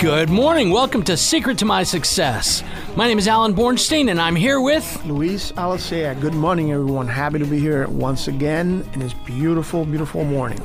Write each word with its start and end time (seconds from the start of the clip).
Good 0.00 0.30
morning. 0.30 0.70
Welcome 0.70 1.02
to 1.04 1.16
Secret 1.18 1.58
to 1.58 1.66
My 1.66 1.82
Success. 1.82 2.64
My 2.96 3.06
name 3.06 3.18
is 3.18 3.28
Alan 3.28 3.52
Bornstein, 3.52 4.10
and 4.10 4.18
I'm 4.18 4.34
here 4.34 4.58
with 4.58 5.04
Luis 5.04 5.52
Alicea. 5.52 6.18
Good 6.18 6.32
morning, 6.32 6.72
everyone. 6.72 7.06
Happy 7.06 7.38
to 7.38 7.44
be 7.44 7.60
here 7.60 7.86
once 7.86 8.26
again 8.26 8.88
in 8.94 9.00
this 9.00 9.12
beautiful, 9.12 9.84
beautiful 9.84 10.24
morning. 10.24 10.58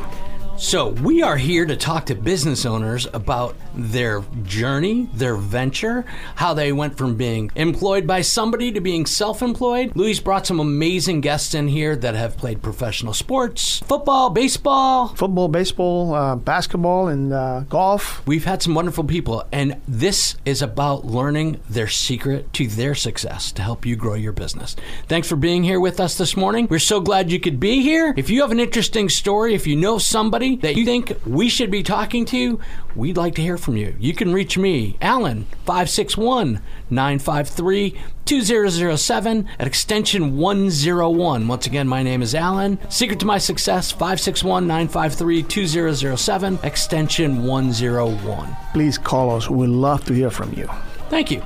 So, 0.57 0.91
we 0.91 1.21
are 1.21 1.35
here 1.35 1.65
to 1.65 1.75
talk 1.75 2.05
to 2.05 2.15
business 2.15 2.65
owners 2.65 3.07
about 3.13 3.57
their 3.73 4.23
journey, 4.43 5.09
their 5.13 5.35
venture, 5.35 6.05
how 6.35 6.53
they 6.53 6.71
went 6.71 6.97
from 6.97 7.17
being 7.17 7.51
employed 7.55 8.07
by 8.07 8.21
somebody 8.21 8.71
to 8.71 8.79
being 8.79 9.05
self 9.05 9.41
employed. 9.41 9.91
Luis 9.95 10.21
brought 10.21 10.47
some 10.47 10.61
amazing 10.61 11.19
guests 11.19 11.53
in 11.55 11.67
here 11.67 11.97
that 11.97 12.15
have 12.15 12.37
played 12.37 12.61
professional 12.61 13.13
sports, 13.13 13.79
football, 13.79 14.29
baseball. 14.29 15.09
Football, 15.09 15.49
baseball, 15.49 16.13
uh, 16.13 16.35
basketball, 16.37 17.09
and 17.09 17.33
uh, 17.33 17.59
golf. 17.67 18.25
We've 18.25 18.45
had 18.45 18.63
some 18.63 18.75
wonderful 18.75 19.03
people, 19.03 19.43
and 19.51 19.81
this 19.89 20.37
is 20.45 20.61
about 20.61 21.03
learning 21.03 21.59
their 21.69 21.89
secret 21.89 22.53
to 22.53 22.67
their 22.67 22.95
success 22.95 23.51
to 23.51 23.61
help 23.61 23.85
you 23.85 23.97
grow 23.97 24.13
your 24.13 24.31
business. 24.31 24.77
Thanks 25.09 25.27
for 25.27 25.35
being 25.35 25.65
here 25.65 25.81
with 25.81 25.99
us 25.99 26.17
this 26.17 26.37
morning. 26.37 26.67
We're 26.69 26.79
so 26.79 27.01
glad 27.01 27.29
you 27.29 27.41
could 27.41 27.59
be 27.59 27.81
here. 27.81 28.13
If 28.15 28.29
you 28.29 28.39
have 28.39 28.51
an 28.51 28.61
interesting 28.61 29.09
story, 29.09 29.53
if 29.53 29.67
you 29.67 29.75
know 29.75 29.97
somebody 29.97 30.44
that 30.53 30.75
you 30.75 30.85
think 30.85 31.13
we 31.25 31.49
should 31.49 31.71
be 31.71 31.83
talking 31.83 32.25
to, 32.25 32.59
we'd 32.95 33.17
like 33.17 33.35
to 33.35 33.41
hear 33.41 33.57
from 33.57 33.77
you. 33.77 33.95
You 33.99 34.13
can 34.13 34.33
reach 34.33 34.57
me, 34.57 34.97
Alan, 35.01 35.45
561 35.65 36.61
953 36.89 37.95
2007 38.25 39.49
at 39.59 39.67
extension 39.67 40.37
101. 40.37 41.47
Once 41.47 41.67
again, 41.67 41.87
my 41.87 42.03
name 42.03 42.21
is 42.21 42.35
Alan. 42.35 42.79
Secret 42.89 43.19
to 43.19 43.25
my 43.25 43.37
success, 43.37 43.91
561 43.91 44.67
953 44.67 45.43
2007, 45.43 46.59
extension 46.63 47.43
101. 47.43 48.57
Please 48.73 48.97
call 48.97 49.35
us. 49.35 49.49
We'd 49.49 49.67
love 49.67 50.05
to 50.05 50.13
hear 50.13 50.29
from 50.29 50.53
you. 50.53 50.67
Thank 51.09 51.31
you. 51.31 51.43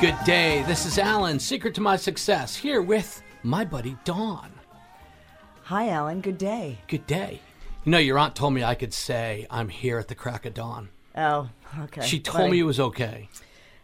Good 0.00 0.16
day. 0.24 0.64
This 0.66 0.86
is 0.86 0.98
Alan, 0.98 1.38
Secret 1.40 1.74
to 1.74 1.80
My 1.80 1.96
Success, 1.96 2.54
here 2.54 2.80
with 2.80 3.22
my 3.42 3.64
buddy 3.64 3.96
Dawn. 4.04 4.50
Hi, 5.64 5.88
Alan. 5.88 6.20
Good 6.20 6.38
day. 6.38 6.78
Good 6.86 7.06
day. 7.06 7.40
You 7.88 7.92
know, 7.92 7.96
your 7.96 8.18
aunt 8.18 8.36
told 8.36 8.52
me 8.52 8.62
I 8.62 8.74
could 8.74 8.92
say 8.92 9.46
I'm 9.48 9.70
here 9.70 9.98
at 9.98 10.08
the 10.08 10.14
crack 10.14 10.44
of 10.44 10.52
dawn. 10.52 10.90
Oh, 11.16 11.48
okay. 11.84 12.02
She 12.02 12.20
told 12.20 12.36
Funny. 12.36 12.50
me 12.50 12.58
it 12.58 12.64
was 12.64 12.78
okay. 12.78 13.30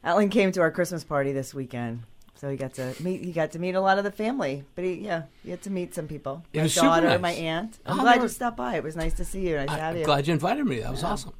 Alan 0.04 0.28
came 0.28 0.52
to 0.52 0.60
our 0.60 0.70
Christmas 0.70 1.02
party 1.02 1.32
this 1.32 1.54
weekend, 1.54 2.02
so 2.34 2.50
he 2.50 2.58
got 2.58 2.74
to 2.74 2.94
meet. 3.00 3.24
He 3.24 3.32
got 3.32 3.52
to 3.52 3.58
meet 3.58 3.74
a 3.74 3.80
lot 3.80 3.96
of 3.96 4.04
the 4.04 4.10
family, 4.12 4.62
but 4.74 4.84
he, 4.84 4.96
yeah, 4.96 5.22
he 5.42 5.48
had 5.52 5.62
to 5.62 5.70
meet 5.70 5.94
some 5.94 6.06
people. 6.06 6.44
It 6.52 6.58
my 6.58 6.62
was 6.64 6.74
super 6.74 6.84
daughter, 6.84 7.06
nice. 7.08 7.20
my 7.22 7.30
aunt. 7.32 7.78
I'm 7.86 7.98
Oh, 7.98 8.02
glad 8.02 8.20
you 8.20 8.28
stopped 8.28 8.58
by. 8.58 8.76
It 8.76 8.82
was 8.82 8.94
nice 8.94 9.14
to 9.14 9.24
see 9.24 9.48
you. 9.48 9.56
Nice 9.56 9.68
to 9.70 9.72
have 9.76 9.94
I'm 9.94 10.00
you. 10.00 10.04
glad 10.04 10.26
you 10.26 10.34
invited 10.34 10.66
me. 10.66 10.80
That 10.80 10.90
was 10.90 11.02
awesome. 11.02 11.32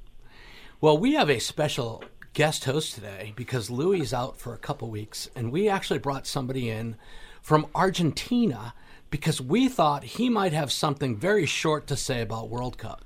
Well, 0.81 0.97
we 0.97 1.13
have 1.17 1.29
a 1.29 1.41
special 1.41 2.03
guest 2.33 2.65
host 2.65 2.95
today 2.95 3.35
because 3.37 3.69
Louis 3.69 4.01
is 4.01 4.15
out 4.15 4.39
for 4.39 4.55
a 4.55 4.59
couple 4.59 4.89
weeks, 4.89 5.29
and 5.37 5.53
we 5.53 5.69
actually 5.69 5.99
brought 5.99 6.27
somebody 6.27 6.71
in 6.71 6.97
from 7.43 7.67
Argentina 7.75 8.73
because 9.11 9.41
we 9.41 9.69
thought 9.69 10.05
he 10.05 10.29
might 10.29 10.53
have 10.53 10.73
something 10.73 11.17
very 11.17 11.47
short 11.47 11.87
to 11.89 11.97
say 11.97 12.21
about 12.21 12.49
World 12.49 12.79
Cup. 12.79 13.05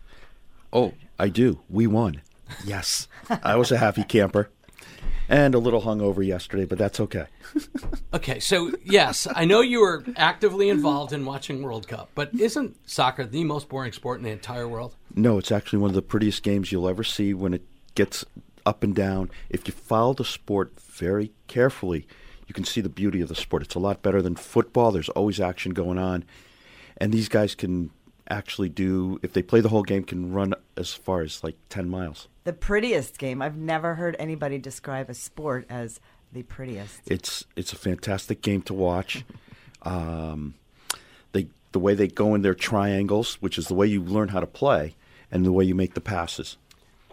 Oh, 0.73 0.95
I 1.19 1.29
do. 1.29 1.61
We 1.69 1.87
won. 1.87 2.23
Yes. 2.65 3.09
I 3.43 3.57
was 3.57 3.71
a 3.73 3.79
happy 3.79 4.05
camper 4.05 4.51
and 5.29 5.55
a 5.55 5.59
little 5.59 5.83
hungover 5.83 6.27
yesterday, 6.27 6.65
but 6.65 6.79
that's 6.79 7.01
okay. 7.01 7.27
Okay, 8.15 8.41
so 8.41 8.73
yes, 8.85 9.29
I 9.35 9.45
know 9.45 9.61
you 9.61 9.81
were 9.81 10.03
actively 10.17 10.71
involved 10.71 11.13
in 11.13 11.27
watching 11.27 11.63
World 11.63 11.87
Cup, 11.87 12.09
but 12.15 12.33
isn't 12.35 12.77
soccer 12.89 13.27
the 13.27 13.45
most 13.45 13.69
boring 13.69 13.93
sport 13.93 14.19
in 14.19 14.25
the 14.25 14.31
entire 14.31 14.67
world? 14.67 14.97
No, 15.15 15.37
it's 15.37 15.53
actually 15.53 15.81
one 15.81 15.91
of 15.91 15.95
the 15.95 16.01
prettiest 16.03 16.43
games 16.43 16.73
you'll 16.73 16.89
ever 16.89 17.05
see 17.05 17.35
when 17.35 17.53
it 17.53 17.62
gets 17.95 18.25
up 18.65 18.83
and 18.83 18.95
down. 18.95 19.31
If 19.51 19.69
you 19.69 19.75
follow 19.75 20.15
the 20.15 20.25
sport 20.25 20.81
very 20.81 21.33
carefully, 21.49 22.07
you 22.49 22.55
can 22.55 22.65
see 22.65 22.81
the 22.81 22.89
beauty 22.89 23.21
of 23.21 23.28
the 23.28 23.34
sport. 23.37 23.62
It's 23.62 23.77
a 23.77 23.78
lot 23.78 24.03
better 24.03 24.21
than 24.21 24.34
football. 24.34 24.91
There's 24.91 25.09
always 25.11 25.39
action 25.41 25.72
going 25.72 25.99
on. 25.99 26.25
And 26.97 27.12
these 27.12 27.28
guys 27.28 27.55
can 27.55 27.91
actually 28.28 28.69
do, 28.69 29.21
if 29.22 29.33
they 29.33 29.43
play 29.43 29.61
the 29.61 29.69
whole 29.69 29.84
game, 29.84 30.03
can 30.03 30.33
run 30.33 30.55
as 30.77 30.93
far 30.95 31.21
as 31.22 31.45
like 31.45 31.55
10 31.69 31.89
miles. 31.89 32.27
the 32.45 32.53
prettiest 32.53 33.19
game. 33.19 33.41
I've 33.41 33.56
never 33.56 33.95
heard 33.95 34.17
anybody 34.19 34.59
describe 34.59 35.09
a 35.09 35.15
sport 35.15 35.65
as 35.71 36.00
the 36.33 36.43
prettiest. 36.43 37.00
It's 37.06 37.45
it's 37.56 37.72
a 37.72 37.77
fantastic 37.77 38.43
game 38.43 38.62
to 38.62 38.75
watch. 38.75 39.25
Um, 39.83 40.55
they 41.31 41.47
the 41.71 41.78
way 41.78 41.95
they 41.95 42.09
go 42.09 42.34
in 42.34 42.43
their 42.43 42.53
triangles, 42.55 43.34
which 43.41 43.56
is 43.59 43.69
the 43.69 43.75
way 43.75 43.87
you 43.87 44.03
learn 44.03 44.28
how 44.28 44.41
to 44.41 44.47
play, 44.47 44.97
and 45.31 45.47
the 45.47 45.53
way 45.53 45.65
you 45.65 45.75
make 45.77 45.95
the 45.95 46.01
passes. 46.01 46.56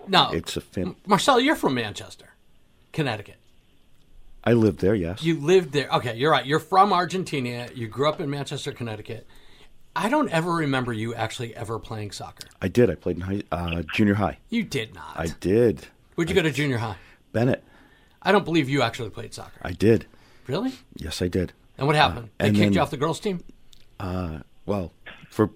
No, 0.08 0.32
It's 0.32 0.58
a 0.58 0.62
fan- 0.62 0.96
Marcel, 1.06 1.40
you're 1.40 1.56
from 1.56 1.76
Manchester, 1.76 2.30
Connecticut. 2.92 3.36
I 4.46 4.54
lived 4.54 4.80
there, 4.80 4.94
yes. 4.96 5.24
You 5.24 5.40
lived 5.40 5.72
there. 5.72 5.90
Okay, 5.90 6.16
you're 6.16 6.32
right. 6.32 6.46
You're 6.46 6.60
from 6.60 6.94
Argentina. 6.94 7.68
You 7.74 7.88
grew 7.88 8.08
up 8.08 8.20
in 8.22 8.30
Manchester, 8.30 8.72
Connecticut. 8.72 9.28
I 9.96 10.10
don't 10.10 10.30
ever 10.30 10.52
remember 10.52 10.94
you 10.94 11.16
actually 11.16 11.56
ever 11.56 11.80
playing 11.80 12.12
soccer. 12.12 12.48
I 12.62 12.68
did. 12.68 12.90
I 12.90 12.96
played 12.96 13.16
in 13.16 13.22
high, 13.22 13.44
uh, 13.52 13.82
junior 13.94 14.16
high. 14.16 14.38
You 14.50 14.64
did 14.64 14.94
not. 14.94 15.18
I 15.18 15.28
did. 15.40 15.88
Where'd 16.16 16.30
you 16.30 16.36
go 16.36 16.42
to 16.42 16.52
junior 16.52 16.78
high? 16.78 16.98
Bennett. 17.32 17.64
I 18.22 18.32
don't 18.32 18.46
believe 18.46 18.70
you 18.70 18.82
actually 18.82 19.10
played 19.10 19.34
soccer. 19.34 19.60
I 19.62 19.72
did. 19.72 20.06
Really? 20.48 20.74
Yes, 20.96 21.22
I 21.22 21.28
did. 21.28 21.54
And 21.78 21.88
what 21.88 21.96
happened? 21.96 22.30
they 22.38 22.48
and 22.48 22.56
kicked 22.56 22.76
you 22.76 22.82
off 22.82 22.92
the 22.92 22.98
girls' 22.98 23.20
team? 23.20 23.44
Well, 24.00 24.92
for 25.30 25.52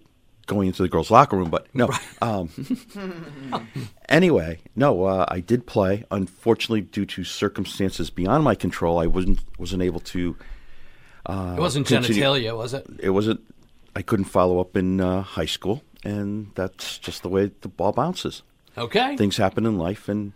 going 0.49 0.67
into 0.67 0.81
the 0.81 0.89
girls' 0.89 1.09
locker 1.09 1.37
room, 1.37 1.49
but 1.49 1.67
no. 1.73 1.89
Um, 2.21 2.49
anyway, 4.09 4.59
no. 4.75 5.05
Uh, 5.05 5.25
I 5.29 5.39
did 5.39 5.65
play. 5.65 6.03
Unfortunately, 6.11 6.81
due 6.81 7.05
to 7.05 7.23
circumstances 7.23 8.09
beyond 8.09 8.43
my 8.43 8.55
control, 8.55 8.99
I 8.99 9.07
wasn't 9.07 9.39
wasn't 9.57 9.83
able 9.83 10.01
to. 10.01 10.35
Uh, 11.25 11.55
it 11.57 11.61
wasn't 11.61 11.87
continue- 11.87 12.21
genitalia, 12.21 12.57
was 12.57 12.73
it? 12.73 12.85
it 12.99 13.11
wasn't 13.11 13.39
I 13.95 14.01
couldn't 14.01 14.25
follow 14.25 14.59
up 14.59 14.75
in 14.75 14.99
uh, 14.99 15.21
high 15.21 15.45
school 15.45 15.83
and 16.03 16.51
that's 16.55 16.97
just 16.97 17.23
the 17.23 17.29
way 17.29 17.51
the 17.61 17.67
ball 17.67 17.91
bounces. 17.91 18.43
Okay. 18.77 19.15
Things 19.17 19.37
happen 19.37 19.65
in 19.65 19.77
life 19.77 20.07
and 20.07 20.33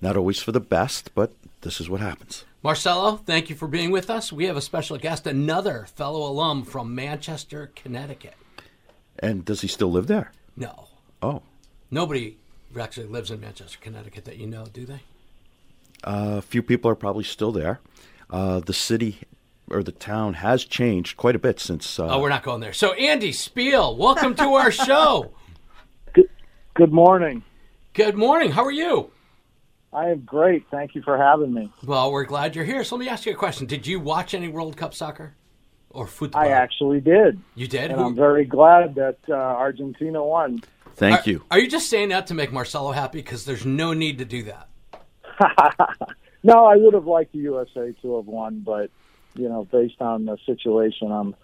not 0.00 0.16
always 0.16 0.40
for 0.40 0.52
the 0.52 0.60
best, 0.60 1.14
but 1.14 1.32
this 1.60 1.80
is 1.80 1.88
what 1.88 2.00
happens. 2.00 2.44
Marcelo, 2.62 3.16
thank 3.16 3.50
you 3.50 3.56
for 3.56 3.68
being 3.68 3.90
with 3.90 4.08
us. 4.08 4.32
We 4.32 4.46
have 4.46 4.56
a 4.56 4.62
special 4.62 4.96
guest, 4.96 5.26
another 5.26 5.86
fellow 5.94 6.26
alum 6.30 6.64
from 6.64 6.94
Manchester, 6.94 7.70
Connecticut. 7.74 8.34
And 9.18 9.44
does 9.44 9.60
he 9.60 9.68
still 9.68 9.90
live 9.90 10.06
there? 10.06 10.32
No, 10.56 10.88
Oh, 11.22 11.42
nobody 11.90 12.36
actually 12.78 13.06
lives 13.06 13.30
in 13.30 13.40
Manchester, 13.40 13.78
Connecticut 13.80 14.24
that 14.26 14.36
you 14.36 14.46
know, 14.46 14.66
do 14.72 14.84
they? 14.84 15.00
a 16.06 16.42
few 16.42 16.62
people 16.62 16.90
are 16.90 16.94
probably 16.94 17.24
still 17.24 17.50
there. 17.52 17.80
Uh, 18.28 18.60
the 18.60 18.74
city 18.74 19.20
or 19.70 19.82
the 19.82 19.92
town 19.92 20.34
has 20.34 20.64
changed 20.64 21.16
quite 21.16 21.34
a 21.34 21.38
bit 21.38 21.58
since. 21.58 21.98
Uh, 21.98 22.08
Oh, 22.08 22.20
we're 22.20 22.28
not 22.28 22.42
going 22.42 22.60
there. 22.60 22.74
So, 22.74 22.92
Andy 22.92 23.32
Spiel, 23.32 23.96
welcome 23.96 24.34
to 24.34 24.54
our 24.54 24.70
show. 24.70 25.32
Good, 26.12 26.28
good 26.74 26.92
morning. 26.92 27.42
Good 27.94 28.16
morning. 28.16 28.50
How 28.50 28.64
are 28.64 28.70
you? 28.72 29.10
I 29.92 30.08
am 30.10 30.20
great. 30.22 30.64
Thank 30.70 30.94
you 30.94 31.00
for 31.02 31.16
having 31.16 31.54
me. 31.54 31.72
Well, 31.86 32.10
we're 32.12 32.24
glad 32.24 32.54
you're 32.56 32.64
here. 32.66 32.84
So, 32.84 32.96
let 32.96 33.04
me 33.04 33.08
ask 33.08 33.24
you 33.24 33.32
a 33.32 33.36
question. 33.36 33.66
Did 33.66 33.86
you 33.86 33.98
watch 34.00 34.34
any 34.34 34.48
World 34.48 34.76
Cup 34.76 34.92
soccer 34.92 35.34
or 35.94 36.06
football? 36.06 36.42
I 36.42 36.48
actually 36.48 37.00
did, 37.00 37.40
You 37.54 37.66
did? 37.66 37.90
and 37.90 38.00
Who- 38.00 38.06
I'm 38.06 38.14
very 38.14 38.44
glad 38.44 38.94
that 38.96 39.18
uh, 39.28 39.32
Argentina 39.34 40.22
won. 40.22 40.62
thank 40.94 41.26
are, 41.26 41.30
you. 41.30 41.44
Are 41.50 41.58
you 41.58 41.68
just 41.68 41.88
saying 41.88 42.10
that 42.10 42.26
to 42.28 42.34
make 42.34 42.52
Marcelo 42.52 42.92
happy? 42.92 43.18
Because 43.18 43.44
there's 43.44 43.64
no 43.64 43.92
need 43.92 44.18
to 44.18 44.24
do 44.24 44.42
that. 44.44 44.68
No, 46.46 46.66
I 46.66 46.76
would 46.76 46.92
have 46.92 47.06
liked 47.06 47.32
the 47.32 47.38
USA 47.38 47.94
to 48.02 48.16
have 48.16 48.26
won, 48.26 48.60
but 48.60 48.90
you 49.34 49.48
know, 49.48 49.64
based 49.64 50.00
on 50.00 50.26
the 50.26 50.36
situation, 50.44 51.10
I'm 51.10 51.34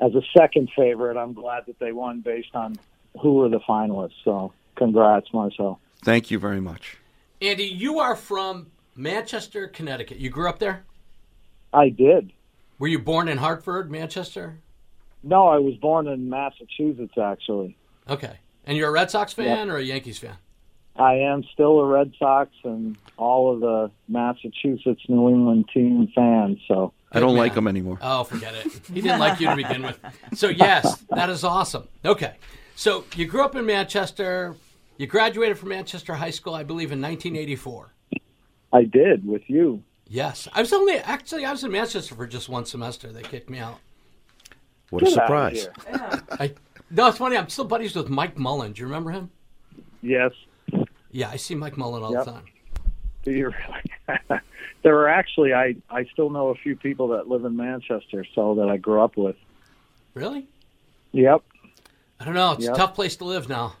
as 0.00 0.14
a 0.14 0.22
second 0.36 0.70
favorite. 0.74 1.18
I'm 1.18 1.34
glad 1.34 1.66
that 1.66 1.78
they 1.78 1.92
won 1.92 2.22
based 2.22 2.54
on 2.54 2.76
who 3.20 3.34
were 3.34 3.50
the 3.50 3.60
finalists. 3.60 4.14
So, 4.24 4.54
congrats, 4.74 5.26
Marcel. 5.34 5.80
Thank 6.02 6.30
you 6.30 6.38
very 6.38 6.62
much. 6.62 6.96
Andy, 7.42 7.64
you 7.64 7.98
are 7.98 8.16
from 8.16 8.68
Manchester, 8.96 9.68
Connecticut. 9.68 10.16
You 10.16 10.30
grew 10.30 10.48
up 10.48 10.60
there? 10.60 10.84
I 11.74 11.90
did. 11.90 12.32
Were 12.78 12.88
you 12.88 12.98
born 12.98 13.28
in 13.28 13.38
Hartford, 13.38 13.90
Manchester? 13.90 14.58
No, 15.22 15.48
I 15.48 15.58
was 15.58 15.74
born 15.76 16.06
in 16.06 16.28
Massachusetts, 16.28 17.16
actually. 17.20 17.76
Okay. 18.08 18.38
And 18.64 18.76
you're 18.76 18.88
a 18.88 18.92
Red 18.92 19.10
Sox 19.10 19.32
fan 19.32 19.70
or 19.70 19.76
a 19.76 19.82
Yankees 19.82 20.18
fan? 20.18 20.36
I 20.96 21.14
am 21.14 21.44
still 21.52 21.80
a 21.80 21.86
Red 21.86 22.12
Sox 22.18 22.50
and 22.64 22.96
all 23.16 23.52
of 23.52 23.60
the 23.60 23.90
Massachusetts 24.08 25.02
New 25.08 25.28
England 25.28 25.68
team 25.72 26.10
fans. 26.14 26.58
So, 26.68 26.92
I 27.12 27.20
don't 27.20 27.34
man. 27.34 27.38
like 27.38 27.54
him 27.54 27.66
anymore. 27.66 27.98
Oh, 28.00 28.24
forget 28.24 28.54
it. 28.54 28.72
He 28.92 29.00
didn't 29.00 29.20
like 29.20 29.40
you 29.40 29.48
to 29.48 29.56
begin 29.56 29.82
with. 29.82 29.98
So, 30.34 30.48
yes, 30.48 31.02
that 31.10 31.28
is 31.30 31.44
awesome. 31.44 31.88
Okay. 32.04 32.34
So, 32.76 33.04
you 33.14 33.26
grew 33.26 33.44
up 33.44 33.56
in 33.56 33.66
Manchester. 33.66 34.54
You 34.98 35.06
graduated 35.06 35.58
from 35.58 35.70
Manchester 35.70 36.14
High 36.14 36.30
School, 36.30 36.54
I 36.54 36.62
believe, 36.62 36.92
in 36.92 37.00
1984. 37.00 37.92
I 38.72 38.84
did 38.84 39.26
with 39.26 39.42
you. 39.48 39.82
Yes. 40.08 40.46
I 40.52 40.60
was 40.60 40.72
only, 40.72 40.94
actually, 40.98 41.44
I 41.44 41.50
was 41.50 41.64
in 41.64 41.72
Manchester 41.72 42.14
for 42.14 42.26
just 42.26 42.48
one 42.48 42.64
semester. 42.64 43.12
They 43.12 43.22
kicked 43.22 43.50
me 43.50 43.58
out. 43.58 43.78
What 44.90 45.02
a 45.02 45.06
Get 45.06 45.18
outta 45.18 45.26
surprise. 45.26 45.68
here. 45.88 46.22
I, 46.40 46.54
no, 46.90 47.08
it's 47.08 47.18
funny. 47.18 47.36
I'm 47.36 47.48
still 47.48 47.64
buddies 47.64 47.96
with 47.96 48.08
Mike 48.08 48.38
Mullen. 48.38 48.72
Do 48.72 48.80
you 48.80 48.86
remember 48.86 49.10
him? 49.10 49.30
Yes. 50.02 50.30
Yeah, 51.10 51.28
I 51.30 51.36
see 51.36 51.54
Mike 51.56 51.76
Mullen 51.76 52.02
all 52.04 52.12
Yep. 52.12 52.24
the 52.24 52.30
time. 52.32 52.44
Do 53.24 53.32
you 53.32 53.46
really? 53.50 54.40
there 54.84 54.96
are 54.98 55.08
actually 55.08 55.52
I 55.52 55.74
I 55.90 56.04
still 56.12 56.30
know 56.30 56.48
a 56.50 56.54
few 56.54 56.76
people 56.76 57.08
that 57.08 57.26
live 57.26 57.44
in 57.44 57.56
Manchester, 57.56 58.24
so 58.36 58.54
that 58.54 58.68
I 58.68 58.76
grew 58.76 59.00
up 59.02 59.16
with. 59.16 59.34
Really? 60.14 60.46
Yep, 61.10 61.42
I 62.20 62.24
don't 62.24 62.34
know. 62.34 62.52
It's 62.52 62.66
Yep. 62.66 62.74
a 62.74 62.76
tough 62.76 62.94
place 62.94 63.16
to 63.16 63.24
live 63.24 63.48
now. 63.48 63.74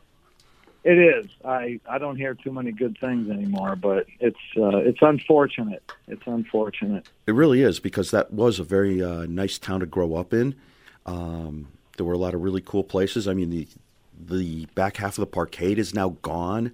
It 0.86 0.98
is. 0.98 1.26
I 1.44 1.80
I 1.90 1.98
don't 1.98 2.16
hear 2.16 2.34
too 2.34 2.52
many 2.52 2.70
good 2.70 2.96
things 3.00 3.28
anymore, 3.28 3.74
but 3.74 4.06
it's 4.20 4.38
uh, 4.56 4.76
it's 4.76 5.02
unfortunate. 5.02 5.82
It's 6.06 6.22
unfortunate. 6.26 7.08
It 7.26 7.32
really 7.32 7.62
is 7.62 7.80
because 7.80 8.12
that 8.12 8.32
was 8.32 8.60
a 8.60 8.64
very 8.64 9.02
uh, 9.02 9.26
nice 9.26 9.58
town 9.58 9.80
to 9.80 9.86
grow 9.86 10.14
up 10.14 10.32
in. 10.32 10.54
Um, 11.04 11.66
there 11.96 12.06
were 12.06 12.12
a 12.12 12.18
lot 12.18 12.34
of 12.34 12.42
really 12.42 12.60
cool 12.60 12.84
places. 12.84 13.26
I 13.26 13.34
mean, 13.34 13.50
the 13.50 13.66
the 14.16 14.66
back 14.76 14.98
half 14.98 15.18
of 15.18 15.22
the 15.22 15.26
parkade 15.26 15.78
is 15.78 15.92
now 15.92 16.10
gone. 16.22 16.70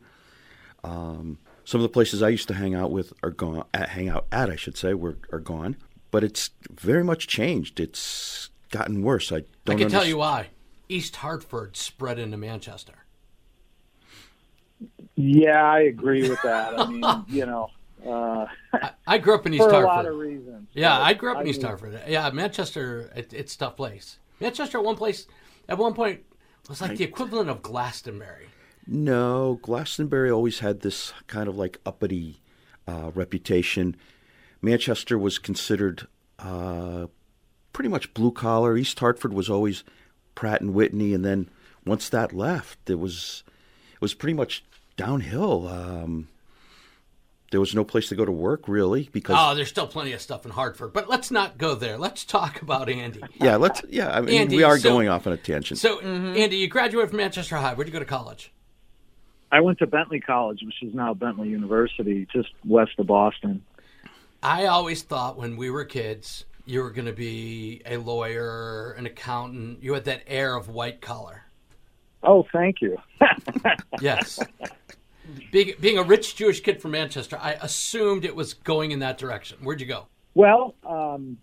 Um, 0.84 1.38
some 1.64 1.80
of 1.80 1.82
the 1.82 1.88
places 1.92 2.22
I 2.22 2.28
used 2.28 2.48
to 2.48 2.54
hang 2.54 2.74
out 2.74 2.90
with 2.90 3.14
are 3.22 3.30
gone. 3.30 3.64
At, 3.72 3.88
hang 3.90 4.10
out 4.10 4.26
at, 4.30 4.50
I 4.50 4.56
should 4.56 4.76
say, 4.76 4.92
were 4.92 5.16
are 5.32 5.40
gone. 5.40 5.76
But 6.10 6.22
it's 6.22 6.50
very 6.70 7.02
much 7.02 7.28
changed. 7.28 7.80
It's 7.80 8.50
gotten 8.70 9.02
worse. 9.02 9.32
I 9.32 9.36
I 9.36 9.44
don't. 9.64 9.76
I 9.76 9.78
can 9.78 9.88
tell 9.88 10.04
you 10.04 10.18
why. 10.18 10.48
East 10.90 11.16
Hartford 11.16 11.78
spread 11.78 12.18
into 12.18 12.36
Manchester. 12.36 13.01
Yeah, 15.16 15.62
I 15.62 15.80
agree 15.80 16.28
with 16.28 16.40
that. 16.42 16.78
I 16.78 16.86
mean, 16.86 17.04
you 17.28 17.46
know, 17.46 17.70
uh, 18.06 18.46
I, 18.72 18.90
I 19.06 19.18
grew 19.18 19.34
up 19.34 19.46
in 19.46 19.54
East 19.54 19.62
for 19.64 19.70
a 19.70 19.72
Hartford. 19.72 19.86
lot 19.86 20.06
of 20.06 20.16
reasons. 20.16 20.68
Yeah, 20.72 20.98
I 20.98 21.14
grew 21.14 21.32
up 21.32 21.40
in 21.40 21.46
I 21.46 21.50
East 21.50 21.60
mean, 21.60 21.66
Hartford. 21.68 22.00
Yeah, 22.08 22.30
Manchester, 22.30 23.12
it, 23.14 23.32
it's 23.32 23.54
a 23.54 23.58
tough 23.58 23.76
place. 23.76 24.18
Manchester 24.40 24.78
at 24.78 24.84
one 24.84 24.96
place, 24.96 25.26
at 25.68 25.78
one 25.78 25.94
point, 25.94 26.20
was 26.68 26.80
like 26.80 26.96
the 26.96 27.04
equivalent 27.04 27.48
of 27.50 27.62
Glastonbury. 27.62 28.48
No, 28.86 29.60
Glastonbury 29.62 30.30
always 30.30 30.58
had 30.58 30.80
this 30.80 31.12
kind 31.28 31.48
of 31.48 31.56
like 31.56 31.78
uppity 31.86 32.40
uh, 32.88 33.12
reputation. 33.14 33.96
Manchester 34.60 35.16
was 35.18 35.38
considered 35.38 36.06
uh, 36.38 37.06
pretty 37.72 37.88
much 37.88 38.12
blue 38.14 38.32
collar. 38.32 38.76
East 38.76 38.98
Hartford 38.98 39.32
was 39.32 39.48
always 39.48 39.84
Pratt 40.34 40.60
and 40.60 40.74
Whitney, 40.74 41.14
and 41.14 41.24
then 41.24 41.48
once 41.84 42.08
that 42.08 42.32
left, 42.32 42.90
it 42.90 42.98
was 42.98 43.44
it 43.92 44.00
was 44.00 44.14
pretty 44.14 44.34
much 44.34 44.64
downhill. 45.06 45.68
Um, 45.68 46.28
there 47.50 47.60
was 47.60 47.74
no 47.74 47.84
place 47.84 48.08
to 48.08 48.14
go 48.14 48.24
to 48.24 48.32
work 48.32 48.66
really 48.66 49.08
because 49.12 49.36
Oh, 49.38 49.54
there's 49.54 49.68
still 49.68 49.86
plenty 49.86 50.12
of 50.12 50.20
stuff 50.22 50.46
in 50.46 50.50
Hartford, 50.52 50.92
but 50.94 51.08
let's 51.08 51.30
not 51.30 51.58
go 51.58 51.74
there. 51.74 51.98
Let's 51.98 52.24
talk 52.24 52.62
about 52.62 52.88
Andy. 52.88 53.20
yeah, 53.40 53.56
let's 53.56 53.82
yeah. 53.90 54.10
I 54.16 54.20
mean, 54.22 54.40
Andy, 54.42 54.56
we 54.56 54.62
are 54.62 54.78
so- 54.78 54.88
going 54.88 55.08
off 55.08 55.26
on 55.26 55.32
a 55.34 55.36
tangent. 55.36 55.78
So, 55.78 56.00
Andy, 56.00 56.56
you 56.56 56.68
graduated 56.68 57.10
from 57.10 57.18
Manchester 57.18 57.56
High. 57.56 57.74
Where'd 57.74 57.88
you 57.88 57.92
go 57.92 57.98
to 57.98 58.04
college? 58.04 58.52
I 59.50 59.60
went 59.60 59.78
to 59.80 59.86
Bentley 59.86 60.18
College, 60.20 60.60
which 60.64 60.82
is 60.82 60.94
now 60.94 61.12
Bentley 61.12 61.50
University, 61.50 62.26
just 62.32 62.48
west 62.64 62.92
of 62.98 63.06
Boston. 63.06 63.62
I 64.42 64.64
always 64.64 65.02
thought 65.02 65.36
when 65.36 65.58
we 65.58 65.68
were 65.68 65.84
kids, 65.84 66.46
you 66.64 66.80
were 66.82 66.90
going 66.90 67.04
to 67.04 67.12
be 67.12 67.82
a 67.84 67.98
lawyer, 67.98 68.92
an 68.92 69.04
accountant. 69.04 69.82
You 69.82 69.92
had 69.92 70.04
that 70.06 70.22
air 70.26 70.56
of 70.56 70.70
white 70.70 71.02
collar. 71.02 71.42
Oh, 72.22 72.46
thank 72.52 72.80
you. 72.80 72.98
Yes. 74.00 74.40
being, 75.52 75.74
being 75.80 75.98
a 75.98 76.02
rich 76.02 76.34
Jewish 76.34 76.60
kid 76.60 76.82
from 76.82 76.92
Manchester, 76.92 77.38
I 77.40 77.52
assumed 77.52 78.24
it 78.24 78.34
was 78.34 78.54
going 78.54 78.90
in 78.90 78.98
that 78.98 79.18
direction. 79.18 79.58
Where'd 79.62 79.80
you 79.80 79.86
go? 79.86 80.06
Well, 80.34 80.74
um, 80.84 81.38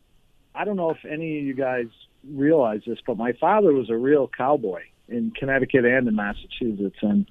I 0.53 0.65
don't 0.65 0.75
know 0.75 0.89
if 0.89 1.05
any 1.05 1.37
of 1.37 1.45
you 1.45 1.53
guys 1.53 1.85
realize 2.27 2.81
this, 2.85 2.97
but 3.05 3.17
my 3.17 3.33
father 3.33 3.71
was 3.71 3.89
a 3.89 3.95
real 3.95 4.27
cowboy 4.27 4.81
in 5.07 5.31
Connecticut 5.31 5.85
and 5.85 6.07
in 6.07 6.15
Massachusetts, 6.15 6.97
and 7.01 7.29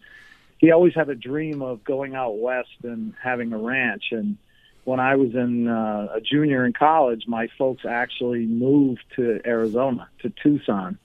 he 0.59 0.71
always 0.71 0.95
had 0.95 1.09
a 1.09 1.15
dream 1.15 1.63
of 1.63 1.85
going 1.85 2.15
out 2.15 2.39
west 2.39 2.71
and 2.83 3.13
having 3.23 3.53
a 3.53 3.59
ranch. 3.59 4.05
And 4.13 4.37
when 4.85 5.01
I 5.01 5.17
was 5.17 5.35
in 5.35 5.69
uh, 5.69 6.09
a 6.15 6.21
junior 6.21 6.65
in 6.65 6.73
college, 6.73 7.25
my 7.27 7.49
folks 7.59 7.85
actually 7.89 8.47
moved 8.47 9.05
to 9.17 9.41
Arizona, 9.45 10.09
to 10.21 10.31
Tucson, 10.43 10.99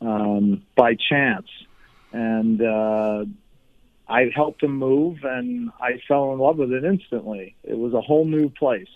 um, 0.00 0.62
by 0.74 0.94
chance, 0.94 1.46
and 2.16 2.62
uh, 2.62 3.24
I 4.08 4.30
helped 4.34 4.62
him 4.62 4.76
move, 4.78 5.18
and 5.22 5.70
I 5.80 6.00
fell 6.08 6.32
in 6.32 6.38
love 6.38 6.56
with 6.56 6.72
it 6.72 6.84
instantly. 6.84 7.56
It 7.62 7.76
was 7.76 7.92
a 7.92 8.00
whole 8.00 8.24
new 8.24 8.48
place. 8.50 8.88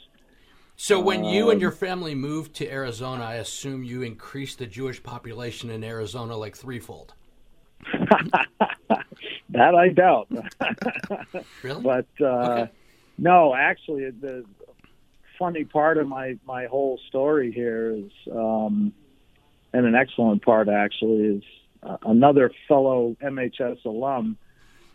So, 0.76 0.98
when 0.98 1.24
you 1.24 1.46
Um, 1.46 1.50
and 1.50 1.60
your 1.60 1.72
family 1.72 2.14
moved 2.14 2.54
to 2.54 2.70
Arizona, 2.70 3.24
I 3.24 3.34
assume 3.34 3.84
you 3.84 4.00
increased 4.02 4.58
the 4.58 4.66
Jewish 4.66 5.02
population 5.02 5.68
in 5.70 5.84
Arizona 5.84 6.36
like 6.36 6.56
threefold. 6.56 7.14
That 9.52 9.74
I 9.74 9.88
doubt. 9.88 10.28
Really? 11.62 11.82
but 11.82 12.06
uh, 12.24 12.24
Okay. 12.24 12.70
no, 13.18 13.54
actually, 13.54 14.08
the 14.10 14.44
funny 15.38 15.64
part 15.64 15.98
of 15.98 16.06
my 16.06 16.38
my 16.46 16.66
whole 16.66 16.98
story 17.08 17.52
here 17.52 17.90
is, 17.90 18.10
um, 18.32 18.92
and 19.72 19.86
an 19.86 19.94
excellent 19.94 20.42
part 20.44 20.68
actually 20.68 21.36
is 21.36 21.42
uh, 21.82 21.96
another 22.04 22.50
fellow 22.68 23.16
MHS 23.22 23.84
alum, 23.84 24.36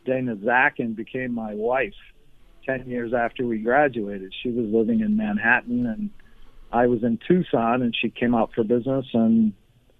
Dana 0.05 0.35
Zakin, 0.35 0.95
became 0.95 1.33
my 1.33 1.53
wife 1.53 1.93
ten 2.65 2.87
years 2.89 3.13
after 3.13 3.45
we 3.45 3.59
graduated. 3.59 4.33
She 4.43 4.49
was 4.49 4.65
living 4.67 4.99
in 5.01 5.17
Manhattan, 5.17 5.85
and 5.85 6.09
I 6.71 6.87
was 6.87 7.03
in 7.03 7.19
Tucson, 7.27 7.81
and 7.81 7.95
she 7.99 8.09
came 8.09 8.35
out 8.35 8.51
for 8.53 8.63
business, 8.63 9.05
and 9.13 9.53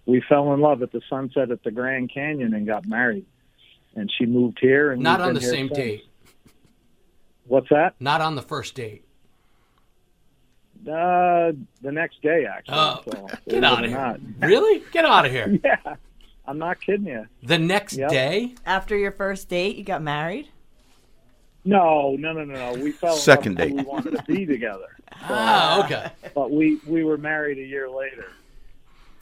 we 0.05 0.21
fell 0.27 0.53
in 0.53 0.59
love 0.61 0.81
at 0.83 0.91
the 0.91 1.01
sunset 1.09 1.49
at 1.51 1.63
the 1.63 1.71
Grand 1.71 2.11
Canyon 2.13 2.53
and 2.53 2.67
got 2.67 2.85
married. 2.87 3.25
And 3.95 4.11
she 4.15 4.25
moved 4.25 4.57
here, 4.59 4.91
and 4.91 5.01
Not 5.01 5.21
on 5.21 5.33
the 5.33 5.41
same 5.41 5.67
since. 5.69 5.77
date. 5.77 6.03
What's 7.47 7.69
that? 7.69 7.95
Not 7.99 8.21
on 8.21 8.35
the 8.35 8.41
first 8.41 8.75
date. 8.75 9.03
Uh, 10.87 11.53
the 11.81 11.91
next 11.91 12.21
day, 12.21 12.45
actually. 12.45 12.75
Oh, 12.77 13.01
so, 13.11 13.27
get 13.49 13.63
out 13.63 13.83
of 13.83 13.89
here. 13.89 13.97
not. 13.99 14.19
Really? 14.41 14.83
Get 14.91 15.05
out 15.05 15.25
of 15.25 15.31
here. 15.31 15.59
Yeah, 15.63 15.95
I'm 16.47 16.57
not 16.57 16.79
kidding 16.79 17.07
you. 17.07 17.25
The 17.43 17.57
next 17.57 17.97
Yep. 17.97 18.09
day? 18.09 18.55
After 18.65 18.95
your 18.97 19.11
first 19.11 19.49
date, 19.49 19.75
you 19.77 19.83
got 19.83 20.01
married? 20.01 20.47
No, 21.63 22.15
no, 22.19 22.31
no, 22.33 22.43
no, 22.45 22.53
no. 22.73 22.83
We 22.83 22.91
fell 22.91 23.15
Second 23.15 23.57
date. 23.57 23.73
We 23.73 23.81
wanted 23.83 24.11
to 24.11 24.23
be 24.23 24.45
together, 24.45 24.95
Ah, 25.13 25.83
okay. 25.83 26.11
but 26.35 26.51
we 26.51 26.79
we 26.85 27.03
were 27.03 27.17
married 27.17 27.57
a 27.57 27.63
year 27.65 27.89
later. 27.89 28.27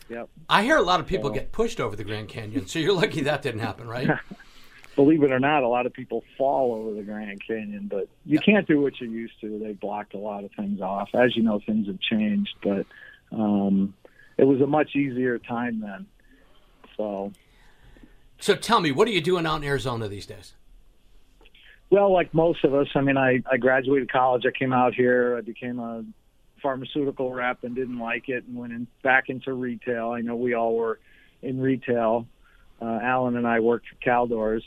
Yep. 0.09 0.29
I 0.49 0.63
hear 0.63 0.75
a 0.75 0.81
lot 0.81 0.99
of 0.99 1.07
people 1.07 1.29
So- 1.29 1.35
get 1.35 1.53
pushed 1.53 1.79
over 1.79 1.95
the 1.95 2.03
Grand 2.03 2.27
Canyon, 2.27 2.67
so 2.67 2.79
you're 2.79 2.93
lucky 2.93 3.21
that 3.21 3.41
didn't 3.41 3.61
happen, 3.61 3.87
right? 3.87 4.09
Believe 4.97 5.23
it 5.23 5.31
or 5.31 5.39
not, 5.39 5.63
a 5.63 5.67
lot 5.67 5.85
of 5.87 5.93
people 5.93 6.23
fall 6.37 6.75
over 6.75 6.93
the 6.93 7.01
Grand 7.01 7.41
Canyon, 7.47 7.87
but 7.89 8.07
you 8.25 8.37
can't 8.39 8.67
do 8.67 8.79
what 8.81 8.99
you 9.01 9.09
used 9.09 9.39
to. 9.41 9.57
They 9.57 9.71
blocked 9.73 10.13
a 10.13 10.19
lot 10.19 10.43
of 10.43 10.51
things 10.51 10.81
off. 10.81 11.09
As 11.15 11.35
you 11.35 11.41
know, 11.41 11.59
things 11.65 11.87
have 11.87 11.99
changed, 11.99 12.53
but 12.61 12.85
um, 13.31 13.95
it 14.37 14.43
was 14.43 14.61
a 14.61 14.67
much 14.67 14.95
easier 14.95 15.39
time 15.39 15.79
then. 15.79 16.05
So 16.97 17.31
So 18.39 18.55
tell 18.55 18.81
me, 18.81 18.91
what 18.91 19.07
are 19.07 19.11
you 19.11 19.21
doing 19.21 19.45
out 19.45 19.57
in 19.57 19.63
Arizona 19.63 20.07
these 20.07 20.25
days? 20.25 20.53
Well, 21.89 22.11
like 22.11 22.33
most 22.33 22.63
of 22.63 22.73
us, 22.73 22.87
I 22.95 23.01
mean, 23.01 23.17
I, 23.17 23.41
I 23.49 23.57
graduated 23.57 24.11
college. 24.11 24.43
I 24.47 24.57
came 24.57 24.73
out 24.73 24.93
here. 24.95 25.37
I 25.37 25.41
became 25.41 25.79
a 25.79 26.03
pharmaceutical 26.61 27.31
rep 27.31 27.63
and 27.63 27.75
didn't 27.75 27.99
like 27.99 28.29
it 28.29 28.45
and 28.45 28.57
went 28.57 28.73
in, 28.73 28.87
back 29.03 29.29
into 29.29 29.53
retail. 29.53 30.09
I 30.09 30.21
know 30.21 30.35
we 30.35 30.55
all 30.55 30.75
were 30.75 30.99
in 31.41 31.59
retail. 31.59 32.27
Uh, 32.81 32.99
Alan 33.01 33.37
and 33.37 33.45
I 33.45 33.59
worked 33.59 33.85
for 33.87 33.95
Caldors 34.03 34.63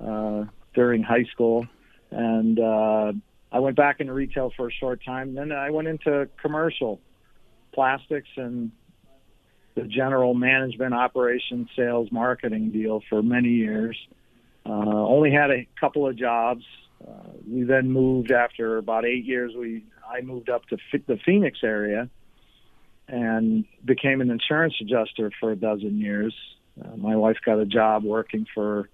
uh, 0.00 0.44
during 0.74 1.02
high 1.02 1.24
school. 1.32 1.66
And 2.10 2.58
uh, 2.58 3.12
I 3.52 3.60
went 3.60 3.76
back 3.76 4.00
into 4.00 4.12
retail 4.12 4.52
for 4.56 4.68
a 4.68 4.72
short 4.72 5.00
time. 5.04 5.34
Then 5.34 5.52
I 5.52 5.70
went 5.70 5.86
into 5.86 6.28
commercial 6.42 7.00
plastics 7.72 8.28
and 8.36 8.72
the 9.74 9.82
general 9.82 10.34
management, 10.34 10.94
operations, 10.94 11.68
sales, 11.76 12.08
marketing 12.12 12.70
deal 12.70 13.02
for 13.08 13.22
many 13.22 13.50
years. 13.50 13.96
Uh, 14.66 14.70
only 14.70 15.30
had 15.30 15.50
a 15.50 15.66
couple 15.78 16.06
of 16.06 16.16
jobs. 16.16 16.64
Uh, 17.06 17.30
we 17.48 17.64
then 17.64 17.90
moved 17.90 18.30
after 18.30 18.78
about 18.78 19.04
eight 19.04 19.24
years. 19.24 19.52
We 19.58 19.84
I 20.08 20.20
moved 20.20 20.48
up 20.48 20.66
to 20.66 20.76
the 21.06 21.18
Phoenix 21.24 21.58
area 21.62 22.08
and 23.08 23.64
became 23.84 24.20
an 24.20 24.30
insurance 24.30 24.74
adjuster 24.80 25.30
for 25.40 25.50
a 25.50 25.56
dozen 25.56 25.98
years. 25.98 26.34
Uh, 26.82 26.96
my 26.96 27.16
wife 27.16 27.36
got 27.44 27.58
a 27.58 27.66
job 27.66 28.04
working 28.04 28.46
for 28.54 28.88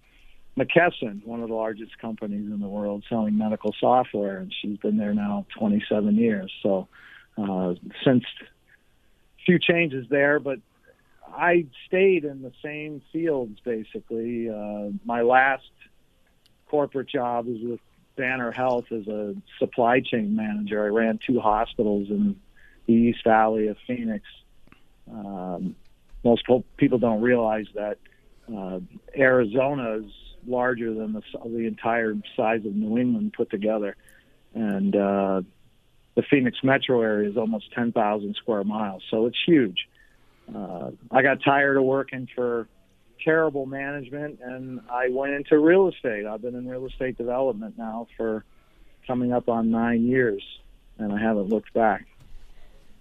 McKesson, 0.58 1.24
one 1.24 1.42
of 1.42 1.48
the 1.48 1.54
largest 1.54 1.98
companies 1.98 2.50
in 2.50 2.60
the 2.60 2.68
world, 2.68 3.04
selling 3.08 3.38
medical 3.38 3.74
software, 3.78 4.38
and 4.38 4.52
she's 4.60 4.78
been 4.78 4.96
there 4.96 5.14
now 5.14 5.46
27 5.58 6.16
years. 6.16 6.52
So 6.62 6.88
uh, 7.38 7.74
since 8.04 8.24
few 9.46 9.58
changes 9.58 10.06
there, 10.10 10.40
but 10.40 10.58
I 11.34 11.66
stayed 11.86 12.24
in 12.24 12.42
the 12.42 12.52
same 12.62 13.02
fields 13.12 13.58
basically. 13.64 14.48
Uh, 14.48 14.90
my 15.04 15.22
last 15.22 15.70
corporate 16.68 17.08
job 17.08 17.46
was 17.46 17.58
with 17.62 17.80
Banner 18.16 18.52
Health 18.52 18.86
as 18.92 19.06
a 19.08 19.34
supply 19.58 20.00
chain 20.00 20.36
manager. 20.36 20.84
I 20.84 20.88
ran 20.88 21.18
two 21.26 21.40
hospitals 21.40 22.08
in 22.10 22.36
the 22.86 22.92
East 22.92 23.20
Valley 23.24 23.68
of 23.68 23.76
Phoenix. 23.86 24.24
Um, 25.10 25.74
most 26.24 26.46
po- 26.46 26.64
people 26.76 26.98
don't 26.98 27.22
realize 27.22 27.66
that 27.74 27.98
uh, 28.54 28.80
Arizona's 29.16 30.12
larger 30.46 30.94
than 30.94 31.12
the 31.12 31.22
the 31.44 31.66
entire 31.66 32.14
size 32.36 32.64
of 32.64 32.74
New 32.74 32.98
England 32.98 33.32
put 33.36 33.50
together, 33.50 33.96
and 34.54 34.94
uh, 34.94 35.42
the 36.14 36.22
Phoenix 36.22 36.58
metro 36.62 37.00
area 37.02 37.30
is 37.30 37.36
almost 37.36 37.72
10,000 37.72 38.34
square 38.36 38.64
miles, 38.64 39.02
so 39.10 39.26
it's 39.26 39.38
huge. 39.46 39.88
Uh, 40.54 40.90
I 41.10 41.22
got 41.22 41.42
tired 41.42 41.76
of 41.76 41.84
working 41.84 42.28
for 42.34 42.68
terrible 43.24 43.66
management, 43.66 44.40
and 44.42 44.80
I 44.90 45.08
went 45.10 45.34
into 45.34 45.58
real 45.58 45.88
estate. 45.88 46.26
I've 46.26 46.42
been 46.42 46.54
in 46.54 46.68
real 46.68 46.86
estate 46.86 47.18
development 47.18 47.76
now 47.76 48.06
for 48.16 48.44
coming 49.06 49.32
up 49.32 49.48
on 49.48 49.70
nine 49.70 50.04
years, 50.04 50.42
and 50.98 51.12
I 51.12 51.20
haven't 51.20 51.48
looked 51.48 51.72
back. 51.72 52.06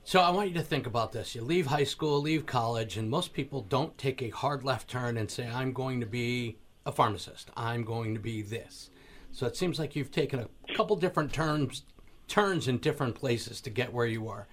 So 0.04 0.20
I 0.20 0.32
want 0.32 0.50
you 0.50 0.56
to 0.56 0.64
think 0.64 0.88
about 0.88 1.12
this. 1.12 1.36
You 1.36 1.42
leave 1.42 1.68
high 1.68 1.84
school, 1.84 2.22
leave 2.22 2.46
college, 2.46 2.98
and 2.98 3.10
most 3.10 3.34
people 3.34 3.62
don't 3.62 3.98
take 3.98 4.22
a 4.22 4.30
hard 4.30 4.64
left 4.64 4.90
turn 4.90 5.18
and 5.18 5.30
say, 5.30 5.48
I'm 5.48 5.72
going 5.72 6.00
to 6.00 6.06
be 6.06 6.58
a 6.86 6.92
pharmacist. 6.92 7.52
I'm 7.56 7.84
going 7.84 8.16
to 8.16 8.20
be 8.20 8.42
this. 8.42 8.90
So 9.32 9.46
it 9.46 9.56
seems 9.56 9.78
like 9.78 9.96
you've 9.96 10.12
taken 10.12 10.40
a 10.40 10.74
couple 10.74 10.96
different 10.96 11.32
turns 11.32 11.84
turns 12.28 12.68
in 12.68 12.78
different 12.78 13.16
places 13.16 13.60
to 13.62 13.70
get 13.70 13.92
where 13.92 14.06
you 14.06 14.28
are. 14.28 14.48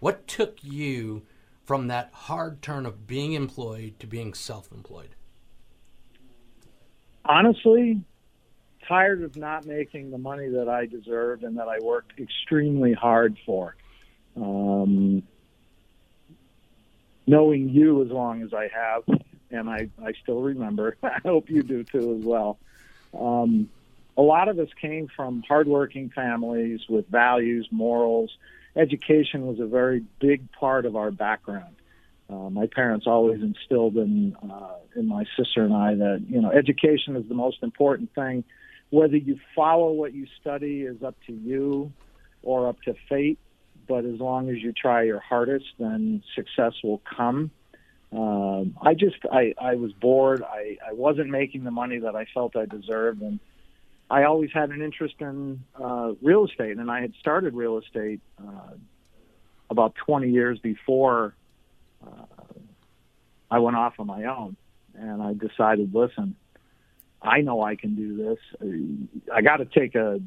What 0.00 0.26
took 0.26 0.58
you 0.62 1.22
from 1.64 1.88
that 1.88 2.10
hard 2.12 2.62
turn 2.62 2.86
of 2.86 3.06
being 3.06 3.32
employed 3.32 3.98
to 4.00 4.06
being 4.06 4.34
self-employed? 4.34 5.14
Honestly, 7.24 8.02
tired 8.88 9.22
of 9.22 9.36
not 9.36 9.64
making 9.64 10.10
the 10.10 10.18
money 10.18 10.48
that 10.48 10.68
I 10.68 10.86
deserved 10.86 11.44
and 11.44 11.56
that 11.58 11.68
I 11.68 11.78
worked 11.80 12.18
extremely 12.18 12.92
hard 12.92 13.36
for. 13.46 13.76
Um, 14.36 15.22
knowing 17.26 17.68
you 17.68 18.02
as 18.04 18.10
long 18.10 18.42
as 18.42 18.52
I 18.52 18.68
have, 18.74 19.20
and 19.50 19.68
I, 19.68 19.88
I 20.04 20.12
still 20.22 20.40
remember, 20.40 20.96
I 21.02 21.18
hope 21.24 21.48
you 21.48 21.62
do 21.62 21.84
too 21.84 22.16
as 22.18 22.24
well. 22.24 22.58
Um, 23.18 23.68
a 24.16 24.22
lot 24.22 24.48
of 24.48 24.58
us 24.58 24.68
came 24.80 25.08
from 25.14 25.42
hardworking 25.46 26.10
families 26.10 26.80
with 26.88 27.06
values, 27.08 27.68
morals. 27.70 28.30
Education 28.76 29.46
was 29.46 29.60
a 29.60 29.66
very 29.66 30.04
big 30.20 30.50
part 30.52 30.86
of 30.86 30.96
our 30.96 31.10
background. 31.10 31.76
Uh, 32.30 32.48
my 32.48 32.66
parents 32.66 33.06
always 33.06 33.42
instilled 33.42 33.96
in 33.96 34.34
uh, 34.50 34.76
in 34.96 35.06
my 35.06 35.24
sister 35.36 35.62
and 35.64 35.74
I 35.74 35.94
that 35.94 36.24
you 36.28 36.40
know 36.40 36.50
education 36.50 37.16
is 37.16 37.28
the 37.28 37.34
most 37.34 37.62
important 37.62 38.14
thing. 38.14 38.44
Whether 38.90 39.16
you 39.16 39.38
follow 39.54 39.92
what 39.92 40.14
you 40.14 40.26
study 40.40 40.82
is 40.82 41.02
up 41.02 41.16
to 41.26 41.32
you 41.32 41.92
or 42.42 42.68
up 42.68 42.80
to 42.82 42.94
fate 43.08 43.38
but 43.88 44.04
as 44.04 44.20
long 44.20 44.48
as 44.48 44.56
you 44.58 44.72
try 44.72 45.02
your 45.02 45.20
hardest, 45.20 45.66
then 45.78 46.22
success 46.34 46.72
will 46.82 47.02
come. 47.16 47.50
Um, 48.12 48.76
I 48.80 48.94
just 48.94 49.16
I, 49.30 49.54
I 49.60 49.74
was 49.74 49.92
bored. 49.92 50.42
I, 50.42 50.78
I 50.86 50.92
wasn't 50.92 51.30
making 51.30 51.64
the 51.64 51.70
money 51.70 51.98
that 52.00 52.14
I 52.14 52.26
felt 52.32 52.56
I 52.56 52.66
deserved, 52.66 53.22
and 53.22 53.40
I 54.12 54.24
always 54.24 54.50
had 54.52 54.70
an 54.70 54.82
interest 54.82 55.14
in 55.20 55.64
uh, 55.82 56.12
real 56.20 56.44
estate. 56.46 56.76
And 56.76 56.90
I 56.90 57.00
had 57.00 57.14
started 57.18 57.54
real 57.54 57.78
estate 57.78 58.20
uh, 58.38 58.74
about 59.70 59.94
20 60.06 60.30
years 60.30 60.58
before 60.58 61.34
uh, 62.06 62.24
I 63.50 63.58
went 63.58 63.76
off 63.76 63.94
on 63.98 64.06
my 64.06 64.24
own. 64.24 64.56
And 64.94 65.22
I 65.22 65.32
decided, 65.32 65.94
listen, 65.94 66.36
I 67.22 67.40
know 67.40 67.62
I 67.62 67.76
can 67.76 67.94
do 67.94 68.16
this. 68.16 69.08
I 69.32 69.42
got 69.42 69.56
to 69.56 69.64
take 69.64 69.94
a 69.94 70.20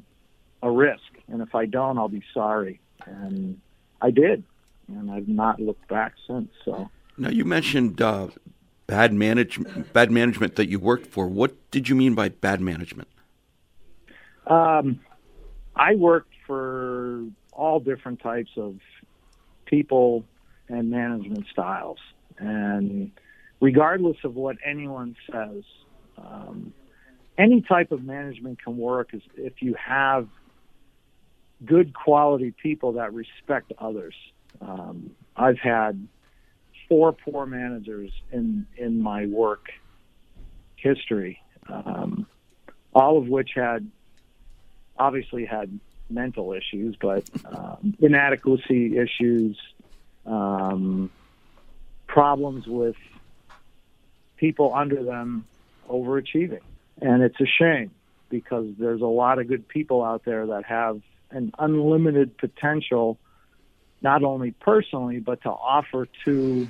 a 0.63 0.71
risk, 0.71 1.03
and 1.27 1.43
if 1.43 1.53
I 1.53 1.67
don't, 1.67 1.99
I'll 1.99 2.07
be 2.07 2.23
sorry 2.33 2.79
and 3.05 3.59
I 4.01 4.11
did, 4.11 4.43
and 4.87 5.11
I've 5.11 5.27
not 5.27 5.59
looked 5.59 5.87
back 5.87 6.13
since. 6.27 6.49
So 6.63 6.89
now 7.17 7.29
you 7.29 7.45
mentioned 7.45 8.01
uh, 8.01 8.27
bad 8.87 9.13
manage 9.13 9.59
bad 9.93 10.11
management 10.11 10.55
that 10.55 10.69
you 10.69 10.79
worked 10.79 11.07
for. 11.07 11.27
What 11.27 11.71
did 11.71 11.89
you 11.89 11.95
mean 11.95 12.15
by 12.15 12.29
bad 12.29 12.61
management? 12.61 13.07
Um, 14.47 14.99
I 15.75 15.95
worked 15.95 16.33
for 16.47 17.25
all 17.51 17.79
different 17.79 18.21
types 18.21 18.51
of 18.57 18.75
people 19.65 20.25
and 20.69 20.89
management 20.89 21.45
styles, 21.51 21.99
and 22.37 23.11
regardless 23.61 24.17
of 24.23 24.35
what 24.35 24.57
anyone 24.65 25.15
says. 25.31 25.63
Um, 26.17 26.73
any 27.37 27.61
type 27.61 27.91
of 27.91 28.03
management 28.03 28.63
can 28.63 28.77
work 28.77 29.09
if 29.35 29.61
you 29.61 29.75
have 29.75 30.27
good 31.63 31.93
quality 31.93 32.53
people 32.61 32.93
that 32.93 33.13
respect 33.13 33.71
others. 33.77 34.15
Um, 34.61 35.11
I've 35.35 35.59
had 35.59 36.07
four 36.87 37.13
poor 37.13 37.45
managers 37.45 38.11
in 38.31 38.65
in 38.77 39.01
my 39.01 39.25
work 39.25 39.65
history, 40.75 41.39
um, 41.67 42.27
all 42.93 43.17
of 43.17 43.27
which 43.27 43.51
had 43.55 43.89
obviously 44.97 45.45
had 45.45 45.79
mental 46.09 46.53
issues, 46.53 46.95
but 46.99 47.23
um, 47.45 47.95
inadequacy 47.99 48.97
issues, 48.97 49.57
um, 50.25 51.09
problems 52.07 52.67
with 52.67 52.95
people 54.37 54.73
under 54.73 55.03
them 55.03 55.45
overachieving, 55.89 56.61
and 57.01 57.23
it's 57.23 57.39
a 57.39 57.45
shame 57.45 57.91
because 58.29 58.67
there's 58.77 59.01
a 59.01 59.05
lot 59.07 59.39
of 59.39 59.47
good 59.47 59.67
people 59.67 60.03
out 60.03 60.23
there 60.25 60.47
that 60.47 60.65
have 60.65 61.01
an 61.31 61.51
unlimited 61.59 62.37
potential, 62.37 63.17
not 64.01 64.23
only 64.23 64.51
personally, 64.51 65.19
but 65.19 65.41
to 65.43 65.49
offer 65.49 66.07
to 66.25 66.67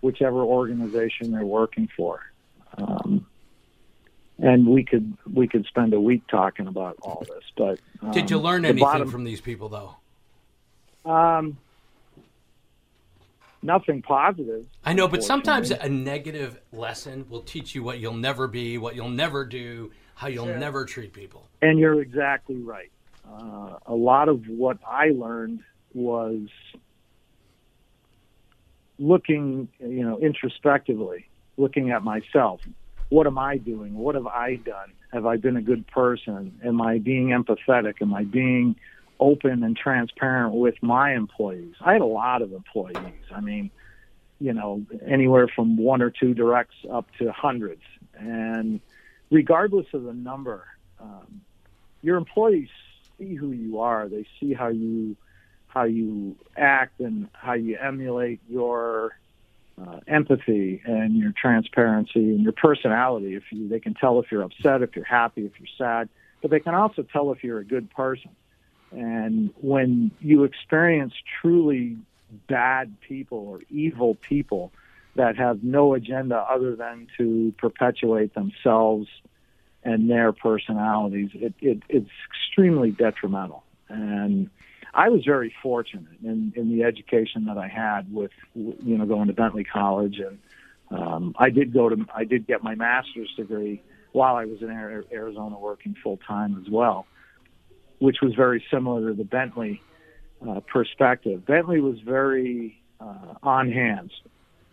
whichever 0.00 0.40
organization 0.40 1.32
they're 1.32 1.44
working 1.44 1.88
for. 1.96 2.20
Um, 2.76 3.26
and 4.38 4.66
we 4.66 4.84
could 4.84 5.16
we 5.32 5.48
could 5.48 5.66
spend 5.66 5.94
a 5.94 6.00
week 6.00 6.26
talking 6.28 6.66
about 6.66 6.96
all 7.02 7.24
this. 7.28 7.44
But 7.56 7.80
um, 8.02 8.12
did 8.12 8.30
you 8.30 8.38
learn 8.38 8.64
anything 8.64 8.80
bottom, 8.80 9.10
from 9.10 9.24
these 9.24 9.40
people, 9.40 9.68
though? 9.68 11.10
Um, 11.10 11.58
nothing 13.62 14.02
positive. 14.02 14.66
I 14.84 14.92
know, 14.92 15.08
but 15.08 15.24
sometimes 15.24 15.70
a 15.70 15.88
negative 15.88 16.60
lesson 16.72 17.26
will 17.28 17.42
teach 17.42 17.74
you 17.74 17.82
what 17.82 17.98
you'll 17.98 18.14
never 18.14 18.46
be, 18.46 18.78
what 18.78 18.94
you'll 18.94 19.08
never 19.08 19.44
do, 19.44 19.92
how 20.14 20.28
you'll 20.28 20.46
sure. 20.46 20.58
never 20.58 20.84
treat 20.84 21.12
people. 21.12 21.46
And 21.62 21.78
you're 21.78 22.00
exactly 22.00 22.56
right 22.56 22.90
uh, 23.30 23.78
a 23.86 23.94
lot 23.94 24.28
of 24.28 24.46
what 24.48 24.78
I 24.86 25.10
learned 25.10 25.60
was 25.94 26.48
looking, 28.98 29.68
you 29.78 30.04
know, 30.04 30.18
introspectively, 30.18 31.28
looking 31.56 31.90
at 31.90 32.02
myself. 32.02 32.60
What 33.08 33.26
am 33.26 33.38
I 33.38 33.56
doing? 33.56 33.94
What 33.94 34.14
have 34.14 34.26
I 34.26 34.56
done? 34.56 34.92
Have 35.12 35.26
I 35.26 35.36
been 35.36 35.56
a 35.56 35.62
good 35.62 35.86
person? 35.86 36.60
Am 36.64 36.80
I 36.80 36.98
being 36.98 37.28
empathetic? 37.28 38.02
Am 38.02 38.12
I 38.12 38.24
being 38.24 38.76
open 39.18 39.62
and 39.62 39.76
transparent 39.76 40.54
with 40.54 40.74
my 40.82 41.14
employees? 41.14 41.74
I 41.80 41.92
had 41.94 42.02
a 42.02 42.06
lot 42.06 42.42
of 42.42 42.52
employees. 42.52 43.24
I 43.34 43.40
mean, 43.40 43.70
you 44.40 44.52
know, 44.52 44.84
anywhere 45.06 45.48
from 45.48 45.76
one 45.76 46.02
or 46.02 46.10
two 46.10 46.34
directs 46.34 46.76
up 46.90 47.06
to 47.18 47.32
hundreds. 47.32 47.82
And 48.14 48.80
regardless 49.30 49.86
of 49.94 50.04
the 50.04 50.12
number, 50.12 50.66
um, 51.00 51.40
your 52.02 52.16
employees 52.16 52.68
see 53.18 53.34
who 53.34 53.50
you 53.50 53.80
are. 53.80 54.08
They 54.08 54.26
see 54.40 54.54
how 54.54 54.68
you 54.68 55.16
how 55.66 55.84
you 55.84 56.36
act 56.56 57.00
and 57.00 57.28
how 57.32 57.52
you 57.52 57.76
emulate 57.76 58.40
your 58.48 59.18
uh, 59.86 60.00
empathy 60.06 60.80
and 60.84 61.16
your 61.16 61.32
transparency 61.32 62.34
and 62.34 62.42
your 62.42 62.52
personality. 62.52 63.34
If 63.34 63.44
you, 63.50 63.68
they 63.68 63.80
can 63.80 63.94
tell 63.94 64.18
if 64.20 64.30
you're 64.30 64.42
upset, 64.42 64.82
if 64.82 64.96
you're 64.96 65.04
happy, 65.04 65.44
if 65.44 65.52
you're 65.58 65.68
sad, 65.76 66.08
but 66.42 66.50
they 66.50 66.60
can 66.60 66.74
also 66.74 67.02
tell 67.02 67.32
if 67.32 67.44
you're 67.44 67.58
a 67.58 67.64
good 67.64 67.90
person. 67.90 68.30
And 68.90 69.50
when 69.60 70.10
you 70.20 70.44
experience 70.44 71.12
truly 71.40 71.96
bad 72.46 72.94
people 73.00 73.38
or 73.38 73.60
evil 73.70 74.14
people 74.14 74.72
that 75.16 75.36
have 75.36 75.62
no 75.62 75.94
agenda 75.94 76.36
other 76.36 76.76
than 76.76 77.08
to 77.18 77.52
perpetuate 77.58 78.34
themselves 78.34 79.08
and 79.82 80.08
their 80.08 80.32
personalities, 80.32 81.30
it, 81.34 81.54
it, 81.60 81.82
it's 81.88 82.10
extremely 82.30 82.90
detrimental. 82.90 83.64
And 83.88 84.50
I 84.98 85.10
was 85.10 85.24
very 85.24 85.54
fortunate 85.62 86.18
in, 86.24 86.52
in 86.56 86.76
the 86.76 86.82
education 86.82 87.44
that 87.44 87.56
I 87.56 87.68
had 87.68 88.12
with, 88.12 88.32
you 88.56 88.98
know, 88.98 89.06
going 89.06 89.28
to 89.28 89.32
Bentley 89.32 89.62
College, 89.62 90.18
and 90.18 90.38
um, 90.90 91.36
I 91.38 91.50
did 91.50 91.72
go 91.72 91.88
to, 91.88 92.04
I 92.12 92.24
did 92.24 92.48
get 92.48 92.64
my 92.64 92.74
master's 92.74 93.32
degree 93.36 93.80
while 94.10 94.34
I 94.34 94.44
was 94.44 94.60
in 94.60 94.70
Arizona 95.12 95.56
working 95.56 95.94
full 96.02 96.16
time 96.26 96.60
as 96.60 96.68
well, 96.68 97.06
which 98.00 98.16
was 98.20 98.34
very 98.34 98.64
similar 98.72 99.10
to 99.10 99.14
the 99.14 99.22
Bentley 99.22 99.80
uh, 100.44 100.58
perspective. 100.66 101.46
Bentley 101.46 101.80
was 101.80 102.00
very 102.00 102.82
uh, 103.00 103.34
on 103.40 103.70
hands, 103.70 104.10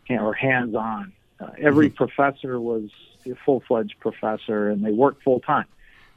or 0.10 0.34
hands 0.34 0.74
on. 0.74 1.14
Uh, 1.40 1.52
every 1.60 1.90
mm-hmm. 1.90 1.98
professor 1.98 2.60
was 2.60 2.90
a 3.28 3.36
full 3.46 3.62
fledged 3.68 4.00
professor, 4.00 4.72
and 4.72 4.84
they 4.84 4.92
worked 4.92 5.22
full 5.22 5.40
time. 5.40 5.68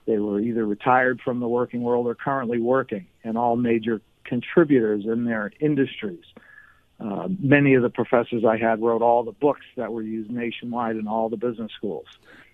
They 0.09 0.17
were 0.19 0.41
either 0.41 0.65
retired 0.65 1.21
from 1.23 1.39
the 1.39 1.47
working 1.47 1.83
world 1.83 2.07
or 2.07 2.15
currently 2.15 2.59
working, 2.59 3.07
and 3.25 3.37
all 3.37 3.57
major 3.57 4.01
contributors 4.25 5.05
in 5.05 5.25
their 5.27 5.53
industries. 5.61 6.25
uh, 7.01 7.29
many 7.39 7.75
of 7.75 7.83
the 7.83 7.91
professors 7.91 8.45
I 8.45 8.57
had 8.57 8.83
wrote 8.83 9.03
all 9.03 9.23
the 9.23 9.31
books 9.31 9.65
that 9.77 9.93
were 9.93 10.03
used 10.03 10.33
nationwide 10.33 10.97
in 10.97 11.07
all 11.07 11.29
the 11.29 11.37
business 11.37 11.71
schools. 11.77 12.07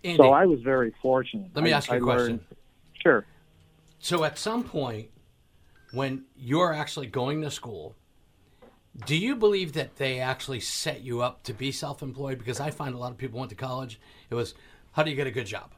Andy, 0.05 0.19
so 0.19 0.33
I 0.33 0.45
was 0.45 0.61
very 0.61 0.93
fortunate. 1.01 1.51
let 1.55 1.65
me 1.65 1.73
I- 1.73 1.77
ask 1.79 1.89
you 1.89 1.95
I 1.95 1.97
a 1.97 2.01
question. 2.01 2.27
learned- 2.27 2.45
sure. 3.03 3.25
So 4.01 4.23
at 4.25 4.37
some 4.37 4.63
point, 4.65 5.09
when 5.93 6.25
you're 6.37 6.75
actually 6.75 7.07
going 7.07 7.41
to 7.41 7.51
school, 7.51 7.95
do 9.07 9.17
you 9.17 9.35
believe 9.35 9.73
that 9.73 9.97
they 9.97 10.21
actually 10.21 10.61
set 10.61 11.01
you 11.03 11.23
up 11.23 11.43
to 11.45 11.55
be 11.55 11.73
self-employed? 11.73 12.37
Because 12.37 12.61
I 12.61 12.71
find 12.71 12.95
a 12.95 12.99
lot 12.99 13.13
of 13.13 13.17
people 13.17 13.39
went 13.39 13.49
to 13.49 13.57
college. 13.57 13.99
It 14.29 14.35
was, 14.35 14.55
how 14.93 15.05
do 15.05 15.11
you 15.11 15.17
get 15.17 15.27
a 15.27 15.31
good 15.31 15.47
job? 15.47 15.71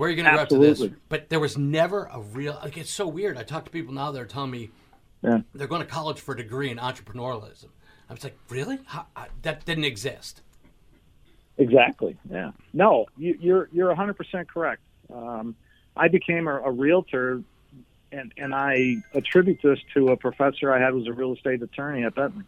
Where 0.00 0.06
are 0.08 0.10
you 0.10 0.16
going 0.16 0.30
to 0.30 0.34
go 0.34 0.40
after 0.40 0.56
this? 0.58 0.82
But 1.10 1.28
there 1.28 1.38
was 1.40 1.58
never 1.58 2.04
a 2.10 2.20
real. 2.20 2.58
Like 2.64 2.78
it's 2.78 2.90
so 2.90 3.06
weird. 3.06 3.36
I 3.36 3.42
talk 3.42 3.66
to 3.66 3.70
people 3.70 3.92
now. 3.92 4.12
They're 4.12 4.24
telling 4.24 4.50
me 4.50 4.70
Yeah. 5.20 5.40
they're 5.54 5.66
going 5.66 5.82
to 5.82 5.86
college 5.86 6.18
for 6.18 6.32
a 6.32 6.36
degree 6.38 6.70
in 6.70 6.78
entrepreneurialism. 6.78 7.66
I 8.08 8.14
was 8.14 8.24
like, 8.24 8.34
really? 8.48 8.78
How, 8.86 9.04
I, 9.14 9.26
that 9.42 9.66
didn't 9.66 9.84
exist. 9.84 10.40
Exactly. 11.58 12.16
Yeah. 12.30 12.52
No, 12.72 13.04
you, 13.18 13.36
you're 13.38 13.68
you're 13.72 13.88
100 13.88 14.14
percent 14.14 14.48
correct. 14.48 14.80
Um, 15.14 15.54
I 15.94 16.08
became 16.08 16.48
a, 16.48 16.62
a 16.62 16.70
realtor, 16.70 17.42
and 18.10 18.32
and 18.38 18.54
I 18.54 19.02
attribute 19.12 19.60
this 19.62 19.80
to 19.92 20.08
a 20.08 20.16
professor 20.16 20.72
I 20.72 20.80
had 20.80 20.92
who 20.92 21.00
was 21.00 21.08
a 21.08 21.12
real 21.12 21.34
estate 21.34 21.60
attorney 21.62 22.04
at 22.04 22.14
Bentley, 22.14 22.44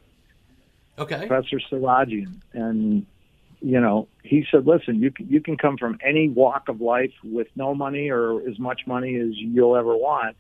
Okay. 0.99 1.27
Professor 1.27 1.61
Salagian, 1.71 2.41
and 2.55 3.05
you 3.63 3.81
know 3.81 4.09
he 4.23 4.47
said, 4.51 4.67
listen, 4.67 5.01
you 5.01 5.13
you 5.19 5.41
can 5.41 5.57
come 5.57 5.77
from 5.77 5.99
any 6.05 6.29
walk 6.29 6.69
of 6.69 6.81
life 6.81 7.13
with 7.25 7.49
no 7.57 7.75
money 7.75 8.11
or 8.11 8.47
as 8.49 8.59
much 8.59 8.83
money 8.87 9.17
as 9.17 9.37
you'll 9.37 9.77
ever 9.77 9.97
want, 9.97 10.37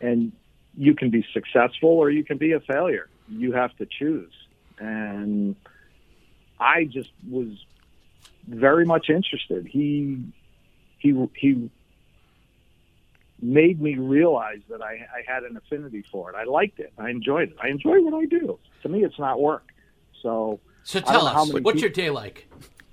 and 0.00 0.32
you 0.76 0.94
can 0.94 1.10
be 1.10 1.24
successful 1.32 1.90
or 1.90 2.10
you 2.10 2.24
can 2.24 2.38
be 2.38 2.52
a 2.52 2.60
failure. 2.60 3.08
You 3.28 3.52
have 3.52 3.76
to 3.76 3.86
choose, 3.86 4.32
and 4.78 5.56
I 6.58 6.84
just 6.84 7.10
was 7.28 7.48
very 8.46 8.84
much 8.84 9.08
interested. 9.08 9.66
He 9.66 10.22
he 10.98 11.28
he 11.34 11.70
made 13.40 13.80
me 13.80 13.96
realize 13.96 14.60
that 14.70 14.80
I, 14.80 15.06
I 15.14 15.22
had 15.26 15.42
an 15.42 15.56
affinity 15.56 16.04
for 16.10 16.30
it. 16.30 16.36
I 16.36 16.44
liked 16.44 16.78
it. 16.78 16.92
I 16.96 17.10
enjoyed 17.10 17.50
it. 17.50 17.56
I 17.62 17.68
enjoy 17.68 18.00
what 18.00 18.14
I 18.14 18.24
do. 18.26 18.58
To 18.82 18.88
me, 18.88 19.04
it's 19.04 19.18
not 19.18 19.40
work. 19.40 19.70
So 20.22 20.60
So 20.84 21.00
tell 21.00 21.26
us, 21.26 21.50
what's 21.62 21.80
your 21.80 21.90
day 21.90 22.10
like? 22.10 22.46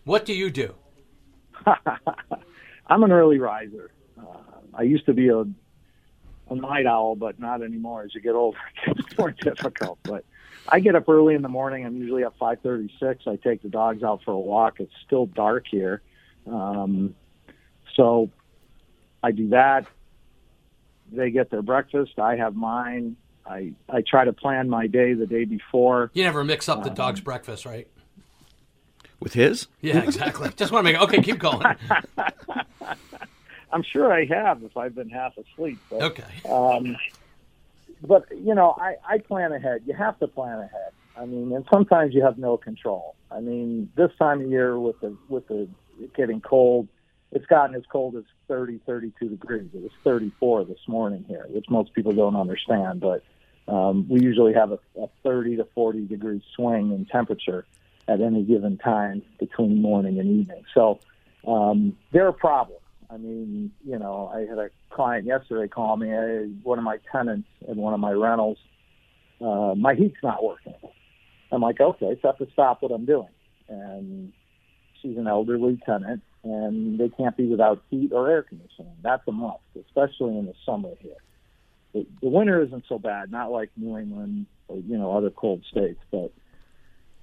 What 0.05 0.25
do 0.25 0.33
you 0.33 0.49
do? 0.49 0.73
I'm 2.87 3.03
an 3.03 3.11
early 3.11 3.37
riser. 3.37 3.91
Uh, 4.17 4.37
I 4.73 4.83
used 4.83 5.05
to 5.05 5.13
be 5.13 5.29
a 5.29 5.43
a 6.49 6.55
night 6.55 6.85
owl, 6.85 7.15
but 7.15 7.39
not 7.39 7.61
anymore. 7.61 8.03
As 8.03 8.13
you 8.13 8.21
get 8.21 8.33
older, 8.35 8.57
it 8.87 8.97
gets 8.97 9.17
more 9.17 9.31
difficult. 9.31 9.99
But 10.03 10.25
I 10.67 10.79
get 10.79 10.95
up 10.95 11.07
early 11.07 11.35
in 11.35 11.41
the 11.41 11.49
morning. 11.49 11.85
I'm 11.85 11.95
usually 11.95 12.23
up 12.23 12.37
5:36. 12.39 13.27
I 13.27 13.35
take 13.37 13.61
the 13.61 13.69
dogs 13.69 14.03
out 14.03 14.21
for 14.23 14.31
a 14.31 14.39
walk. 14.39 14.79
It's 14.79 14.93
still 15.05 15.25
dark 15.25 15.65
here, 15.69 16.01
um, 16.47 17.15
so 17.95 18.29
I 19.23 19.31
do 19.31 19.49
that. 19.49 19.85
They 21.11 21.29
get 21.29 21.49
their 21.51 21.61
breakfast. 21.61 22.19
I 22.19 22.37
have 22.37 22.55
mine. 22.55 23.17
I 23.45 23.73
I 23.89 24.01
try 24.01 24.25
to 24.25 24.33
plan 24.33 24.69
my 24.69 24.87
day 24.87 25.13
the 25.13 25.25
day 25.27 25.45
before. 25.45 26.11
You 26.13 26.23
never 26.23 26.43
mix 26.43 26.69
up 26.69 26.83
the 26.83 26.89
Um, 26.89 26.95
dog's 26.95 27.21
breakfast, 27.21 27.65
right? 27.65 27.87
With 29.19 29.33
his? 29.33 29.67
Yeah, 29.81 29.99
exactly. 29.99 30.49
Just 30.55 30.71
want 30.71 30.85
to 30.85 30.91
make 30.93 31.01
okay. 31.01 31.21
Keep 31.21 31.39
going. 31.39 31.65
I'm 33.73 33.83
sure 33.83 34.11
I 34.11 34.25
have 34.25 34.63
if 34.63 34.75
I've 34.75 34.95
been 34.95 35.09
half 35.09 35.33
asleep. 35.37 35.79
But, 35.89 36.01
Okay. 36.01 36.23
Um, 36.49 36.97
but 38.01 38.25
you 38.31 38.53
know, 38.55 38.75
I, 38.79 38.95
I 39.07 39.17
plan 39.19 39.51
ahead. 39.53 39.83
You 39.85 39.93
have 39.93 40.19
to 40.19 40.27
plan 40.27 40.59
ahead. 40.59 40.91
I 41.17 41.25
mean, 41.25 41.51
and 41.53 41.65
sometimes 41.71 42.13
you 42.13 42.23
have 42.23 42.37
no 42.37 42.57
control. 42.57 43.15
I 43.29 43.39
mean, 43.39 43.89
this 43.95 44.11
time 44.17 44.41
of 44.41 44.49
year 44.49 44.77
with 44.79 44.99
the 45.01 45.15
with 45.29 45.47
the 45.47 45.67
getting 46.15 46.41
cold, 46.41 46.87
it's 47.31 47.45
gotten 47.45 47.75
as 47.75 47.83
cold 47.91 48.15
as 48.15 48.23
30, 48.47 48.81
32 48.85 49.29
degrees. 49.29 49.69
It 49.73 49.81
was 49.81 49.91
34 50.03 50.65
this 50.65 50.79
morning 50.87 51.25
here, 51.27 51.45
which 51.49 51.65
most 51.69 51.93
people 51.93 52.11
don't 52.11 52.35
understand. 52.35 52.99
But 53.01 53.23
um, 53.71 54.07
we 54.09 54.21
usually 54.21 54.53
have 54.53 54.71
a, 54.71 54.79
a 54.99 55.07
30 55.23 55.57
to 55.57 55.67
40 55.73 56.07
degree 56.07 56.43
swing 56.55 56.91
in 56.91 57.05
temperature 57.05 57.65
at 58.07 58.19
any 58.19 58.43
given 58.43 58.77
time 58.77 59.21
between 59.39 59.81
morning 59.81 60.19
and 60.19 60.41
evening. 60.41 60.63
So 60.73 60.99
um, 61.47 61.97
there 62.11 62.27
are 62.27 62.33
problems. 62.33 62.81
I 63.09 63.17
mean, 63.17 63.71
you 63.85 63.99
know, 63.99 64.31
I 64.33 64.41
had 64.41 64.57
a 64.57 64.69
client 64.89 65.25
yesterday 65.25 65.67
call 65.67 65.97
me. 65.97 66.13
I, 66.13 66.45
one 66.63 66.77
of 66.77 66.83
my 66.83 66.97
tenants 67.11 67.47
in 67.67 67.77
one 67.77 67.93
of 67.93 67.99
my 67.99 68.11
rentals, 68.11 68.57
uh, 69.41 69.73
my 69.75 69.95
heat's 69.95 70.17
not 70.23 70.43
working. 70.43 70.73
I'm 71.51 71.61
like, 71.61 71.81
okay, 71.81 72.17
so 72.21 72.29
I 72.29 72.31
have 72.31 72.37
to 72.37 72.47
stop 72.53 72.81
what 72.81 72.91
I'm 72.91 73.05
doing. 73.05 73.27
And 73.67 74.31
she's 75.01 75.17
an 75.17 75.27
elderly 75.27 75.77
tenant, 75.85 76.21
and 76.43 76.99
they 76.99 77.09
can't 77.09 77.37
be 77.37 77.47
without 77.47 77.81
heat 77.89 78.11
or 78.11 78.29
air 78.29 78.43
conditioning. 78.43 78.95
That's 79.01 79.27
a 79.27 79.31
must, 79.31 79.59
especially 79.79 80.37
in 80.37 80.45
the 80.45 80.53
summer 80.65 80.91
here. 80.99 81.15
The, 81.93 82.05
the 82.21 82.29
winter 82.29 82.61
isn't 82.63 82.85
so 82.87 82.97
bad, 82.97 83.31
not 83.31 83.51
like 83.51 83.69
New 83.75 83.97
England 83.97 84.47
or 84.67 84.77
you 84.77 84.97
know 84.97 85.15
other 85.15 85.29
cold 85.29 85.63
states, 85.69 85.99
but 86.11 86.31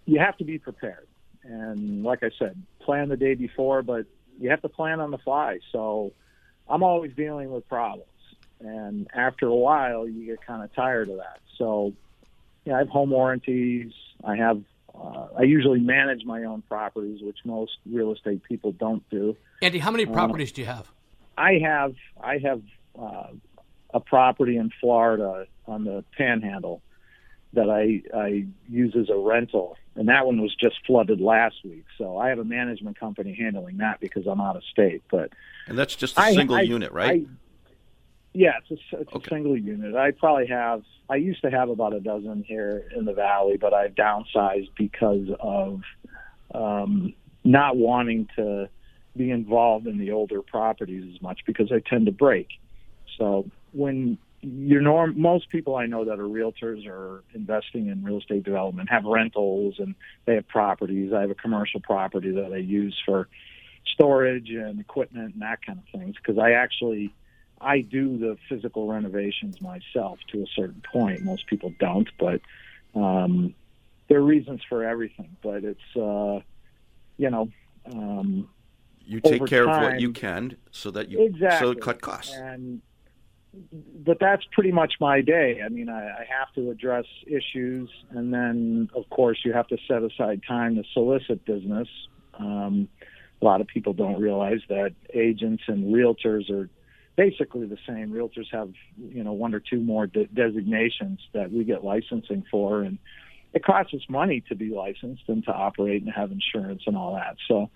you 0.07 0.19
have 0.21 0.37
to 0.39 0.45
be 0.45 0.59
prepared. 0.59 1.07
And 1.43 2.03
like 2.03 2.23
I 2.23 2.31
said, 2.39 2.61
plan 2.81 3.09
the 3.09 3.17
day 3.17 3.35
before, 3.35 3.83
but 3.83 4.07
you 4.39 4.51
have 4.51 4.63
to 4.63 4.69
plan 4.69 5.01
on 5.01 5.11
the 5.11 5.19
fly. 5.19 5.59
So 5.73 6.13
I'm 6.69 6.83
always 6.83 7.13
dealing 7.15 7.51
with 7.51 7.69
problems. 7.69 8.05
And 8.61 9.09
after 9.15 9.47
a 9.47 9.55
while, 9.55 10.09
you 10.09 10.27
get 10.27 10.45
kind 10.45 10.63
of 10.63 10.75
tired 10.75 11.09
of 11.09 11.17
that. 11.17 11.41
So, 11.59 11.93
yeah, 12.65 12.75
I 12.75 12.79
have 12.79 12.89
home 12.89 13.11
warranties. 13.11 13.93
I 14.25 14.37
have, 14.37 14.63
uh, 15.01 15.29
I 15.39 15.43
usually 15.43 15.81
manage 15.81 16.25
my 16.25 16.45
own 16.45 16.63
properties, 16.63 17.21
which 17.23 17.39
most 17.45 17.73
real 17.91 18.13
estate 18.13 18.43
people 18.45 18.73
don't 18.73 19.09
do. 19.11 19.37
Andy, 19.63 19.79
how 19.79 19.91
many 19.91 20.07
properties 20.07 20.53
do 20.53 20.61
you 20.63 20.67
have? 20.67 20.91
I 21.37 21.55
have, 21.63 21.95
I 22.23 22.39
have 22.39 22.63
uh, 22.99 23.29
a 23.95 24.01
property 24.01 24.57
in 24.57 24.71
Florida 24.81 25.47
on 25.67 25.85
the 25.85 26.05
Panhandle 26.17 26.83
that 27.55 27.71
I 27.71 28.03
I 28.17 28.47
use 28.69 28.95
as 28.95 29.09
a 29.09 29.17
rental, 29.17 29.77
and 29.95 30.09
that 30.09 30.27
one 30.27 30.41
was 30.43 30.55
just 30.55 30.77
flooded 30.87 31.21
last 31.21 31.57
week. 31.65 31.85
So 31.97 32.19
I 32.19 32.29
have 32.29 32.39
a 32.39 32.45
management 32.45 32.99
company 33.01 33.35
handling 33.39 33.79
that 33.79 34.01
because 34.01 34.27
I'm 34.27 34.41
out 34.41 34.57
of 34.57 34.63
state. 34.65 35.03
But 35.11 35.33
And 35.67 35.79
that's 35.79 35.95
just 35.97 36.19
a 36.19 36.21
I- 36.23 36.35
single 36.35 36.57
I- 36.57 36.63
unit, 36.63 36.93
right? 36.93 37.23
I, 37.27 37.27
yeah, 38.35 38.53
it's 38.59 38.83
a, 38.93 39.01
it's 39.01 39.13
Okay. 39.15 39.27
a 39.27 39.29
single 39.29 39.57
unit. 39.57 39.95
I 39.95 40.11
probably 40.13 40.47
have. 40.49 40.83
I 41.11 41.17
used 41.17 41.43
to 41.43 41.51
have 41.51 41.71
about 41.71 41.95
a 41.95 42.01
dozen 42.01 42.45
here 42.47 42.85
in 42.95 43.05
the 43.05 43.15
valley, 43.15 43.57
but 43.57 43.73
I've 43.73 43.95
downsized 43.95 44.69
because 44.77 45.29
of 45.41 45.81
um, 46.55 47.15
not 47.45 47.77
wanting 47.77 48.29
to 48.37 48.69
be 49.17 49.31
involved 49.31 49.87
in 49.87 49.99
the 49.99 50.13
older 50.13 50.43
properties 50.43 51.11
as 51.15 51.23
much 51.23 51.41
because 51.47 51.73
I 51.73 51.81
tend 51.89 52.07
to 52.07 52.13
break. 52.13 52.49
So 53.17 53.51
when 53.73 54.19
you're 54.41 54.83
norm, 54.83 55.21
most 55.21 55.51
people 55.51 55.77
I 55.77 55.87
know 55.87 56.05
that 56.05 56.21
are 56.21 56.29
realtors 56.29 56.87
or 56.87 57.25
investing 57.35 57.89
in 57.89 58.05
real 58.05 58.19
estate 58.19 58.45
development 58.45 58.91
have 58.91 59.05
rentals 59.05 59.77
and 59.79 59.95
they 60.27 60.35
have 60.35 60.47
properties. 60.47 61.13
I 61.13 61.23
have 61.23 61.31
a 61.31 61.35
commercial 61.35 61.81
property 61.81 62.31
that 62.33 62.53
I 62.53 62.59
use 62.59 62.97
for 63.05 63.29
storage 63.95 64.51
and 64.51 64.79
equipment 64.79 65.33
and 65.35 65.43
that 65.43 65.59
kind 65.67 65.79
of 65.79 66.01
things 66.01 66.15
because 66.17 66.39
I 66.39 66.53
actually 66.53 67.13
I 67.61 67.81
do 67.81 68.19
the 68.19 68.37
physical 68.49 68.87
renovations 68.87 69.61
myself 69.61 70.19
to 70.33 70.43
a 70.43 70.47
certain 70.55 70.83
point. 70.93 71.23
Most 71.23 71.47
people 71.47 71.73
don't, 71.79 72.09
but 72.19 72.41
um, 72.95 73.55
there 74.09 74.19
are 74.19 74.25
reasons 74.25 74.61
for 74.69 74.85
everything. 74.85 75.37
But 75.43 75.65
it's 75.65 75.97
uh, 75.97 76.41
you 77.17 77.31
know 77.31 77.49
um, 77.93 78.49
you 79.05 79.21
take 79.21 79.47
care 79.47 79.69
of 79.69 79.83
what 79.83 80.01
you 80.01 80.13
can 80.13 80.57
so 80.71 80.91
that 80.91 81.09
you 81.09 81.25
exactly 81.25 81.75
so 81.75 81.75
cut 81.75 82.01
costs. 82.01 82.35
and 82.35 82.83
but 84.05 84.19
that's 84.21 84.45
pretty 84.53 84.73
much 84.73 84.95
my 85.01 85.21
day. 85.21 85.63
I 85.65 85.69
mean, 85.69 85.89
I, 85.89 86.07
I 86.07 86.27
have 86.39 86.53
to 86.55 86.71
address 86.71 87.07
issues, 87.27 87.91
and 88.11 88.33
then 88.33 88.91
of 88.95 89.09
course 89.11 89.39
you 89.45 89.53
have 89.53 89.67
to 89.69 89.79
set 89.89 90.03
aside 90.03 90.43
time 90.47 90.77
to 90.77 90.85
solicit 90.93 91.45
business. 91.45 91.89
Um, 92.39 92.89
a 93.41 93.45
lot 93.45 93.61
of 93.61 93.67
people 93.67 93.93
don't 93.93 94.21
realize 94.21 94.61
that 94.69 94.95
agents 95.15 95.63
and 95.67 95.95
realtors 95.95 96.51
are 96.51 96.69
basically 97.19 97.67
the 97.67 97.77
same. 97.87 98.11
Realtors 98.13 98.47
have 98.53 98.73
you 98.97 99.25
know 99.25 99.33
one 99.33 99.53
or 99.53 99.61
two 99.61 99.81
more 99.81 100.07
de- 100.07 100.29
designations 100.29 101.19
that 101.35 101.53
we 101.53 101.65
get 101.65 101.85
licensing 101.85 102.45
for, 102.51 102.83
and 102.83 102.99
it 103.53 103.65
costs 103.65 103.93
us 103.93 104.03
money 104.09 104.43
to 104.49 104.55
be 104.55 104.71
licensed 104.71 105.25
and 105.27 105.45
to 105.45 105.53
operate 105.53 106.03
and 106.03 106.13
have 106.13 106.31
insurance 106.31 106.83
and 106.87 106.97
all 106.97 107.17
that. 107.17 107.37
So 107.49 107.71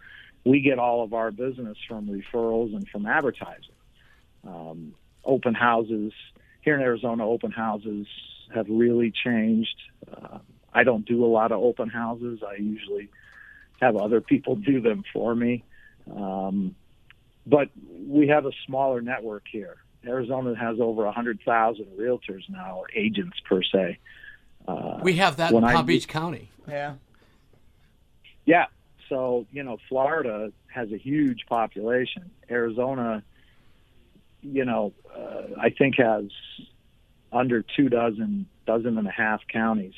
we 0.45 0.61
get 0.61 0.79
all 0.79 1.03
of 1.03 1.13
our 1.13 1.33
business 1.33 1.77
from 1.89 2.07
referrals 2.07 2.75
and 2.75 2.89
from 2.89 3.05
advertising. 3.05 3.75
Um, 4.47 4.95
open 5.25 5.55
houses 5.55 6.13
here 6.61 6.77
in 6.77 6.81
Arizona, 6.81 7.29
open 7.29 7.51
houses 7.51 8.07
have 8.55 8.67
really 8.69 9.13
changed. 9.25 9.77
Uh, 10.11 10.39
I 10.73 10.85
don't 10.85 11.05
do 11.05 11.25
a 11.25 11.27
lot 11.27 11.51
of 11.51 11.61
open 11.61 11.89
houses. 11.89 12.41
I 12.49 12.55
usually 12.55 13.09
have 13.81 13.97
other 13.97 14.21
people 14.21 14.55
do 14.73 14.81
them 14.81 15.03
for 15.13 15.35
me. 15.35 15.65
Um, 16.15 16.77
but 17.47 17.69
we 18.07 18.29
have 18.29 18.47
a 18.47 18.53
smaller 18.67 19.01
network 19.01 19.45
here. 19.51 19.77
Arizona 20.07 20.55
has 20.57 20.81
over 20.81 21.05
100,000 21.05 21.85
realtors 21.99 22.43
now, 22.49 22.79
or 22.79 22.87
agents 22.95 23.39
per 23.49 23.63
se. 23.63 23.99
Uh, 24.67 24.99
We 25.03 25.15
have 25.17 25.37
that 25.37 25.53
in 25.53 25.61
Palm 25.61 25.77
do- 25.87 25.93
Beach 25.93 26.09
County. 26.09 26.49
Yeah. 26.69 26.95
Yeah. 28.45 28.67
So, 29.09 29.47
you 29.53 29.63
know, 29.63 29.79
Florida 29.89 30.53
has 30.69 30.91
a 30.93 30.97
huge 30.97 31.47
population. 31.49 32.31
Arizona, 32.51 33.23
you 34.43 34.65
know, 34.65 34.93
uh, 35.15 35.61
I 35.61 35.71
think 35.71 35.97
has 35.99 36.25
under 37.33 37.63
two 37.77 37.89
dozen, 37.89 38.47
dozen 38.67 38.99
and 38.99 39.07
a 39.07 39.11
half 39.11 39.41
counties. 39.49 39.95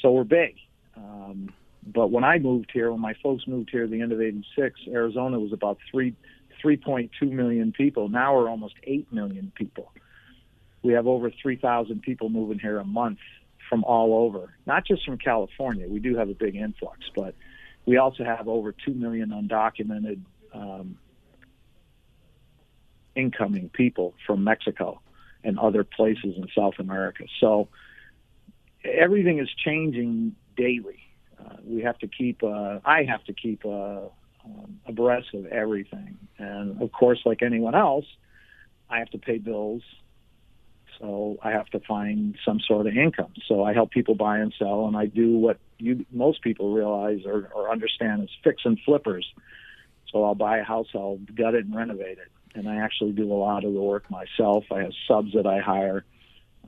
So 0.00 0.12
we're 0.12 0.24
big. 0.24 0.56
Um, 0.96 1.52
but 1.86 2.10
when 2.10 2.24
I 2.24 2.38
moved 2.38 2.70
here, 2.72 2.90
when 2.90 3.00
my 3.00 3.14
folks 3.22 3.46
moved 3.46 3.70
here 3.70 3.84
at 3.84 3.90
the 3.90 4.00
end 4.00 4.12
of 4.12 4.20
86, 4.20 4.80
Arizona 4.88 5.38
was 5.38 5.52
about 5.52 5.78
three, 5.90 6.14
3.2 6.62 7.30
million 7.30 7.72
people. 7.72 8.08
Now 8.08 8.36
we're 8.36 8.48
almost 8.48 8.74
8 8.84 9.12
million 9.12 9.52
people. 9.54 9.92
We 10.82 10.94
have 10.94 11.06
over 11.06 11.30
3,000 11.30 12.02
people 12.02 12.28
moving 12.28 12.58
here 12.58 12.78
a 12.78 12.84
month 12.84 13.18
from 13.68 13.84
all 13.84 14.24
over, 14.24 14.54
not 14.66 14.86
just 14.86 15.04
from 15.04 15.18
California. 15.18 15.86
We 15.88 16.00
do 16.00 16.16
have 16.16 16.28
a 16.28 16.34
big 16.34 16.56
influx, 16.56 16.98
but 17.14 17.34
we 17.86 17.98
also 17.98 18.24
have 18.24 18.48
over 18.48 18.72
2 18.72 18.92
million 18.94 19.30
undocumented 19.30 20.20
um, 20.52 20.98
incoming 23.14 23.68
people 23.70 24.14
from 24.26 24.44
Mexico 24.44 25.00
and 25.44 25.58
other 25.58 25.84
places 25.84 26.34
in 26.36 26.46
South 26.56 26.74
America. 26.78 27.24
So 27.40 27.68
everything 28.84 29.38
is 29.38 29.48
changing 29.64 30.34
daily. 30.56 31.00
Uh, 31.38 31.56
we 31.64 31.82
have 31.82 31.98
to 31.98 32.08
keep, 32.08 32.42
uh, 32.42 32.80
I 32.84 33.04
have 33.04 33.24
to 33.24 33.32
keep 33.32 33.64
uh, 33.64 34.00
um, 34.50 34.80
abreast 34.86 35.34
of 35.34 35.46
everything. 35.46 36.18
And 36.38 36.80
of 36.82 36.92
course, 36.92 37.20
like 37.24 37.42
anyone 37.42 37.74
else, 37.74 38.06
I 38.88 38.98
have 38.98 39.10
to 39.10 39.18
pay 39.18 39.38
bills. 39.38 39.82
So 40.98 41.38
I 41.42 41.50
have 41.52 41.66
to 41.68 41.80
find 41.80 42.36
some 42.44 42.60
sort 42.60 42.86
of 42.86 42.96
income. 42.96 43.32
So 43.46 43.64
I 43.64 43.72
help 43.72 43.90
people 43.90 44.14
buy 44.14 44.38
and 44.38 44.52
sell, 44.58 44.86
and 44.86 44.96
I 44.96 45.06
do 45.06 45.38
what 45.38 45.58
you 45.78 46.04
most 46.12 46.42
people 46.42 46.74
realize 46.74 47.20
or, 47.24 47.50
or 47.54 47.70
understand 47.70 48.22
is 48.22 48.30
fix 48.44 48.62
and 48.64 48.78
flippers. 48.84 49.26
So 50.12 50.24
I'll 50.24 50.34
buy 50.34 50.58
a 50.58 50.64
house, 50.64 50.88
I'll 50.94 51.18
gut 51.34 51.54
it 51.54 51.64
and 51.64 51.74
renovate 51.74 52.18
it, 52.18 52.28
and 52.54 52.68
I 52.68 52.76
actually 52.76 53.12
do 53.12 53.32
a 53.32 53.34
lot 53.34 53.64
of 53.64 53.72
the 53.72 53.80
work 53.80 54.10
myself. 54.10 54.64
I 54.70 54.80
have 54.80 54.92
subs 55.06 55.32
that 55.34 55.46
I 55.46 55.60
hire, 55.60 56.04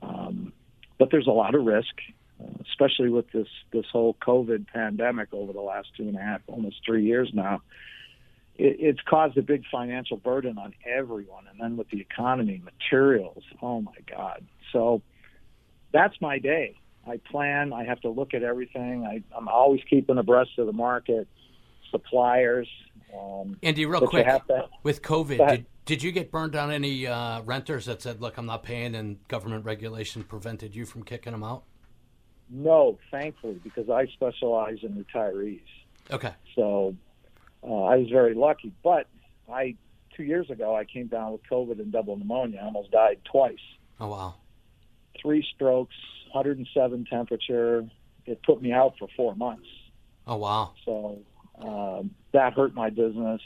um, 0.01 0.53
but 0.97 1.11
there's 1.11 1.27
a 1.27 1.31
lot 1.31 1.53
of 1.53 1.63
risk, 1.65 1.93
especially 2.69 3.09
with 3.09 3.31
this 3.31 3.47
this 3.71 3.85
whole 3.91 4.15
COVID 4.15 4.67
pandemic 4.67 5.29
over 5.33 5.53
the 5.53 5.61
last 5.61 5.89
two 5.95 6.03
and 6.03 6.15
a 6.15 6.21
half, 6.21 6.41
almost 6.47 6.77
three 6.85 7.05
years 7.05 7.29
now 7.33 7.61
it, 8.55 8.77
it's 8.79 8.99
caused 9.07 9.37
a 9.37 9.41
big 9.41 9.63
financial 9.71 10.17
burden 10.17 10.57
on 10.57 10.73
everyone. 10.85 11.45
And 11.49 11.59
then 11.59 11.77
with 11.77 11.89
the 11.89 11.99
economy, 11.99 12.61
materials, 12.63 13.43
oh 13.61 13.81
my 13.81 13.95
God. 14.09 14.45
So 14.71 15.01
that's 15.91 16.19
my 16.21 16.39
day. 16.39 16.77
I 17.05 17.17
plan, 17.17 17.73
I 17.73 17.83
have 17.83 17.99
to 18.01 18.09
look 18.09 18.33
at 18.33 18.43
everything. 18.43 19.05
I, 19.05 19.21
I'm 19.35 19.47
always 19.47 19.81
keeping 19.89 20.17
abreast 20.17 20.51
of 20.57 20.67
the 20.67 20.73
market, 20.73 21.27
suppliers. 21.91 22.69
Um, 23.13 23.57
Andy, 23.61 23.85
real 23.85 24.07
quick, 24.07 24.25
to- 24.25 24.69
with 24.83 25.01
COVID, 25.01 25.47
did, 25.49 25.65
did 25.85 26.03
you 26.03 26.11
get 26.11 26.31
burned 26.31 26.55
on 26.55 26.71
any 26.71 27.05
uh, 27.05 27.41
renters 27.41 27.85
that 27.87 28.01
said, 28.01 28.21
look, 28.21 28.37
I'm 28.37 28.45
not 28.45 28.63
paying, 28.63 28.95
and 28.95 29.17
government 29.27 29.65
regulation 29.65 30.23
prevented 30.23 30.73
you 30.75 30.85
from 30.85 31.03
kicking 31.03 31.33
them 31.33 31.43
out? 31.43 31.63
No, 32.49 32.97
thankfully, 33.11 33.59
because 33.63 33.89
I 33.89 34.07
specialize 34.07 34.79
in 34.83 35.03
retirees. 35.03 35.61
Okay. 36.11 36.33
So 36.55 36.95
uh, 37.63 37.83
I 37.83 37.97
was 37.97 38.09
very 38.09 38.33
lucky. 38.33 38.71
But 38.83 39.07
I, 39.51 39.75
two 40.15 40.23
years 40.23 40.49
ago, 40.49 40.75
I 40.75 40.85
came 40.85 41.07
down 41.07 41.31
with 41.31 41.41
COVID 41.49 41.79
and 41.79 41.91
double 41.91 42.17
pneumonia. 42.17 42.59
I 42.61 42.65
almost 42.65 42.91
died 42.91 43.19
twice. 43.23 43.55
Oh, 43.99 44.07
wow. 44.07 44.35
three 45.21 45.45
strokes, 45.55 45.95
107 46.33 47.05
temperature. 47.09 47.87
It 48.25 48.41
put 48.43 48.61
me 48.61 48.71
out 48.71 48.95
for 48.99 49.07
four 49.15 49.35
months. 49.35 49.67
Oh, 50.27 50.37
wow. 50.37 50.73
So 50.85 51.19
um, 51.59 52.11
that 52.33 52.53
hurt 52.53 52.73
my 52.73 52.89
business. 52.89 53.41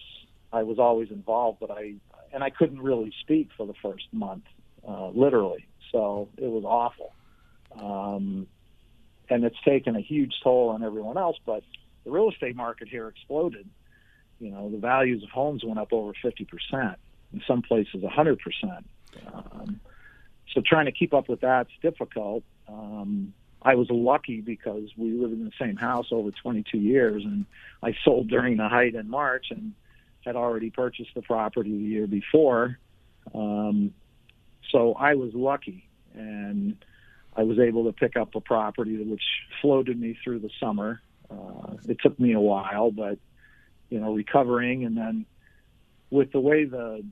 I 0.51 0.63
was 0.63 0.79
always 0.79 1.11
involved, 1.11 1.59
but 1.59 1.71
I 1.71 1.95
and 2.33 2.43
I 2.43 2.49
couldn't 2.49 2.81
really 2.81 3.13
speak 3.21 3.49
for 3.55 3.65
the 3.65 3.73
first 3.81 4.05
month, 4.11 4.43
uh, 4.87 5.09
literally. 5.09 5.65
So 5.91 6.29
it 6.37 6.47
was 6.47 6.63
awful, 6.65 7.13
um, 7.79 8.47
and 9.29 9.43
it's 9.43 9.59
taken 9.63 9.95
a 9.95 10.01
huge 10.01 10.33
toll 10.43 10.69
on 10.69 10.83
everyone 10.83 11.17
else. 11.17 11.37
But 11.45 11.63
the 12.03 12.11
real 12.11 12.29
estate 12.29 12.55
market 12.55 12.87
here 12.87 13.07
exploded. 13.07 13.67
You 14.39 14.51
know, 14.51 14.69
the 14.69 14.77
values 14.77 15.23
of 15.23 15.29
homes 15.29 15.63
went 15.63 15.79
up 15.79 15.91
over 15.91 16.13
50 16.21 16.45
percent. 16.45 16.97
In 17.33 17.41
some 17.45 17.61
places, 17.61 18.01
100 18.01 18.39
percent. 18.39 18.87
Um, 19.33 19.79
so 20.53 20.61
trying 20.65 20.85
to 20.85 20.91
keep 20.91 21.13
up 21.13 21.27
with 21.27 21.41
that's 21.41 21.71
difficult. 21.81 22.43
Um, 22.67 23.33
I 23.61 23.75
was 23.75 23.87
lucky 23.89 24.41
because 24.41 24.89
we 24.95 25.11
lived 25.11 25.33
in 25.33 25.43
the 25.43 25.51
same 25.59 25.75
house 25.75 26.07
over 26.11 26.31
22 26.31 26.77
years, 26.77 27.23
and 27.25 27.45
I 27.83 27.95
sold 28.05 28.29
during 28.29 28.57
the 28.57 28.69
height 28.69 28.95
in 28.95 29.09
March 29.09 29.47
and 29.49 29.73
had 30.25 30.35
already 30.35 30.69
purchased 30.69 31.11
the 31.15 31.21
property 31.21 31.71
the 31.71 31.83
year 31.83 32.07
before. 32.07 32.77
Um, 33.33 33.93
so 34.71 34.93
I 34.93 35.15
was 35.15 35.33
lucky, 35.33 35.87
and 36.13 36.77
I 37.37 37.43
was 37.43 37.59
able 37.59 37.85
to 37.85 37.93
pick 37.93 38.17
up 38.17 38.33
a 38.35 38.41
property 38.41 38.97
which 39.03 39.21
floated 39.61 39.99
me 39.99 40.17
through 40.23 40.39
the 40.39 40.49
summer. 40.59 41.01
Uh, 41.29 41.75
it 41.87 41.97
took 42.01 42.19
me 42.19 42.33
a 42.33 42.39
while, 42.39 42.89
but 42.89 43.19
you 43.89 43.99
know, 43.99 44.13
recovering, 44.13 44.83
and 44.83 44.97
then 44.97 45.25
with 46.09 46.31
the 46.31 46.39
way 46.39 46.65
the 46.65 47.05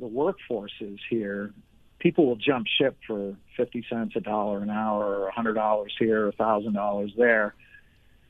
the 0.00 0.06
workforce 0.06 0.72
is 0.80 0.98
here, 1.08 1.52
people 1.98 2.26
will 2.26 2.36
jump 2.36 2.66
ship 2.66 2.96
for 3.06 3.36
50 3.56 3.86
cents 3.88 4.14
a 4.16 4.20
dollar 4.20 4.60
an 4.60 4.70
hour 4.70 5.04
or 5.04 5.28
a 5.28 5.32
$100 5.32 5.86
here, 5.98 6.28
a 6.28 6.32
$1,000 6.32 7.16
there. 7.16 7.54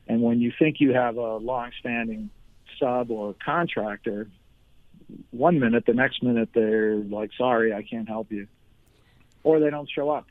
And 0.07 0.21
when 0.21 0.39
you 0.39 0.53
think 0.57 0.79
you 0.79 0.93
have 0.93 1.17
a 1.17 1.37
long-standing 1.37 2.29
sub 2.79 3.09
or 3.09 3.35
contractor, 3.43 4.29
one 5.31 5.59
minute, 5.59 5.85
the 5.87 5.93
next 5.93 6.21
minute 6.21 6.49
they're 6.53 6.97
like, 6.97 7.31
sorry, 7.37 7.73
I 7.73 7.81
can't 7.81 8.07
help 8.07 8.31
you. 8.31 8.47
Or 9.43 9.59
they 9.59 9.71
don't 9.71 9.89
show 9.89 10.11
up. 10.11 10.27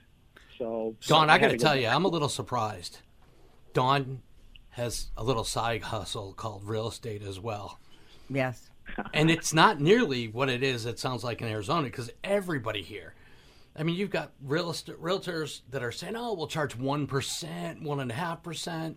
So, 0.58 0.94
Don, 1.06 1.28
I 1.30 1.34
had 1.34 1.40
got 1.42 1.50
to 1.52 1.56
go 1.56 1.62
tell 1.64 1.76
you, 1.76 1.86
back. 1.86 1.94
I'm 1.96 2.04
a 2.04 2.08
little 2.08 2.28
surprised. 2.28 2.98
Don 3.72 4.22
has 4.70 5.08
a 5.16 5.24
little 5.24 5.44
side 5.44 5.82
hustle 5.82 6.32
called 6.34 6.64
real 6.64 6.88
estate 6.88 7.22
as 7.22 7.38
well. 7.40 7.78
Yes. 8.28 8.70
and 9.14 9.30
it's 9.30 9.54
not 9.54 9.80
nearly 9.80 10.28
what 10.28 10.48
it 10.48 10.62
is. 10.62 10.84
It 10.86 10.98
sounds 10.98 11.24
like 11.24 11.40
in 11.40 11.48
Arizona 11.48 11.84
because 11.84 12.10
everybody 12.22 12.82
here. 12.82 13.14
I 13.76 13.82
mean, 13.82 13.96
you've 13.96 14.10
got 14.10 14.32
real 14.42 14.70
estate 14.70 15.00
realtors 15.02 15.62
that 15.70 15.82
are 15.82 15.90
saying, 15.90 16.14
"Oh, 16.16 16.34
we'll 16.34 16.46
charge 16.46 16.76
one 16.76 17.06
percent, 17.06 17.82
one 17.82 17.98
and 18.00 18.10
a 18.10 18.14
half 18.14 18.42
percent." 18.42 18.96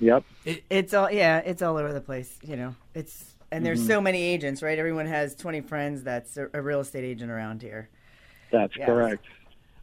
Yep. 0.00 0.24
It's 0.70 0.94
all 0.94 1.10
yeah, 1.10 1.38
it's 1.38 1.62
all 1.62 1.76
over 1.76 1.92
the 1.92 2.00
place. 2.00 2.38
You 2.42 2.56
know, 2.56 2.74
it's 2.94 3.36
and 3.52 3.64
there's 3.64 3.78
Mm-hmm. 3.80 3.88
so 3.88 4.00
many 4.00 4.22
agents, 4.22 4.62
right? 4.62 4.78
Everyone 4.78 5.06
has 5.06 5.34
20 5.36 5.60
friends 5.62 6.02
that's 6.02 6.36
a, 6.36 6.48
a 6.54 6.60
real 6.62 6.80
estate 6.80 7.04
agent 7.04 7.30
around 7.30 7.62
here. 7.62 7.88
That's 8.50 8.76
Yes. 8.76 8.86
correct. 8.86 9.24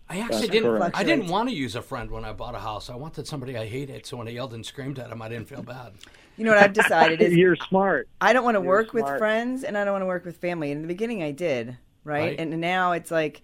I 0.08 0.20
actually 0.20 0.42
That's 0.42 0.52
didn't. 0.52 0.78
correct. 0.78 0.98
I 0.98 1.04
didn't 1.04 1.28
want 1.28 1.50
to 1.50 1.56
use 1.56 1.76
a 1.76 1.82
friend 1.82 2.12
when 2.12 2.26
I 2.26 2.32
bought 2.32 2.54
a 2.54 2.60
house. 2.60 2.90
I 2.90 2.96
wanted 2.96 3.26
somebody 3.28 3.58
I 3.58 3.66
hated, 3.66 4.06
so 4.06 4.18
when 4.18 4.28
I 4.28 4.32
yelled 4.32 4.54
and 4.54 4.66
screamed 4.66 5.00
at 5.00 5.10
him, 5.10 5.22
I 5.22 5.30
didn't 5.30 5.48
feel 5.48 5.64
bad. 5.76 5.94
You 6.38 6.46
know 6.46 6.52
what 6.52 6.60
I've 6.62 6.74
decided 6.74 7.22
is 7.22 7.34
You're 7.34 7.56
smart. 7.56 8.08
I 8.22 8.34
don't 8.34 8.44
want 8.44 8.56
to 8.56 8.62
You're 8.62 8.68
work 8.68 8.94
with 8.94 9.06
friends 9.18 9.64
and 9.64 9.78
I 9.78 9.84
don't 9.84 9.94
want 9.94 10.02
to 10.04 10.08
work 10.08 10.26
with 10.26 10.38
family. 10.38 10.72
In 10.72 10.82
the 10.82 10.88
beginning, 10.88 11.24
I 11.24 11.32
did, 11.32 11.78
right? 12.04 12.30
Right. 12.30 12.40
And 12.40 12.60
now 12.60 12.92
it's 12.92 13.10
like, 13.10 13.42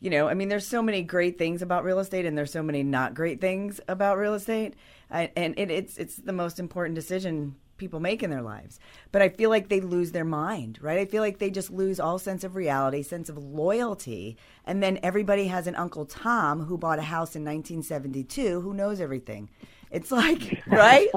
you 0.00 0.10
know, 0.10 0.28
I 0.28 0.34
mean, 0.34 0.48
there's 0.48 0.66
so 0.66 0.82
many 0.82 1.02
great 1.02 1.38
things 1.38 1.62
about 1.62 1.82
real 1.82 1.98
estate, 1.98 2.26
and 2.26 2.36
there's 2.36 2.52
so 2.52 2.62
many 2.62 2.82
not 2.82 3.14
great 3.14 3.40
things 3.40 3.80
about 3.88 4.18
real 4.18 4.34
estate, 4.34 4.74
I, 5.10 5.30
and 5.36 5.58
it, 5.58 5.70
it's 5.70 5.96
it's 5.98 6.16
the 6.16 6.32
most 6.32 6.58
important 6.60 6.94
decision 6.94 7.56
people 7.78 8.00
make 8.00 8.22
in 8.22 8.30
their 8.30 8.42
lives. 8.42 8.78
But 9.12 9.22
I 9.22 9.28
feel 9.28 9.50
like 9.50 9.68
they 9.68 9.80
lose 9.80 10.12
their 10.12 10.24
mind, 10.24 10.78
right? 10.82 10.98
I 10.98 11.04
feel 11.04 11.22
like 11.22 11.38
they 11.38 11.50
just 11.50 11.70
lose 11.70 12.00
all 12.00 12.18
sense 12.18 12.44
of 12.44 12.56
reality, 12.56 13.02
sense 13.02 13.28
of 13.28 13.38
loyalty, 13.38 14.36
and 14.64 14.82
then 14.82 14.98
everybody 15.02 15.46
has 15.48 15.66
an 15.66 15.74
Uncle 15.76 16.06
Tom 16.06 16.64
who 16.66 16.78
bought 16.78 16.98
a 16.98 17.02
house 17.02 17.36
in 17.36 17.44
1972 17.44 18.60
who 18.60 18.74
knows 18.74 19.00
everything. 19.00 19.48
It's 19.90 20.10
like, 20.10 20.62
right? 20.66 21.08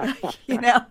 you 0.48 0.60
know. 0.60 0.86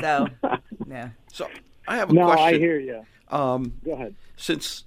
So, 0.00 0.28
yeah. 0.88 1.10
So 1.32 1.48
I 1.86 1.96
have 1.96 2.10
a 2.10 2.14
No, 2.14 2.24
question. 2.24 2.54
I 2.54 2.58
hear 2.58 2.78
you. 2.78 3.06
Um, 3.28 3.80
Go 3.84 3.92
ahead. 3.92 4.14
since 4.36 4.84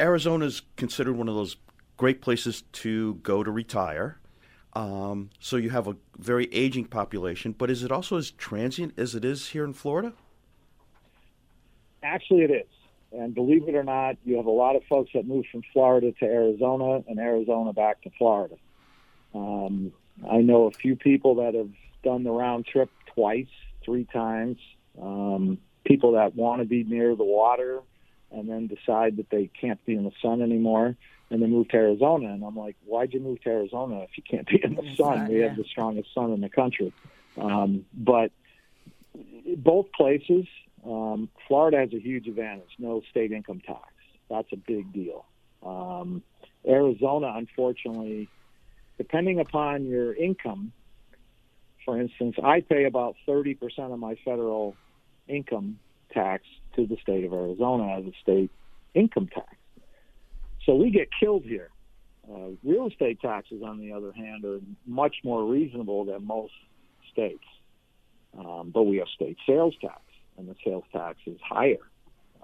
Arizona 0.00 0.46
is 0.46 0.62
considered 0.76 1.16
one 1.16 1.28
of 1.28 1.34
those 1.34 1.56
great 1.96 2.20
places 2.20 2.62
to 2.72 3.14
go 3.16 3.44
to 3.44 3.50
retire, 3.50 4.18
um, 4.74 5.30
so 5.38 5.56
you 5.56 5.70
have 5.70 5.86
a 5.86 5.96
very 6.18 6.52
aging 6.52 6.86
population, 6.86 7.52
but 7.52 7.70
is 7.70 7.82
it 7.82 7.92
also 7.92 8.16
as 8.16 8.30
transient 8.32 8.94
as 8.98 9.14
it 9.14 9.24
is 9.24 9.48
here 9.48 9.64
in 9.64 9.72
Florida? 9.72 10.12
Actually, 12.02 12.42
it 12.42 12.50
is. 12.50 12.66
And 13.12 13.34
believe 13.34 13.68
it 13.68 13.76
or 13.76 13.84
not, 13.84 14.16
you 14.24 14.36
have 14.36 14.46
a 14.46 14.50
lot 14.50 14.74
of 14.74 14.82
folks 14.88 15.12
that 15.14 15.26
move 15.26 15.44
from 15.50 15.62
Florida 15.72 16.12
to 16.18 16.24
Arizona 16.24 17.04
and 17.06 17.20
Arizona 17.20 17.72
back 17.72 18.02
to 18.02 18.10
Florida. 18.18 18.56
Um, 19.32 19.92
I 20.28 20.38
know 20.38 20.64
a 20.64 20.72
few 20.72 20.96
people 20.96 21.36
that 21.36 21.54
have 21.54 21.70
done 22.02 22.24
the 22.24 22.32
round 22.32 22.66
trip 22.66 22.90
twice, 23.14 23.46
three 23.84 24.04
times. 24.04 24.58
Um, 25.00 25.58
people 25.84 26.12
that 26.12 26.34
want 26.34 26.62
to 26.62 26.66
be 26.66 26.82
near 26.82 27.14
the 27.14 27.24
water 27.24 27.80
and 28.32 28.48
then 28.48 28.66
decide 28.66 29.18
that 29.18 29.30
they 29.30 29.48
can't 29.60 29.84
be 29.84 29.94
in 29.94 30.04
the 30.04 30.12
sun 30.20 30.42
anymore 30.42 30.96
and 31.34 31.42
then 31.42 31.50
move 31.50 31.68
to 31.68 31.76
Arizona. 31.76 32.28
And 32.28 32.44
I'm 32.44 32.56
like, 32.56 32.76
why'd 32.84 33.12
you 33.12 33.18
move 33.18 33.40
to 33.42 33.50
Arizona 33.50 34.02
if 34.02 34.10
you 34.16 34.22
can't 34.22 34.46
be 34.46 34.60
in 34.62 34.76
the 34.76 34.84
It's 34.84 34.98
sun? 34.98 35.18
not, 35.18 35.28
we 35.28 35.40
yeah. 35.40 35.48
have 35.48 35.56
the 35.56 35.64
strongest 35.64 36.14
sun 36.14 36.32
in 36.32 36.40
the 36.40 36.48
country. 36.48 36.92
Um, 37.36 37.84
but 37.92 38.30
both 39.56 39.90
places, 39.92 40.46
um, 40.86 41.28
Florida 41.48 41.78
has 41.78 41.92
a 41.92 41.98
huge 41.98 42.28
advantage 42.28 42.68
no 42.78 43.02
state 43.10 43.32
income 43.32 43.60
tax. 43.66 43.80
That's 44.30 44.46
a 44.52 44.56
big 44.56 44.92
deal. 44.92 45.26
Um, 45.66 46.22
Arizona, 46.66 47.32
unfortunately, 47.34 48.28
depending 48.96 49.40
upon 49.40 49.86
your 49.86 50.14
income, 50.14 50.72
for 51.84 52.00
instance, 52.00 52.36
I 52.42 52.60
pay 52.60 52.84
about 52.84 53.16
30% 53.26 53.58
of 53.92 53.98
my 53.98 54.14
federal 54.24 54.76
income 55.26 55.80
tax 56.12 56.44
to 56.76 56.86
the 56.86 56.96
state 57.02 57.24
of 57.24 57.32
Arizona 57.32 57.98
as 57.98 58.04
a 58.04 58.12
state 58.22 58.52
income 58.94 59.26
tax. 59.26 59.53
So 60.64 60.74
we 60.74 60.90
get 60.90 61.08
killed 61.18 61.44
here. 61.44 61.70
Uh, 62.30 62.50
real 62.62 62.86
estate 62.86 63.20
taxes, 63.20 63.62
on 63.62 63.78
the 63.78 63.92
other 63.92 64.12
hand, 64.12 64.44
are 64.44 64.60
much 64.86 65.16
more 65.24 65.44
reasonable 65.44 66.04
than 66.06 66.26
most 66.26 66.54
states. 67.12 67.44
Um, 68.38 68.70
but 68.72 68.84
we 68.84 68.96
have 68.96 69.08
state 69.14 69.36
sales 69.46 69.74
tax, 69.80 70.00
and 70.38 70.48
the 70.48 70.56
sales 70.64 70.84
tax 70.92 71.18
is 71.26 71.38
higher. 71.46 71.76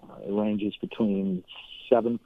Uh, 0.02 0.16
it 0.26 0.32
ranges 0.32 0.74
between 0.80 1.44
7% 1.90 2.18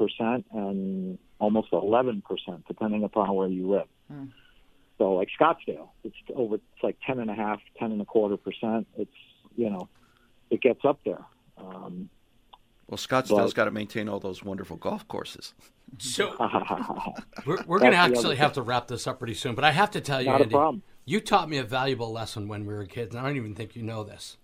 and 0.52 1.18
almost 1.38 1.70
11%, 1.70 2.22
depending 2.66 3.04
upon 3.04 3.34
where 3.34 3.48
you 3.48 3.70
live. 3.70 3.88
Hmm. 4.08 4.24
So, 4.98 5.12
like 5.14 5.28
Scottsdale, 5.40 5.88
it's 6.04 6.16
over, 6.34 6.56
it's 6.56 6.82
like 6.82 6.96
10 7.06 7.18
and 7.18 7.30
a 7.30 7.34
half, 7.34 7.60
10 7.78 7.92
and 7.92 8.00
a 8.00 8.04
quarter 8.04 8.36
percent. 8.36 8.86
It's, 8.96 9.10
you 9.56 9.70
know, 9.70 9.88
it 10.50 10.60
gets 10.60 10.84
up 10.84 11.00
there. 11.04 11.24
Um, 11.56 12.10
Well, 12.94 12.98
Scottsdale's 13.22 13.52
But- 13.52 13.54
got 13.56 13.64
to 13.64 13.70
maintain 13.72 14.08
all 14.08 14.20
those 14.20 14.44
wonderful 14.44 14.76
golf 14.76 15.06
courses. 15.08 15.52
So 15.98 16.34
we're, 17.46 17.62
we're 17.66 17.78
going 17.78 17.92
to 17.92 17.96
actually 17.98 18.34
have 18.36 18.54
to 18.54 18.62
wrap 18.62 18.88
this 18.88 19.06
up 19.06 19.18
pretty 19.20 19.34
soon. 19.34 19.54
But 19.54 19.64
I 19.64 19.70
have 19.70 19.92
to 19.92 20.00
tell 20.00 20.20
you, 20.20 20.30
a 20.30 20.40
Andy, 20.40 20.82
you 21.04 21.20
taught 21.20 21.48
me 21.48 21.58
a 21.58 21.62
valuable 21.62 22.10
lesson 22.10 22.48
when 22.48 22.66
we 22.66 22.74
were 22.74 22.84
kids, 22.86 23.14
and 23.14 23.24
I 23.24 23.28
don't 23.28 23.36
even 23.36 23.54
think 23.54 23.76
you 23.76 23.82
know 23.82 24.02
this. 24.02 24.36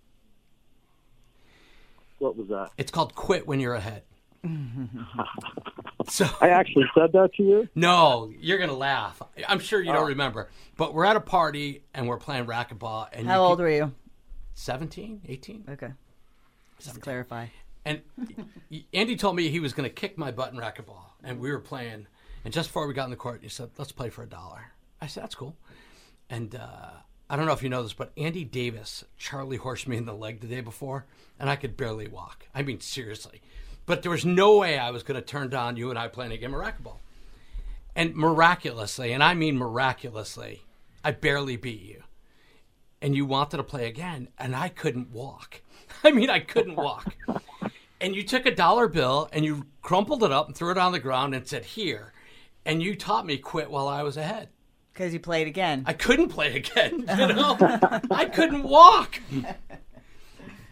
What 2.19 2.37
was 2.37 2.47
that? 2.49 2.71
It's 2.79 2.93
called 2.93 3.17
quit 3.17 3.49
when 3.49 3.59
you're 3.59 3.75
ahead. 3.75 4.03
so 6.09 6.27
I 6.41 6.51
actually 6.51 6.85
said 6.95 7.11
that 7.15 7.31
to 7.37 7.43
you? 7.43 7.69
no, 7.75 8.31
you're 8.39 8.59
gonna 8.59 8.73
laugh. 8.73 9.21
I'm 9.49 9.59
sure 9.59 9.81
you 9.83 9.91
Oh. 9.91 9.95
don't 9.95 10.09
remember, 10.09 10.51
but 10.77 10.95
we're 10.95 11.05
at 11.07 11.17
a 11.17 11.21
party 11.21 11.83
and 11.95 12.07
we're 12.07 12.19
playing 12.19 12.45
racquetball. 12.47 13.09
And 13.13 13.27
How 13.27 13.43
you 13.43 13.49
old 13.49 13.59
were 13.59 13.71
you? 13.71 13.93
17, 14.55 15.23
18? 15.27 15.65
Okay. 15.71 15.91
Just 16.79 16.95
to 16.95 17.01
clarify. 17.01 17.47
And 17.85 18.03
Andy 18.93 19.17
told 19.17 19.37
me 19.37 19.49
he 19.49 19.61
was 19.61 19.73
going 19.73 19.89
to 19.89 19.95
kick 19.95 20.19
my 20.19 20.31
butt 20.31 20.53
in 20.53 20.59
racquetball, 20.59 21.13
and 21.25 21.41
we 21.41 21.51
were 21.51 21.61
playing. 21.61 22.07
And 22.45 22.53
just 22.53 22.69
before 22.69 22.87
we 22.87 22.95
got 22.95 23.05
in 23.05 23.11
the 23.11 23.17
court, 23.17 23.41
he 23.43 23.49
said, 23.49 23.71
"Let's 23.79 23.93
play 23.93 24.11
for 24.11 24.23
a 24.23 24.29
dollar." 24.29 24.73
I 25.01 25.07
said, 25.07 25.23
"That's 25.23 25.35
cool." 25.35 25.57
And 26.29 26.55
uh, 26.55 26.91
I 27.31 27.37
don't 27.37 27.47
know 27.47 27.53
if 27.53 27.63
you 27.63 27.69
know 27.69 27.83
this, 27.83 27.93
but 27.93 28.13
Andy 28.17 28.45
Davis, 28.45 29.05
Charlie 29.17 29.57
horsed 29.57 29.87
me 29.87 29.97
in 29.97 30.05
the 30.05 30.13
leg 30.13 30.41
the 30.41 30.49
day 30.49 30.61
before, 30.61 31.07
and 31.39 31.49
I 31.49 31.57
could 31.57 31.77
barely 31.77 32.09
walk. 32.09 32.47
I 32.55 32.63
mean, 32.63 32.81
seriously. 32.81 33.41
But 33.87 34.03
there 34.03 34.11
was 34.11 34.25
no 34.25 34.59
way 34.59 34.79
I 34.79 34.91
was 34.91 35.03
going 35.03 35.21
to 35.21 35.27
turn 35.27 35.49
down 35.49 35.77
you 35.77 35.91
and 35.91 35.99
I 35.99 36.09
playing 36.09 36.33
a 36.33 36.37
game 36.37 36.55
of 36.55 36.61
racquetball. 36.61 36.99
And 37.97 38.15
miraculously, 38.15 39.13
and 39.13 39.23
I 39.23 39.35
mean 39.35 39.59
miraculously, 39.59 40.63
I 41.05 41.13
barely 41.13 41.57
beat 41.57 41.83
you. 41.83 42.03
And 43.03 43.15
you 43.15 43.27
wanted 43.27 43.57
to 43.57 43.63
play 43.63 43.89
again, 43.89 44.29
and 44.39 44.55
I 44.55 44.69
couldn't 44.69 45.11
walk. 45.11 45.63
I 46.05 46.11
mean, 46.13 46.31
I 46.31 46.41
couldn't 46.41 46.77
walk 46.77 47.15
and 48.01 48.17
you 48.17 48.23
took 48.23 48.47
a 48.47 48.55
dollar 48.55 48.89
bill 48.89 49.29
and 49.33 49.45
you 49.45 49.67
crumpled 49.83 50.23
it 50.25 50.33
up 50.33 50.47
and 50.47 50.57
threw 50.57 50.71
it 50.71 50.79
on 50.79 50.93
the 50.93 50.99
ground 50.99 51.35
and 51.35 51.47
said 51.47 51.65
here 51.65 52.13
and 52.65 52.83
you 52.83 52.95
taught 52.97 53.27
me 53.27 53.37
quit 53.37 53.71
while 53.71 53.89
i 53.89 54.03
was 54.03 54.17
ahead 54.17 54.49
Because 54.93 55.13
you 55.13 55.21
played 55.21 55.47
again. 55.47 55.85
i 55.87 55.93
couldn't 55.93 56.29
play 56.31 56.57
again 56.57 57.01
you 57.19 57.27
know 57.29 57.57
i 58.11 58.25
couldn't 58.25 58.63
walk 58.63 59.21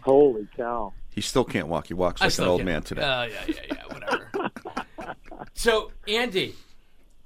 Holy 0.01 0.47
cow. 0.55 0.93
He 1.11 1.21
still 1.21 1.43
can't 1.43 1.67
walk. 1.67 1.87
He 1.87 1.93
walks 1.93 2.21
like 2.21 2.37
an 2.37 2.45
old 2.45 2.59
can't- 2.59 2.65
man 2.65 2.81
today. 2.83 3.01
uh, 3.03 3.23
yeah 3.25 3.41
yeah 3.47 3.55
yeah 3.67 3.83
whatever 3.93 5.11
so 5.53 5.91
andy 6.07 6.55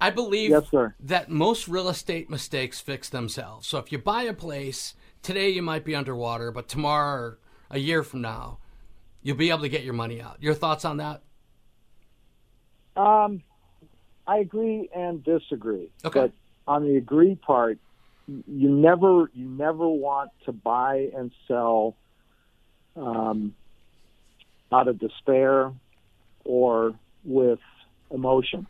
i 0.02 0.10
believe 0.10 0.50
Yes, 0.50 0.64
sir. 0.72 0.96
that 1.00 1.30
most 1.30 1.68
real 1.68 1.88
estate 1.90 2.30
mistakes 2.30 2.80
fix 2.82 3.10
themselves 3.10 3.68
so 3.68 3.78
if 3.78 3.92
you 3.92 3.98
buy 4.00 4.24
a 4.24 4.34
place 4.34 4.96
today 5.22 5.50
you 5.50 5.62
might 5.62 5.86
be 5.86 5.96
underwater 5.96 6.52
but 6.52 6.68
tomorrow 6.68 7.16
or 7.22 7.40
a 7.70 7.80
year 7.80 8.04
from 8.04 8.22
now 8.22 8.58
you'll 9.22 9.38
be 9.38 9.50
able 9.50 9.62
to 9.62 9.70
get 9.70 9.84
your 9.84 9.94
money 9.94 10.22
out 10.22 10.38
your 10.40 10.54
thoughts 10.54 10.86
on 10.86 10.98
that 10.98 11.22
Um, 12.96 13.42
I 14.28 14.38
agree 14.38 14.90
and 14.96 15.24
disagree. 15.24 15.90
Okay. 16.06 16.20
But 16.22 16.32
on 16.68 16.86
the 16.86 16.96
agree 16.96 17.36
part, 17.36 17.78
you 18.28 18.70
never 18.70 19.30
you 19.34 19.46
never 19.46 19.88
want 19.88 20.32
to 20.46 20.52
buy 20.52 21.10
and 21.16 21.32
sell 21.48 21.96
um, 22.96 23.54
out 24.72 24.88
of 24.88 25.00
despair 25.00 25.74
or 26.46 26.94
with 27.26 27.60
emotion. 28.12 28.66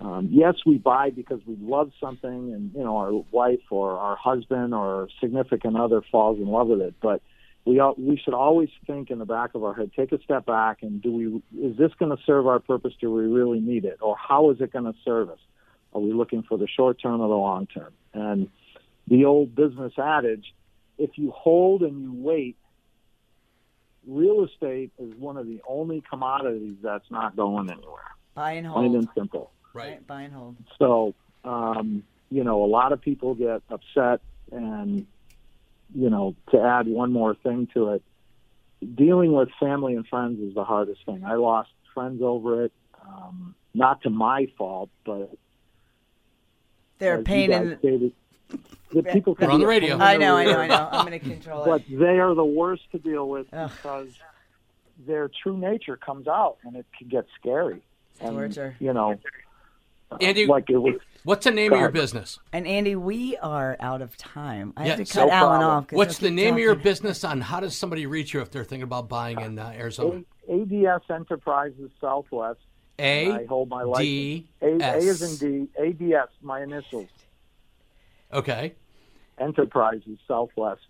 Um, 0.00 0.28
yes, 0.30 0.54
we 0.64 0.78
buy 0.78 1.10
because 1.10 1.40
we 1.46 1.56
love 1.60 1.92
something, 2.00 2.52
and 2.52 2.72
you 2.74 2.82
know 2.82 2.96
our 2.96 3.12
wife 3.30 3.62
or 3.70 3.98
our 3.98 4.16
husband 4.16 4.74
or 4.74 5.08
significant 5.20 5.76
other 5.76 6.02
falls 6.10 6.38
in 6.38 6.46
love 6.46 6.68
with 6.68 6.80
it. 6.80 6.94
But 7.00 7.22
we 7.68 7.80
all, 7.80 7.94
we 7.98 8.16
should 8.16 8.32
always 8.32 8.70
think 8.86 9.10
in 9.10 9.18
the 9.18 9.26
back 9.26 9.54
of 9.54 9.62
our 9.62 9.74
head, 9.74 9.90
take 9.94 10.10
a 10.12 10.22
step 10.22 10.46
back, 10.46 10.82
and 10.82 11.02
do 11.02 11.12
we 11.12 11.26
is 11.60 11.76
this 11.76 11.92
going 11.98 12.16
to 12.16 12.22
serve 12.24 12.46
our 12.46 12.60
purpose? 12.60 12.94
Do 12.98 13.12
we 13.12 13.24
really 13.24 13.60
need 13.60 13.84
it, 13.84 13.98
or 14.00 14.16
how 14.16 14.50
is 14.50 14.60
it 14.60 14.72
going 14.72 14.86
to 14.86 14.94
serve 15.04 15.28
us? 15.28 15.38
Are 15.94 16.00
we 16.00 16.12
looking 16.12 16.42
for 16.42 16.56
the 16.56 16.66
short 16.66 17.00
term 17.00 17.20
or 17.20 17.28
the 17.28 17.34
long 17.34 17.66
term? 17.66 17.92
And 18.14 18.48
the 19.06 19.26
old 19.26 19.54
business 19.54 19.92
adage, 19.98 20.54
if 20.96 21.10
you 21.16 21.30
hold 21.30 21.82
and 21.82 22.02
you 22.02 22.12
wait, 22.14 22.56
real 24.06 24.44
estate 24.44 24.90
is 24.98 25.14
one 25.18 25.36
of 25.36 25.46
the 25.46 25.60
only 25.68 26.02
commodities 26.08 26.76
that's 26.82 27.10
not 27.10 27.36
going 27.36 27.70
anywhere. 27.70 28.14
Buy 28.34 28.52
and 28.52 28.66
hold. 28.66 28.76
Plain 28.76 28.92
hold. 28.92 29.04
and 29.04 29.08
simple. 29.14 29.50
right 29.74 30.06
Buy 30.06 30.22
and 30.22 30.32
hold. 30.32 30.56
So, 30.78 31.14
um, 31.44 32.02
you 32.30 32.44
know, 32.44 32.64
a 32.64 32.66
lot 32.66 32.92
of 32.92 33.02
people 33.02 33.34
get 33.34 33.60
upset, 33.70 34.20
and 34.50 35.06
you 35.94 36.10
know, 36.10 36.34
to 36.50 36.60
add 36.60 36.86
one 36.86 37.12
more 37.12 37.34
thing 37.34 37.68
to 37.74 37.90
it, 37.90 38.02
dealing 38.94 39.32
with 39.32 39.48
family 39.58 39.94
and 39.94 40.06
friends 40.06 40.40
is 40.40 40.54
the 40.54 40.64
hardest 40.64 41.04
thing. 41.06 41.24
I 41.24 41.34
lost 41.34 41.70
friends 41.94 42.22
over 42.22 42.64
it, 42.64 42.72
um, 43.06 43.54
not 43.74 44.02
to 44.02 44.10
my 44.10 44.46
fault, 44.56 44.90
but 45.04 45.30
They're 46.98 47.20
a 47.20 47.22
pain 47.22 47.52
in 47.52 47.78
stated, 47.78 48.12
the 48.92 49.02
people 49.02 49.34
can 49.34 49.48
We're 49.48 49.54
on 49.54 49.60
the 49.60 49.66
radio. 49.66 49.98
I 49.98 50.16
know, 50.16 50.36
I 50.36 50.44
know, 50.44 50.58
I 50.58 50.66
know. 50.66 50.88
I'm 50.90 51.06
going 51.06 51.18
to 51.18 51.26
control 51.26 51.64
but 51.64 51.82
it. 51.82 51.90
But 51.90 51.98
they 51.98 52.18
are 52.18 52.34
the 52.34 52.44
worst 52.44 52.82
to 52.92 52.98
deal 52.98 53.28
with 53.28 53.46
Ugh. 53.52 53.70
because 53.70 54.08
their 55.06 55.30
true 55.42 55.56
nature 55.58 55.96
comes 55.96 56.26
out 56.26 56.56
and 56.64 56.76
it 56.76 56.86
can 56.96 57.08
get 57.08 57.26
scary. 57.38 57.82
And, 58.20 58.34
Torture. 58.36 58.76
You 58.80 58.92
know, 58.92 59.18
Andy- 60.20 60.46
like 60.46 60.70
it 60.70 60.78
was. 60.78 60.94
what's 61.24 61.44
the 61.44 61.50
name 61.50 61.70
Go 61.70 61.76
of 61.76 61.80
your 61.82 61.90
business 61.90 62.38
And 62.52 62.66
Andy, 62.66 62.96
we 62.96 63.36
are 63.38 63.76
out 63.80 64.00
of 64.02 64.16
time. 64.16 64.72
I 64.76 64.84
Yeah, 64.86 64.96
have 64.96 65.06
to 65.06 65.12
cut 65.12 65.26
No 65.26 65.32
Alan 65.32 65.58
problem. 65.60 65.70
off. 65.70 65.86
'cause 65.88 65.96
What's 65.96 66.18
the 66.18 66.28
keep 66.28 66.36
name 66.36 66.54
of 66.54 66.60
your 66.60 66.74
business 66.74 67.24
on 67.24 67.40
how 67.42 67.60
does 67.60 67.76
somebody 67.76 68.06
reach 68.06 68.32
you 68.32 68.40
if 68.40 68.50
they're 68.50 68.64
thinking 68.64 68.84
about 68.84 69.08
buying 69.08 69.40
in 69.40 69.58
uh, 69.58 69.72
Arizona? 69.76 70.22
A- 70.48 70.62
ADS 70.62 71.02
Enterprises 71.10 71.90
Southwest. 72.00 72.60
I 72.98 73.02
A 73.02 73.46
hold 73.46 73.68
my 73.68 73.82
license. 73.82 74.04
D 74.06 74.48
A, 74.62 74.66
A 74.66 74.82
S. 74.82 75.04
is 75.04 75.42
in 75.42 75.68
D. 75.68 76.12
ADS, 76.12 76.30
my 76.42 76.62
initials. 76.62 77.08
Okay. 78.32 78.74
Enterprises 79.38 80.18
Southwest. 80.26 80.80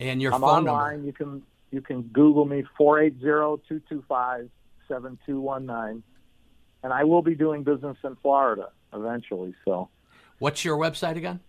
And 0.00 0.22
your 0.22 0.32
I'm 0.32 0.40
phone 0.42 0.68
online. 0.68 0.92
number. 0.96 1.06
You 1.06 1.12
can 1.12 1.42
you 1.70 1.80
can 1.82 2.02
Google 2.02 2.44
me 2.46 2.62
480-225-7219. 4.88 6.02
And 6.82 6.92
I 6.92 7.04
will 7.04 7.22
be 7.22 7.34
doing 7.34 7.62
business 7.64 7.96
in 8.04 8.16
Florida 8.16 8.70
eventually. 8.92 9.54
So 9.64 9.88
What's 10.38 10.64
your 10.64 10.76
website 10.78 11.16
again? 11.16 11.40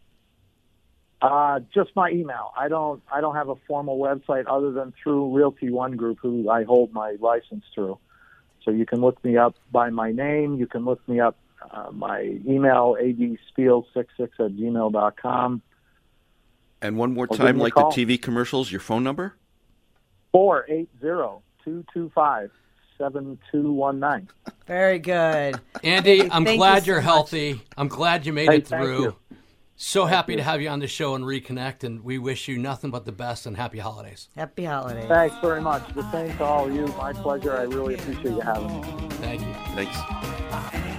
uh, 1.21 1.59
just 1.73 1.89
my 1.95 2.09
email. 2.11 2.51
I 2.57 2.69
don't 2.69 3.01
I 3.11 3.21
don't 3.21 3.35
have 3.35 3.49
a 3.49 3.55
formal 3.67 3.99
website 3.99 4.45
other 4.47 4.71
than 4.71 4.93
through 5.03 5.35
Realty 5.35 5.69
One 5.69 5.95
Group, 5.97 6.19
who 6.21 6.49
I 6.49 6.63
hold 6.63 6.93
my 6.93 7.17
license 7.19 7.65
through. 7.75 7.97
So 8.63 8.71
you 8.71 8.85
can 8.85 9.01
look 9.01 9.23
me 9.23 9.37
up 9.37 9.55
by 9.71 9.89
my 9.89 10.11
name. 10.11 10.55
You 10.55 10.65
can 10.67 10.85
look 10.85 11.07
me 11.09 11.19
up 11.19 11.37
uh, 11.71 11.91
my 11.91 12.21
email 12.47 12.95
adspiel66 13.01 14.07
at 14.17 14.29
gmail.com. 14.37 15.61
And 16.81 16.97
one 16.97 17.13
more 17.13 17.27
Or 17.29 17.35
time, 17.35 17.55
me 17.57 17.61
a 17.61 17.63
like 17.63 17.75
the 17.75 17.81
call. 17.81 17.91
TV 17.91 18.21
commercials, 18.21 18.71
your 18.71 18.79
phone 18.79 19.03
number? 19.03 19.35
480-225-7219. 22.99 24.27
Very 24.67 24.99
good. 24.99 25.59
Andy, 25.83 26.29
I'm 26.31 26.45
thank 26.45 26.59
glad 26.59 26.85
you 26.85 26.93
you're 26.93 27.01
so 27.01 27.05
much. 27.05 27.13
healthy. 27.13 27.61
I'm 27.77 27.87
glad 27.87 28.25
you 28.25 28.33
made 28.33 28.49
Hey, 28.49 28.57
it 28.57 28.67
thank 28.67 28.83
through. 28.83 29.01
you. 29.03 29.15
So 29.81 30.05
happy 30.05 30.35
to 30.35 30.43
have 30.43 30.61
you 30.61 30.67
on 30.67 30.79
the 30.79 30.87
show 30.87 31.15
and 31.15 31.23
reconnect, 31.23 31.85
and 31.85 32.03
we 32.03 32.17
wish 32.17 32.49
you 32.49 32.57
nothing 32.57 32.91
but 32.91 33.05
the 33.05 33.13
best 33.13 33.45
and 33.45 33.55
happy 33.55 33.79
holidays. 33.79 34.27
Happy 34.35 34.65
holidays. 34.65 35.05
Thanks 35.07 35.35
very 35.41 35.61
much. 35.61 35.83
The 35.95 36.09
same 36.11 36.35
to 36.37 36.43
all 36.43 36.67
of 36.67 36.75
you. 36.75 36.85
My 36.97 37.13
pleasure. 37.13 37.55
I 37.57 37.63
really 37.63 37.93
appreciate 37.93 38.25
you 38.33 38.41
having 38.41 38.81
me. 38.81 38.87
Thank 39.21 39.41
you. 39.41 39.53
Thanks. 39.75 40.98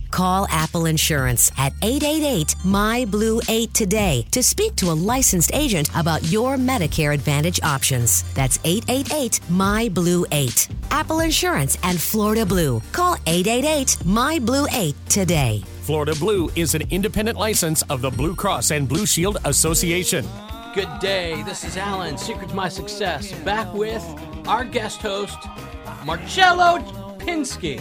Call 0.11 0.45
Apple 0.49 0.85
Insurance 0.87 1.51
at 1.57 1.73
888 1.81 2.55
My 2.65 3.05
Blue 3.05 3.39
8 3.47 3.73
today 3.73 4.25
to 4.31 4.43
speak 4.43 4.75
to 4.75 4.91
a 4.91 4.93
licensed 4.93 5.51
agent 5.53 5.89
about 5.95 6.23
your 6.29 6.57
Medicare 6.57 7.13
Advantage 7.13 7.61
options. 7.63 8.23
That's 8.33 8.59
888 8.65 9.39
My 9.49 9.89
Blue 9.89 10.25
8. 10.31 10.67
Apple 10.91 11.21
Insurance 11.21 11.77
and 11.83 11.99
Florida 11.99 12.45
Blue. 12.45 12.81
Call 12.91 13.15
888 13.25 14.05
My 14.05 14.37
Blue 14.37 14.67
8 14.71 14.95
today. 15.07 15.63
Florida 15.81 16.13
Blue 16.15 16.49
is 16.55 16.75
an 16.75 16.83
independent 16.91 17.37
license 17.37 17.81
of 17.83 18.01
the 18.01 18.09
Blue 18.09 18.35
Cross 18.35 18.71
and 18.71 18.87
Blue 18.87 19.05
Shield 19.05 19.37
Association. 19.45 20.25
Good 20.75 20.89
day. 20.99 21.41
This 21.43 21.63
is 21.63 21.77
Alan, 21.77 22.17
Secret 22.17 22.49
to 22.49 22.55
My 22.55 22.69
Success, 22.69 23.31
back 23.43 23.73
with 23.73 24.03
our 24.45 24.65
guest 24.65 25.01
host, 25.01 25.37
Marcello 26.05 26.79
Pinsky. 27.19 27.79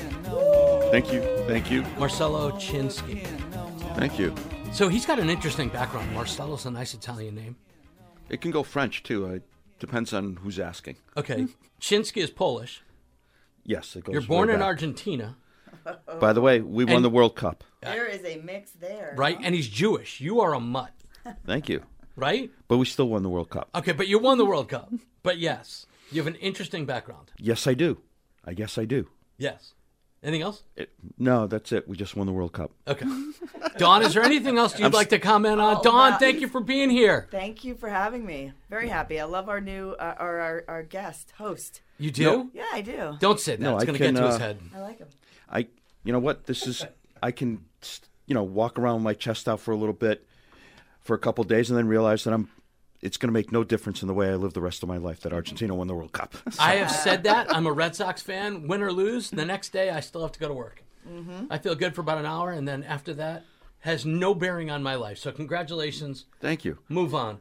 Thank 0.91 1.13
you. 1.13 1.21
Thank 1.47 1.71
you. 1.71 1.83
Marcello 1.99 2.51
Chinsky. 2.53 3.25
Thank 3.97 4.19
you. 4.19 4.35
So 4.73 4.89
he's 4.89 5.07
got 5.07 5.19
an 5.19 5.31
interesting 5.31 5.69
background. 5.69 6.13
Marcello's 6.13 6.67
a 6.67 6.71
nice 6.71 6.95
Italian 6.95 7.35
name. 7.37 7.57
It 8.29 8.41
can 8.41 8.51
go 8.51 8.63
French 8.63 9.03
too. 9.03 9.27
It 9.27 9.43
depends 9.79 10.13
on 10.13 10.37
who's 10.37 10.59
asking. 10.59 10.97
Okay. 11.17 11.47
Chinsky 11.81 12.19
is 12.23 12.31
Polish. 12.31 12.83
Yes, 13.65 13.95
it 13.97 14.05
goes. 14.05 14.13
You're 14.15 14.23
born 14.23 14.49
way 14.49 14.55
in 14.55 14.61
back. 14.61 14.67
Argentina, 14.67 15.37
By 16.21 16.33
the 16.33 16.41
way, 16.41 16.61
we 16.61 16.85
won 16.85 17.03
the 17.03 17.11
World 17.11 17.37
Cup. 17.37 17.63
There 17.83 18.07
is 18.07 18.25
a 18.25 18.39
mix 18.39 18.73
there. 18.73 19.15
right? 19.17 19.39
And 19.43 19.55
he's 19.55 19.69
Jewish. 19.69 20.21
You 20.21 20.41
are 20.41 20.55
a 20.55 20.61
mutt, 20.61 20.93
Thank 21.47 21.69
you. 21.69 21.83
right? 22.17 22.51
But 22.69 22.79
we 22.79 22.87
still 22.87 23.09
won 23.09 23.23
the 23.23 23.29
World 23.29 23.51
Cup. 23.51 23.71
Okay, 23.75 23.93
but 23.93 24.09
you 24.09 24.19
won 24.19 24.39
the 24.39 24.45
World 24.45 24.69
Cup. 24.69 24.93
But 25.23 25.39
yes, 25.39 25.87
you 26.11 26.21
have 26.21 26.27
an 26.27 26.37
interesting 26.41 26.85
background. 26.87 27.31
Yes, 27.39 27.67
I 27.67 27.75
do. 27.75 27.99
I 28.45 28.55
guess 28.55 28.77
I 28.79 28.85
do. 28.87 29.09
Yes. 29.39 29.75
Anything 30.23 30.43
else? 30.43 30.63
It, 30.77 30.91
no, 31.19 31.47
that's 31.47 31.73
it. 31.73 31.89
We 31.89 31.97
just 31.97 32.15
won 32.15 32.27
the 32.27 32.33
World 32.33 32.53
Cup. 32.53 32.73
Okay. 32.87 33.07
Dawn, 33.79 34.03
is 34.03 34.13
there 34.13 34.23
anything 34.23 34.59
else 34.59 34.79
you'd 34.79 34.93
like 34.93 35.09
to 35.11 35.19
comment 35.19 35.61
on? 35.61 35.79
Oh, 35.79 35.83
Dawn, 35.83 36.13
wow. 36.13 36.19
thank 36.19 36.41
you 36.41 36.49
for 36.49 36.61
being 36.61 36.91
here. 36.91 37.27
Thank 37.31 37.65
you 37.65 37.75
for 37.75 37.89
having 37.89 38.27
me. 38.27 38.53
Very 38.69 38.89
happy. 38.89 39.19
I 39.19 39.25
love 39.25 39.49
our 39.49 39.63
new 39.63 39.93
uh, 39.93 40.15
our, 40.19 40.39
our 40.39 40.65
our 40.69 40.83
guest 40.83 41.33
host. 41.39 41.81
You 41.99 42.11
do? 42.11 42.51
Yeah, 42.53 42.67
I 42.71 42.83
do. 42.83 43.17
Don't 43.19 43.41
say 43.41 43.57
that. 43.57 43.63
No, 43.63 43.77
it's 43.77 43.85
I 43.85 43.87
going 43.87 43.99
to 43.99 43.99
get 43.99 44.15
can, 44.15 44.23
to 44.23 44.27
his 44.27 44.37
uh, 44.37 44.39
head. 44.39 44.59
I 44.75 44.81
like 44.81 44.99
him. 44.99 45.09
I, 45.51 45.69
you 46.05 46.13
know 46.13 46.19
what? 46.19 46.45
This 46.45 46.67
is. 46.67 46.85
I 47.23 47.31
can, 47.31 47.65
you 48.27 48.35
know, 48.35 48.43
walk 48.43 48.79
around 48.79 48.97
with 48.97 49.05
my 49.05 49.15
chest 49.15 49.49
out 49.49 49.61
for 49.61 49.73
a 49.73 49.77
little 49.77 49.95
bit, 49.95 50.27
for 51.01 51.15
a 51.15 51.19
couple 51.19 51.45
days, 51.45 51.71
and 51.71 51.79
then 51.79 51.89
realize 51.89 52.25
that 52.25 52.35
I'm. 52.35 52.51
It's 53.03 53.17
going 53.17 53.29
to 53.29 53.33
make 53.33 53.51
no 53.51 53.65
difference 53.65 54.03
in 54.03 54.09
the 54.09 54.15
way 54.15 54.29
I 54.29 54.35
live 54.35 54.53
the 54.53 54.61
rest 54.61 54.83
of 54.83 54.89
my 54.89 54.99
life 54.99 55.21
that 55.21 55.33
Argentina 55.33 55.75
won 55.75 55.87
the 55.87 55.95
World 55.95 56.13
Cup. 56.13 56.35
I 56.59 56.75
have 56.77 56.91
said 56.91 57.25
that. 57.25 57.55
I'm 57.55 57.67
a 57.67 57.73
Red 57.73 57.97
Sox 57.97 58.21
fan. 58.21 58.69
Win 58.69 58.83
or 58.83 58.93
lose, 58.93 59.31
the 59.31 59.45
next 59.45 59.71
day 59.71 59.91
I 59.91 60.01
still 60.01 60.23
have 60.23 60.33
to 60.33 60.41
go 60.41 60.49
to 60.49 60.55
work. 60.55 60.85
Mm-hmm. 61.09 61.47
I 61.51 61.59
feel 61.59 61.75
good 61.75 61.95
for 61.95 62.03
about 62.03 62.19
an 62.19 62.27
hour, 62.27 62.51
and 62.51 62.69
then 62.69 62.85
after 62.85 63.15
that, 63.15 63.45
has 63.81 64.05
no 64.05 64.35
bearing 64.35 64.71
on 64.71 64.83
my 64.83 64.95
life. 64.95 65.19
So 65.19 65.33
congratulations. 65.33 66.27
Thank 66.41 66.65
you. 66.65 66.79
Move 66.89 67.15
on. 67.15 67.39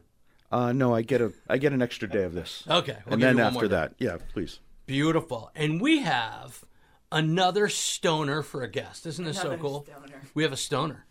Uh, 0.50 0.72
no, 0.72 0.94
I 0.94 1.02
get 1.02 1.20
a. 1.20 1.32
I 1.48 1.58
get 1.58 1.72
an 1.72 1.82
extra 1.82 2.08
day 2.08 2.24
of 2.24 2.32
this. 2.32 2.64
Okay. 2.68 2.96
we'll 3.04 3.14
and 3.14 3.22
then 3.22 3.36
you 3.36 3.44
one 3.44 3.52
more 3.52 3.62
after 3.64 3.68
that, 3.68 3.94
yeah, 3.98 4.16
please. 4.32 4.60
Beautiful. 4.86 5.50
And 5.54 5.80
we 5.80 6.00
have 6.00 6.64
another 7.12 7.68
stoner 7.68 8.42
for 8.42 8.62
a 8.62 8.68
guest. 8.68 9.06
Isn't 9.06 9.24
this 9.24 9.40
so 9.40 9.56
cool? 9.58 9.84
stoner. 9.84 10.22
We 10.34 10.42
have 10.42 10.52
a 10.52 10.56
stoner. 10.56 11.04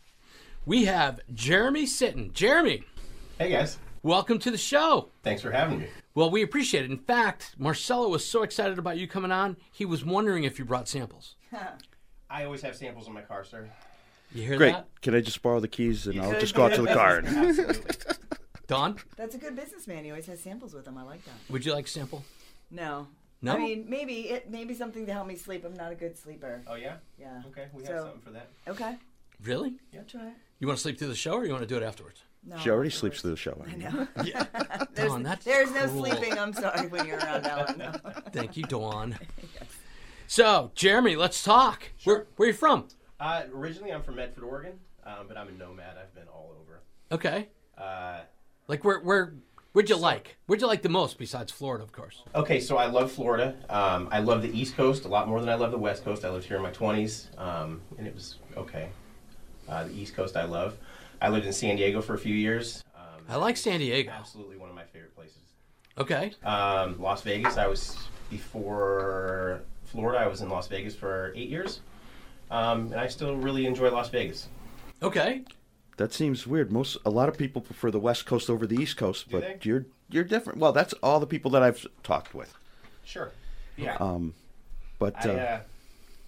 We 0.66 0.86
have 0.86 1.22
Jeremy 1.34 1.86
Sitton. 1.86 2.34
Jeremy, 2.34 2.84
Hey 3.38 3.52
guys, 3.52 3.78
welcome 4.04 4.40
to 4.40 4.52
the 4.52 4.58
show. 4.58 5.10
thanks 5.24 5.42
for 5.42 5.52
having 5.52 5.80
me. 5.80 5.88
Well, 6.16 6.30
we 6.30 6.42
appreciate 6.42 6.86
it. 6.86 6.92
In 6.92 6.98
fact, 6.98 7.56
Marcelo 7.58 8.10
was 8.10 8.26
so 8.26 8.44
excited 8.44 8.78
about 8.80 8.98
you 8.98 9.08
coming 9.08 9.32
on, 9.32 9.58
he 9.72 9.86
was 9.86 10.04
wondering 10.04 10.44
if 10.44 10.60
you 10.60 10.66
brought 10.66 10.88
samples. 10.88 11.36
I 12.30 12.44
always 12.46 12.62
have 12.62 12.76
samples 12.76 13.08
in 13.08 13.14
my 13.14 13.22
car, 13.22 13.44
sir. 13.44 13.70
You 14.34 14.44
hear 14.44 14.52
that? 14.52 14.58
Great. 14.58 14.74
that? 14.74 14.88
Can 15.02 15.16
I 15.16 15.22
just 15.22 15.42
borrow 15.42 15.60
the 15.60 15.68
keys 15.68 16.06
and 16.08 16.22
I'll 16.22 16.40
just 16.40 16.54
go 16.54 16.66
out 16.66 16.74
to 16.76 16.82
the 16.84 16.94
car? 16.94 17.24
And, 17.26 17.80
Dawn, 18.68 18.98
That's 19.18 19.34
a 19.34 19.40
good 19.40 19.56
businessman. 19.56 20.04
He 20.04 20.12
always 20.12 20.28
has 20.28 20.40
samples 20.42 20.76
with 20.76 20.86
him. 20.88 20.96
I 20.96 21.02
like 21.02 21.26
that. 21.26 21.34
would 21.50 21.66
you 21.66 21.74
like 21.74 21.86
a 21.88 21.90
sample? 21.90 22.24
No. 22.70 23.08
No? 23.42 23.54
I 23.56 23.58
mean, 23.58 23.86
maybe 23.90 24.30
it 24.30 24.52
maybe 24.52 24.76
something 24.76 25.08
to 25.08 25.12
help 25.14 25.26
me 25.26 25.36
sleep. 25.36 25.66
I'm 25.66 25.74
not 25.74 25.92
a 25.92 25.96
good 25.96 26.16
sleeper. 26.16 26.62
oh 26.68 26.76
yeah. 26.76 26.98
Yeah. 27.20 27.42
Okay, 27.48 27.66
we 27.74 27.82
have 27.86 27.88
So- 27.92 28.02
something 28.04 28.22
for 28.22 28.30
that. 28.30 28.50
Okay. 28.68 28.96
Really? 29.42 29.80
I'll 29.98 30.04
try 30.04 30.28
it. 30.28 30.34
You 30.60 30.68
want 30.68 30.78
to 30.78 30.82
sleep 30.82 30.98
through 31.00 31.08
the 31.08 31.16
show 31.16 31.34
or 31.34 31.46
you 31.46 31.52
want 31.52 31.64
to 31.64 31.68
do 31.68 31.78
it 31.78 31.84
afterwards? 31.84 32.24
No. 32.46 32.58
she 32.58 32.70
already 32.70 32.90
sleeps 32.90 33.22
through 33.22 33.32
the 33.32 33.38
show. 33.38 33.62
I 33.70 33.76
know. 33.76 34.08
Dawn, 34.96 35.22
Oh, 35.22 35.30
that's 35.30 35.44
There's 35.46 35.72
no 35.72 35.88
sleeping. 35.88 36.38
I'm 36.40 36.54
sorry 36.54 36.88
when 36.88 37.06
you're 37.06 37.18
around 37.18 37.46
Alan. 37.46 37.78
No. 37.78 37.92
Thank 38.34 38.58
you, 38.58 38.64
Dawn. 38.64 39.18
So, 40.32 40.72
Jeremy, 40.76 41.16
let's 41.16 41.44
talk. 41.44 41.90
Where, 42.04 42.28
where 42.36 42.46
are 42.48 42.52
you 42.52 42.56
from? 42.56 42.88
Uh, 43.20 43.44
originally, 43.52 43.92
I'm 43.92 44.04
from 44.04 44.18
Medford, 44.18 44.44
Oregon, 44.44 44.74
um, 45.04 45.26
but 45.28 45.38
I'm 45.38 45.48
a 45.48 45.52
nomad. 45.54 45.98
I've 46.00 46.14
been 46.14 46.28
all 46.28 46.56
over. 46.62 46.82
Okay. 47.12 47.48
Uh, 47.76 48.20
Like, 48.68 48.84
where, 48.84 49.00
where, 49.00 49.34
where'd 49.74 49.90
you 49.90 49.96
like? 49.96 50.38
Where'd 50.46 50.62
you 50.62 50.68
like 50.68 50.84
the 50.84 50.90
most 50.90 51.18
besides 51.18 51.52
Florida, 51.52 51.84
of 51.84 51.92
course? 51.92 52.22
okay, 52.36 52.60
so 52.60 52.78
I 52.78 52.86
love 52.86 53.12
Florida. 53.12 53.56
Um, 53.72 54.08
I 54.12 54.20
love 54.20 54.44
the 54.44 54.56
East 54.56 54.76
Coast 54.78 55.06
a 55.06 55.08
lot 55.08 55.28
more 55.28 55.40
than 55.40 55.50
I 55.50 55.56
love 55.56 55.72
the 55.72 55.80
West 55.80 56.04
Coast. 56.06 56.24
I 56.24 56.30
lived 56.30 56.46
here 56.46 56.58
in 56.58 56.64
my 56.64 56.70
20s, 56.72 57.36
um, 57.40 57.82
and 57.98 58.06
it 58.06 58.14
was 58.14 58.36
okay. 58.56 58.90
Uh, 59.70 59.84
the 59.86 59.94
East 59.94 60.16
Coast 60.16 60.36
I 60.36 60.46
love. 60.46 60.78
I 61.22 61.30
lived 61.30 61.46
in 61.46 61.54
San 61.54 61.76
Diego 61.76 62.02
for 62.02 62.14
a 62.14 62.18
few 62.18 62.34
years. 62.34 62.84
Um, 62.96 63.24
I 63.28 63.36
like 63.36 63.58
San 63.58 63.80
Diego. 63.80 64.12
Absolutely 64.12 64.58
one 64.58 64.70
of 64.70 64.76
my 64.76 64.84
favorite 64.84 65.16
places. 65.16 65.38
Okay. 65.98 66.32
Um, 66.44 67.00
Las 67.02 67.22
Vegas. 67.22 67.58
I 67.58 67.68
was 67.68 67.98
before 68.30 69.62
Florida. 69.84 70.20
I 70.24 70.28
was 70.28 70.42
in 70.42 70.50
Las 70.50 70.68
Vegas 70.68 70.96
for 70.96 71.34
eight 71.36 71.50
years, 71.50 71.82
um, 72.50 72.92
and 72.92 72.96
I 72.96 73.08
still 73.08 73.36
really 73.36 73.66
enjoy 73.66 73.92
Las 73.92 74.10
Vegas. 74.10 74.48
Okay. 75.04 75.44
That 75.98 76.14
seems 76.14 76.48
weird. 76.48 76.72
Most 76.72 76.98
a 77.06 77.10
lot 77.10 77.28
of 77.28 77.38
people 77.38 77.62
prefer 77.62 77.92
the 77.92 78.00
West 78.00 78.26
Coast 78.26 78.50
over 78.50 78.66
the 78.66 78.78
East 78.78 78.96
Coast, 78.96 79.30
but 79.30 79.42
they? 79.42 79.58
you're 79.64 79.86
you're 80.10 80.24
different. 80.24 80.60
Well, 80.60 80.72
that's 80.72 80.94
all 81.04 81.20
the 81.20 81.28
people 81.28 81.52
that 81.52 81.62
I've 81.62 81.86
talked 82.04 82.34
with. 82.34 82.54
Sure. 83.04 83.32
Yeah. 83.76 83.98
But 85.00 85.26
I, 85.26 85.30
uh, 85.30 85.34
uh, 85.34 85.60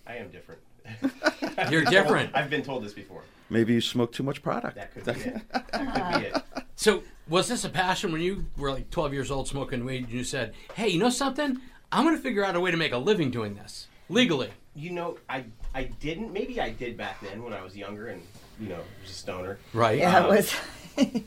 I 0.08 0.16
am 0.16 0.30
different. 0.30 0.62
You're 1.70 1.86
different. 1.86 2.32
I've 2.36 2.50
been 2.50 2.64
told 2.64 2.84
this 2.84 2.94
before. 2.94 3.22
maybe 3.50 3.74
you 3.74 3.82
smoke 3.82 4.12
too 4.12 4.24
much 4.24 4.42
product. 4.42 4.76
That 4.76 4.94
could 4.94 5.06
be 5.06 5.12
it. 5.12 5.42
That 5.52 5.72
could 5.72 6.22
be 6.22 6.28
it. 6.28 6.44
So, 6.76 7.04
was 7.30 7.48
this 7.48 7.64
a 7.64 7.70
passion 7.70 8.12
when 8.12 8.22
you 8.22 8.46
were 8.58 8.72
like 8.72 8.90
12 8.90 9.14
years 9.14 9.30
old 9.30 9.48
smoking 9.48 9.86
weed 9.86 10.06
and 10.06 10.12
you 10.12 10.24
said, 10.24 10.56
hey, 10.74 10.88
you 10.88 10.98
know 10.98 11.12
something? 11.12 11.60
I'm 11.92 12.04
going 12.06 12.16
to 12.16 12.22
figure 12.24 12.44
out 12.44 12.56
a 12.56 12.60
way 12.60 12.72
to 12.72 12.78
make 12.78 12.92
a 12.92 12.98
living 12.98 13.30
doing 13.30 13.54
this 13.54 13.86
legally? 14.10 14.50
You 14.76 14.90
know, 14.90 15.20
I 15.30 15.44
I 15.76 15.84
didn't. 15.84 16.34
Maybe 16.34 16.60
I 16.60 16.72
did 16.72 16.98
back 16.98 17.22
then 17.22 17.44
when 17.44 17.54
I 17.54 17.62
was 17.62 17.78
younger 17.78 18.08
and 18.08 18.24
you 18.60 18.68
know 18.70 18.80
was 19.04 19.12
a 19.12 19.14
stoner. 19.14 19.60
Right. 19.74 20.00
Yeah, 20.00 20.24
it 20.24 20.30
was. 20.30 20.56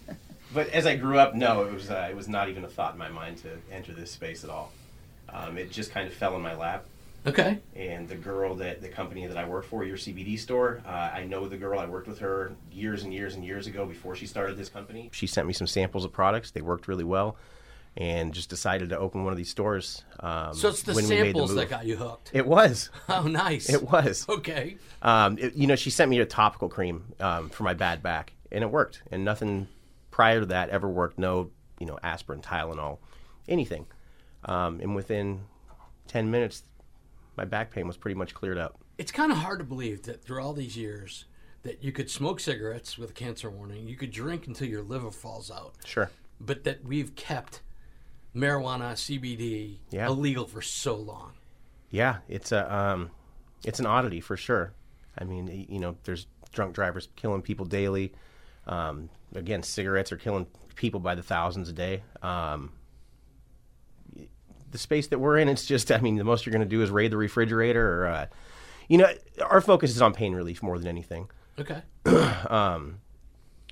But 0.52 0.68
as 0.70 0.86
I 0.86 0.94
grew 0.96 1.18
up, 1.18 1.34
no, 1.34 1.64
it 1.64 1.72
was 1.74 1.90
uh, 1.90 2.06
it 2.10 2.16
was 2.16 2.28
not 2.28 2.48
even 2.48 2.64
a 2.64 2.68
thought 2.68 2.92
in 2.92 2.98
my 2.98 3.08
mind 3.08 3.38
to 3.38 3.50
enter 3.72 3.92
this 3.92 4.10
space 4.10 4.44
at 4.44 4.50
all. 4.50 4.72
Um, 5.28 5.58
it 5.58 5.70
just 5.70 5.90
kind 5.92 6.06
of 6.06 6.14
fell 6.14 6.34
in 6.36 6.42
my 6.42 6.54
lap. 6.54 6.84
Okay. 7.26 7.58
and 7.74 8.08
the 8.08 8.14
girl 8.16 8.54
that 8.56 8.82
the 8.82 8.88
company 8.88 9.26
that 9.26 9.36
I 9.38 9.46
work 9.48 9.64
for, 9.64 9.84
your 9.84 9.96
CBD 9.96 10.38
store, 10.38 10.82
uh, 10.86 10.88
I 10.90 11.24
know 11.24 11.48
the 11.48 11.56
girl. 11.56 11.78
I 11.78 11.86
worked 11.86 12.06
with 12.08 12.18
her 12.18 12.52
years 12.70 13.02
and 13.02 13.14
years 13.14 13.34
and 13.34 13.44
years 13.44 13.66
ago 13.66 13.86
before 13.86 14.14
she 14.14 14.26
started 14.26 14.56
this 14.58 14.68
company. 14.68 15.08
She 15.12 15.26
sent 15.26 15.46
me 15.46 15.52
some 15.54 15.66
samples 15.66 16.04
of 16.04 16.12
products. 16.12 16.50
They 16.50 16.60
worked 16.60 16.86
really 16.86 17.04
well, 17.04 17.36
and 17.96 18.34
just 18.34 18.50
decided 18.50 18.90
to 18.90 18.98
open 18.98 19.24
one 19.24 19.32
of 19.32 19.36
these 19.38 19.48
stores. 19.48 20.04
Um, 20.20 20.52
So 20.54 20.68
it's 20.68 20.82
the 20.82 20.92
when 20.94 21.04
we 21.04 21.10
made 21.10 21.22
samples 21.26 21.50
move. 21.50 21.58
that 21.60 21.70
got 21.70 21.86
you 21.86 21.96
hooked. 21.96 22.30
It 22.34 22.46
was. 22.46 22.90
Oh, 23.08 23.22
nice. 23.22 23.70
It 23.70 23.82
was. 23.90 24.26
Okay. 24.28 24.76
Um, 25.00 25.38
it- 25.38 25.54
you 25.54 25.66
know, 25.66 25.76
she 25.76 25.90
sent 25.90 26.10
me 26.10 26.18
a 26.20 26.26
topical 26.26 26.68
cream 26.68 27.04
um, 27.20 27.48
for 27.48 27.62
my 27.62 27.72
bad 27.74 28.02
back, 28.02 28.32
and 28.52 28.62
it 28.62 28.70
worked. 28.70 29.02
And 29.10 29.24
nothing 29.24 29.68
prior 30.10 30.40
to 30.40 30.46
that 30.46 30.68
ever 30.70 30.88
worked. 30.88 31.18
No, 31.18 31.50
you 31.80 31.86
know, 31.86 31.98
aspirin, 32.02 32.40
Tylenol, 32.42 32.98
anything. 33.48 33.86
Um, 34.44 34.80
and 34.80 34.94
within 34.94 35.40
10 36.08 36.30
minutes, 36.30 36.62
my 37.36 37.44
back 37.44 37.70
pain 37.70 37.86
was 37.86 37.96
pretty 37.96 38.14
much 38.16 38.34
cleared 38.34 38.58
up. 38.58 38.78
It's 38.98 39.12
kind 39.12 39.32
of 39.32 39.38
hard 39.38 39.58
to 39.58 39.64
believe 39.64 40.02
that 40.04 40.22
through 40.24 40.42
all 40.42 40.52
these 40.52 40.76
years 40.76 41.24
that 41.62 41.82
you 41.82 41.90
could 41.92 42.10
smoke 42.10 42.40
cigarettes 42.40 42.96
with 42.98 43.10
a 43.10 43.14
cancer 43.14 43.50
warning, 43.50 43.86
you 43.88 43.96
could 43.96 44.10
drink 44.10 44.46
until 44.46 44.68
your 44.68 44.82
liver 44.82 45.10
falls 45.10 45.50
out, 45.50 45.74
Sure. 45.84 46.10
but 46.40 46.64
that 46.64 46.84
we've 46.84 47.14
kept 47.16 47.60
marijuana, 48.34 48.92
CBD 48.96 49.78
Yeah. 49.90 50.06
illegal 50.06 50.46
for 50.46 50.62
so 50.62 50.94
long. 50.96 51.32
Yeah, 51.90 52.18
it's 52.28 52.52
a 52.52 52.72
um, 52.74 53.10
it's 53.64 53.78
an 53.80 53.86
oddity 53.86 54.20
for 54.20 54.36
sure. 54.36 54.72
I 55.16 55.24
mean, 55.24 55.66
you 55.68 55.78
know, 55.78 55.96
there's 56.04 56.26
drunk 56.52 56.74
drivers 56.74 57.08
killing 57.16 57.40
people 57.42 57.64
daily. 57.66 58.12
Um, 58.66 59.10
again, 59.34 59.62
cigarettes 59.62 60.10
are 60.12 60.16
killing 60.16 60.46
people 60.74 60.98
by 61.00 61.14
the 61.14 61.22
thousands 61.22 61.68
a 61.68 61.72
day. 61.72 62.02
Um, 62.22 62.72
the 64.74 64.78
space 64.78 65.06
that 65.06 65.20
we're 65.20 65.38
in, 65.38 65.48
it's 65.48 65.64
just, 65.64 65.92
I 65.92 65.98
mean, 66.00 66.16
the 66.16 66.24
most 66.24 66.44
you're 66.44 66.50
going 66.52 66.68
to 66.68 66.68
do 66.68 66.82
is 66.82 66.90
raid 66.90 67.12
the 67.12 67.16
refrigerator, 67.16 68.02
or, 68.02 68.06
uh, 68.08 68.26
you 68.88 68.98
know, 68.98 69.06
our 69.40 69.60
focus 69.60 69.90
is 69.92 70.02
on 70.02 70.12
pain 70.12 70.34
relief 70.34 70.64
more 70.64 70.76
than 70.80 70.88
anything. 70.88 71.30
Okay. 71.58 71.80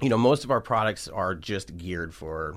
You 0.00 0.09
know, 0.09 0.18
most 0.18 0.42
of 0.42 0.50
our 0.50 0.61
products 0.61 1.07
are 1.07 1.32
just 1.36 1.76
geared 1.76 2.12
for 2.12 2.57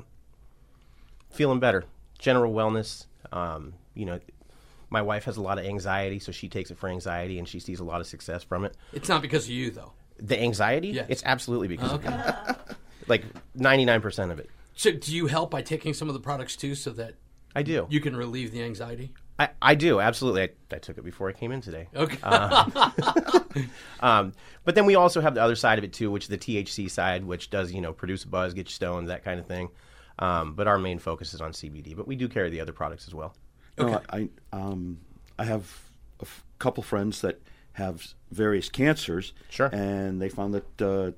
feeling 1.29 1.59
better, 1.59 1.83
general 2.17 2.51
wellness. 2.53 3.05
Um, 3.31 3.73
you 3.93 4.05
know, 4.05 4.19
my 4.89 5.03
wife 5.03 5.25
has 5.25 5.37
a 5.37 5.41
lot 5.43 5.59
of 5.59 5.65
anxiety, 5.65 6.17
so 6.17 6.31
she 6.31 6.49
takes 6.49 6.71
it 6.71 6.77
for 6.79 6.89
anxiety, 6.89 7.37
and 7.37 7.47
she 7.47 7.59
sees 7.59 7.79
a 7.79 7.83
lot 7.83 8.01
of 8.01 8.07
success 8.07 8.43
from 8.43 8.65
it. 8.65 8.75
It's 8.93 9.09
not 9.09 9.21
because 9.21 9.45
of 9.45 9.51
you 9.51 9.69
though. 9.69 9.91
The 10.17 10.41
anxiety? 10.41 10.87
Yes. 10.89 11.05
It's 11.09 11.23
absolutely 11.23 11.67
because 11.67 11.91
of 11.91 12.03
Okay. 12.05 12.33
like 13.07 13.25
99% 13.55 14.31
of 14.31 14.39
it. 14.39 14.49
so 14.75 14.91
do 14.91 15.15
you 15.15 15.27
help 15.27 15.51
by 15.51 15.61
taking 15.61 15.93
some 15.93 16.07
of 16.07 16.15
the 16.15 16.19
products 16.21 16.55
too 16.55 16.73
so 16.73 16.89
that 16.91 17.13
I 17.55 17.63
do. 17.63 17.87
you 17.89 18.01
can 18.01 18.15
relieve 18.15 18.51
the 18.51 18.61
anxiety? 18.63 19.13
I, 19.39 19.49
I 19.61 19.75
do, 19.75 19.99
absolutely. 19.99 20.43
I, 20.43 20.49
I 20.73 20.77
took 20.77 20.97
it 20.97 21.03
before 21.03 21.27
I 21.29 21.33
came 21.33 21.51
in 21.51 21.61
today. 21.61 21.87
Okay. 21.95 22.17
Um, 24.01 24.33
but 24.65 24.75
then 24.75 24.85
we 24.85 24.95
also 24.95 25.21
have 25.21 25.33
the 25.35 25.41
other 25.41 25.55
side 25.55 25.77
of 25.77 25.83
it 25.85 25.93
too, 25.93 26.11
which 26.11 26.23
is 26.25 26.29
the 26.29 26.37
THC 26.37 26.89
side, 26.91 27.23
which 27.23 27.49
does, 27.49 27.71
you 27.71 27.79
know, 27.81 27.93
produce 27.93 28.23
a 28.25 28.27
buzz, 28.27 28.53
get 28.53 28.67
you 28.67 28.71
stoned, 28.73 29.09
that 29.09 29.23
kind 29.23 29.39
of 29.39 29.45
thing. 29.47 29.69
Um, 30.19 30.53
but 30.55 30.67
our 30.67 30.77
main 30.77 30.99
focus 30.99 31.33
is 31.33 31.39
on 31.41 31.51
CBD, 31.53 31.95
but 31.95 32.07
we 32.07 32.15
do 32.15 32.27
carry 32.27 32.49
the 32.49 32.59
other 32.61 32.73
products 32.73 33.07
as 33.07 33.15
well. 33.15 33.33
No, 33.77 34.01
I 34.09 34.29
um, 34.53 34.99
I 35.39 35.45
have 35.45 35.71
a 36.19 36.23
f- 36.23 36.43
couple 36.59 36.83
friends 36.83 37.21
that 37.21 37.41
have 37.73 38.13
various 38.31 38.69
cancers. 38.69 39.33
Sure. 39.49 39.67
And 39.67 40.21
they 40.21 40.29
found 40.29 40.53
that 40.53 40.81
uh, 40.81 41.11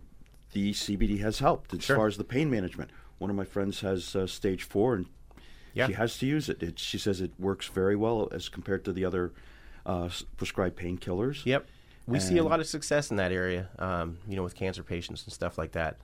the 0.54 0.72
CBD 0.74 1.20
has 1.22 1.40
helped 1.40 1.74
as 1.74 1.84
Sure. 1.84 1.96
far 1.96 2.08
as 2.08 2.18
the 2.18 2.24
pain 2.24 2.50
management. 2.50 2.90
One 3.20 3.30
of 3.30 3.36
my 3.36 3.46
friends 3.46 3.82
has 3.82 4.16
uh, 4.16 4.26
stage 4.28 4.64
four, 4.64 4.96
and 4.96 5.06
Yeah. 5.78 5.88
she 5.88 5.94
has 5.94 6.18
to 6.20 6.26
use 6.26 6.50
it. 6.50 6.62
it. 6.62 6.80
She 6.80 6.98
says 6.98 7.22
it 7.22 7.32
works 7.40 7.68
very 7.68 7.96
well 7.96 8.28
as 8.32 8.50
compared 8.50 8.84
to 8.86 8.94
the 8.94 9.06
other 9.06 9.32
uh, 9.86 10.10
prescribed 10.38 10.78
painkillers. 10.78 11.46
Yep. 11.46 11.68
We 12.08 12.20
see 12.22 12.38
a 12.38 12.44
lot 12.44 12.62
of 12.62 12.68
success 12.68 13.12
in 13.12 13.18
that 13.18 13.34
area, 13.34 13.68
um, 13.80 14.18
you 14.30 14.38
know, 14.38 14.44
with 14.44 14.56
cancer 14.56 14.82
patients 14.82 15.26
and 15.26 15.34
stuff 15.34 15.58
like 15.58 15.74
that. 15.74 15.98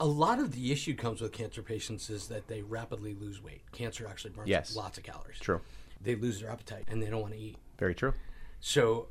a 0.00 0.06
lot 0.06 0.38
of 0.40 0.52
the 0.52 0.72
issue 0.72 0.94
comes 0.94 1.20
with 1.20 1.32
cancer 1.32 1.62
patients 1.62 2.10
is 2.10 2.26
that 2.28 2.46
they 2.48 2.60
rapidly 2.62 3.14
lose 3.14 3.40
weight. 3.42 3.62
Cancer 3.72 4.06
actually 4.08 4.32
burns 4.32 4.48
Yes. 4.48 4.74
lots 4.76 4.98
of 4.98 5.04
calories. 5.04 5.38
True. 5.38 5.60
They 6.02 6.14
lose 6.16 6.40
their 6.40 6.50
appetite 6.50 6.84
and 6.88 7.00
they 7.02 7.08
don't 7.08 7.20
want 7.22 7.32
to 7.34 7.38
eat. 7.40 7.56
Very 7.78 7.94
true. 7.94 8.12
So 8.60 9.08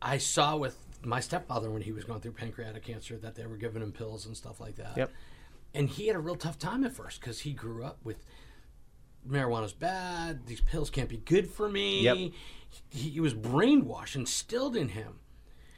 I 0.00 0.18
saw 0.18 0.56
with 0.56 0.78
my 1.02 1.20
stepfather 1.20 1.68
when 1.70 1.82
he 1.82 1.92
was 1.92 2.04
going 2.04 2.20
through 2.20 2.32
pancreatic 2.32 2.84
cancer 2.84 3.16
that 3.18 3.34
they 3.34 3.44
were 3.46 3.56
giving 3.56 3.82
him 3.82 3.92
pills 3.92 4.24
and 4.24 4.36
stuff 4.36 4.60
like 4.60 4.76
that. 4.76 4.96
Yep. 4.96 5.10
And 5.74 5.88
he 5.90 6.06
had 6.06 6.14
a 6.16 6.20
real 6.20 6.36
tough 6.36 6.58
time 6.58 6.84
at 6.84 6.92
first 6.92 7.20
because 7.20 7.40
he 7.40 7.52
grew 7.52 7.84
up 7.84 7.98
with 8.04 8.24
marijuana's 9.28 9.72
bad. 9.72 10.46
These 10.46 10.60
pills 10.60 10.90
can't 10.90 11.08
be 11.08 11.18
good 11.18 11.50
for 11.50 11.68
me. 11.68 12.02
Yep. 12.02 12.16
He, 12.16 12.32
he 12.90 13.20
was 13.20 13.34
brainwashed, 13.34 14.16
instilled 14.16 14.76
in 14.76 14.88
him. 14.88 15.20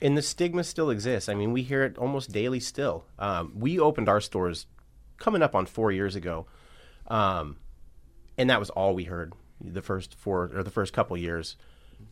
And 0.00 0.16
the 0.16 0.22
stigma 0.22 0.64
still 0.64 0.90
exists. 0.90 1.28
I 1.28 1.34
mean, 1.34 1.52
we 1.52 1.62
hear 1.62 1.82
it 1.82 1.96
almost 1.96 2.32
daily 2.32 2.60
still. 2.60 3.04
Um, 3.18 3.52
we 3.56 3.78
opened 3.78 4.08
our 4.08 4.20
stores 4.20 4.66
coming 5.18 5.42
up 5.42 5.54
on 5.54 5.66
four 5.66 5.90
years 5.90 6.14
ago, 6.14 6.46
um, 7.06 7.56
and 8.36 8.50
that 8.50 8.60
was 8.60 8.70
all 8.70 8.94
we 8.94 9.04
heard. 9.04 9.32
The 9.58 9.80
first 9.80 10.14
four 10.14 10.50
or 10.54 10.62
the 10.62 10.70
first 10.70 10.92
couple 10.92 11.16
years 11.16 11.56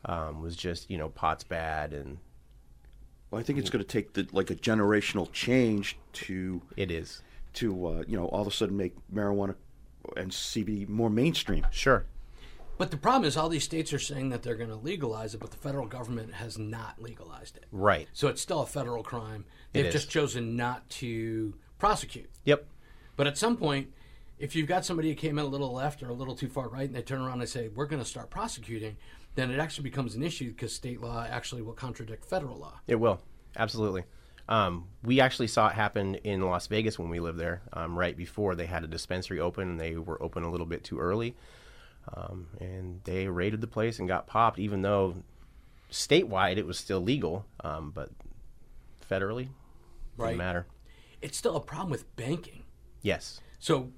um, 0.06 0.40
was 0.40 0.56
just 0.56 0.90
you 0.90 0.96
know 0.96 1.10
pot's 1.10 1.44
bad, 1.44 1.92
and 1.92 2.18
Well, 3.30 3.38
I 3.38 3.44
think 3.44 3.58
it's 3.58 3.68
going 3.68 3.84
to 3.84 3.88
take 3.88 4.14
the, 4.14 4.26
like 4.32 4.50
a 4.50 4.54
generational 4.54 5.30
change 5.30 5.98
to 6.14 6.62
it 6.78 6.90
is 6.90 7.22
to 7.54 7.86
uh, 7.86 8.04
you 8.06 8.16
know 8.16 8.26
all 8.26 8.40
of 8.40 8.46
a 8.46 8.50
sudden 8.50 8.78
make 8.78 8.94
marijuana 9.12 9.56
and 10.16 10.30
CBD 10.30 10.88
more 10.88 11.10
mainstream. 11.10 11.66
sure. 11.70 12.06
But 12.76 12.90
the 12.90 12.96
problem 12.96 13.24
is, 13.24 13.36
all 13.36 13.48
these 13.48 13.62
states 13.62 13.92
are 13.92 14.00
saying 14.00 14.30
that 14.30 14.42
they're 14.42 14.56
going 14.56 14.70
to 14.70 14.76
legalize 14.76 15.32
it, 15.32 15.38
but 15.38 15.52
the 15.52 15.56
federal 15.56 15.86
government 15.86 16.34
has 16.34 16.58
not 16.58 17.00
legalized 17.00 17.56
it. 17.56 17.66
Right. 17.70 18.08
So 18.12 18.26
it's 18.26 18.42
still 18.42 18.62
a 18.62 18.66
federal 18.66 19.04
crime. 19.04 19.44
They've 19.72 19.86
is. 19.86 19.92
just 19.92 20.10
chosen 20.10 20.56
not 20.56 20.88
to 20.90 21.54
prosecute. 21.78 22.30
Yep. 22.44 22.66
But 23.16 23.28
at 23.28 23.38
some 23.38 23.56
point, 23.56 23.92
if 24.38 24.56
you've 24.56 24.66
got 24.66 24.84
somebody 24.84 25.08
who 25.08 25.14
came 25.14 25.38
in 25.38 25.44
a 25.44 25.48
little 25.48 25.72
left 25.72 26.02
or 26.02 26.08
a 26.08 26.14
little 26.14 26.34
too 26.34 26.48
far 26.48 26.68
right 26.68 26.86
and 26.86 26.94
they 26.94 27.02
turn 27.02 27.20
around 27.20 27.40
and 27.40 27.48
say, 27.48 27.68
we're 27.68 27.86
going 27.86 28.02
to 28.02 28.08
start 28.08 28.30
prosecuting, 28.30 28.96
then 29.36 29.50
it 29.50 29.60
actually 29.60 29.84
becomes 29.84 30.14
an 30.14 30.22
issue 30.22 30.50
because 30.50 30.74
state 30.74 31.00
law 31.00 31.24
actually 31.28 31.62
will 31.62 31.72
contradict 31.72 32.24
federal 32.24 32.58
law. 32.58 32.80
It 32.88 32.96
will 32.96 33.20
absolutely. 33.56 34.04
Um, 34.48 34.88
we 35.02 35.20
actually 35.20 35.46
saw 35.48 35.68
it 35.68 35.74
happen 35.74 36.16
in 36.16 36.42
Las 36.42 36.66
Vegas 36.66 36.98
when 36.98 37.08
we 37.08 37.18
lived 37.20 37.38
there. 37.38 37.62
Um, 37.72 37.98
right 37.98 38.16
before 38.16 38.54
they 38.54 38.66
had 38.66 38.84
a 38.84 38.86
dispensary 38.86 39.40
open, 39.40 39.68
and 39.70 39.80
they 39.80 39.96
were 39.96 40.22
open 40.22 40.42
a 40.42 40.50
little 40.50 40.66
bit 40.66 40.84
too 40.84 40.98
early, 41.00 41.34
um, 42.14 42.48
and 42.60 43.00
they 43.04 43.26
raided 43.28 43.60
the 43.60 43.66
place 43.66 43.98
and 43.98 44.06
got 44.08 44.26
popped. 44.26 44.58
Even 44.58 44.82
though 44.82 45.16
statewide 45.90 46.56
it 46.58 46.66
was 46.66 46.78
still 46.78 47.00
legal, 47.00 47.46
um, 47.62 47.90
but 47.90 48.10
federally, 49.10 49.48
Right. 50.16 50.28
didn't 50.28 50.38
matter. 50.38 50.66
It's 51.22 51.38
still 51.38 51.56
a 51.56 51.60
problem 51.60 51.90
with 51.90 52.14
banking. 52.16 52.64
Yes. 53.02 53.40
So, 53.58 53.92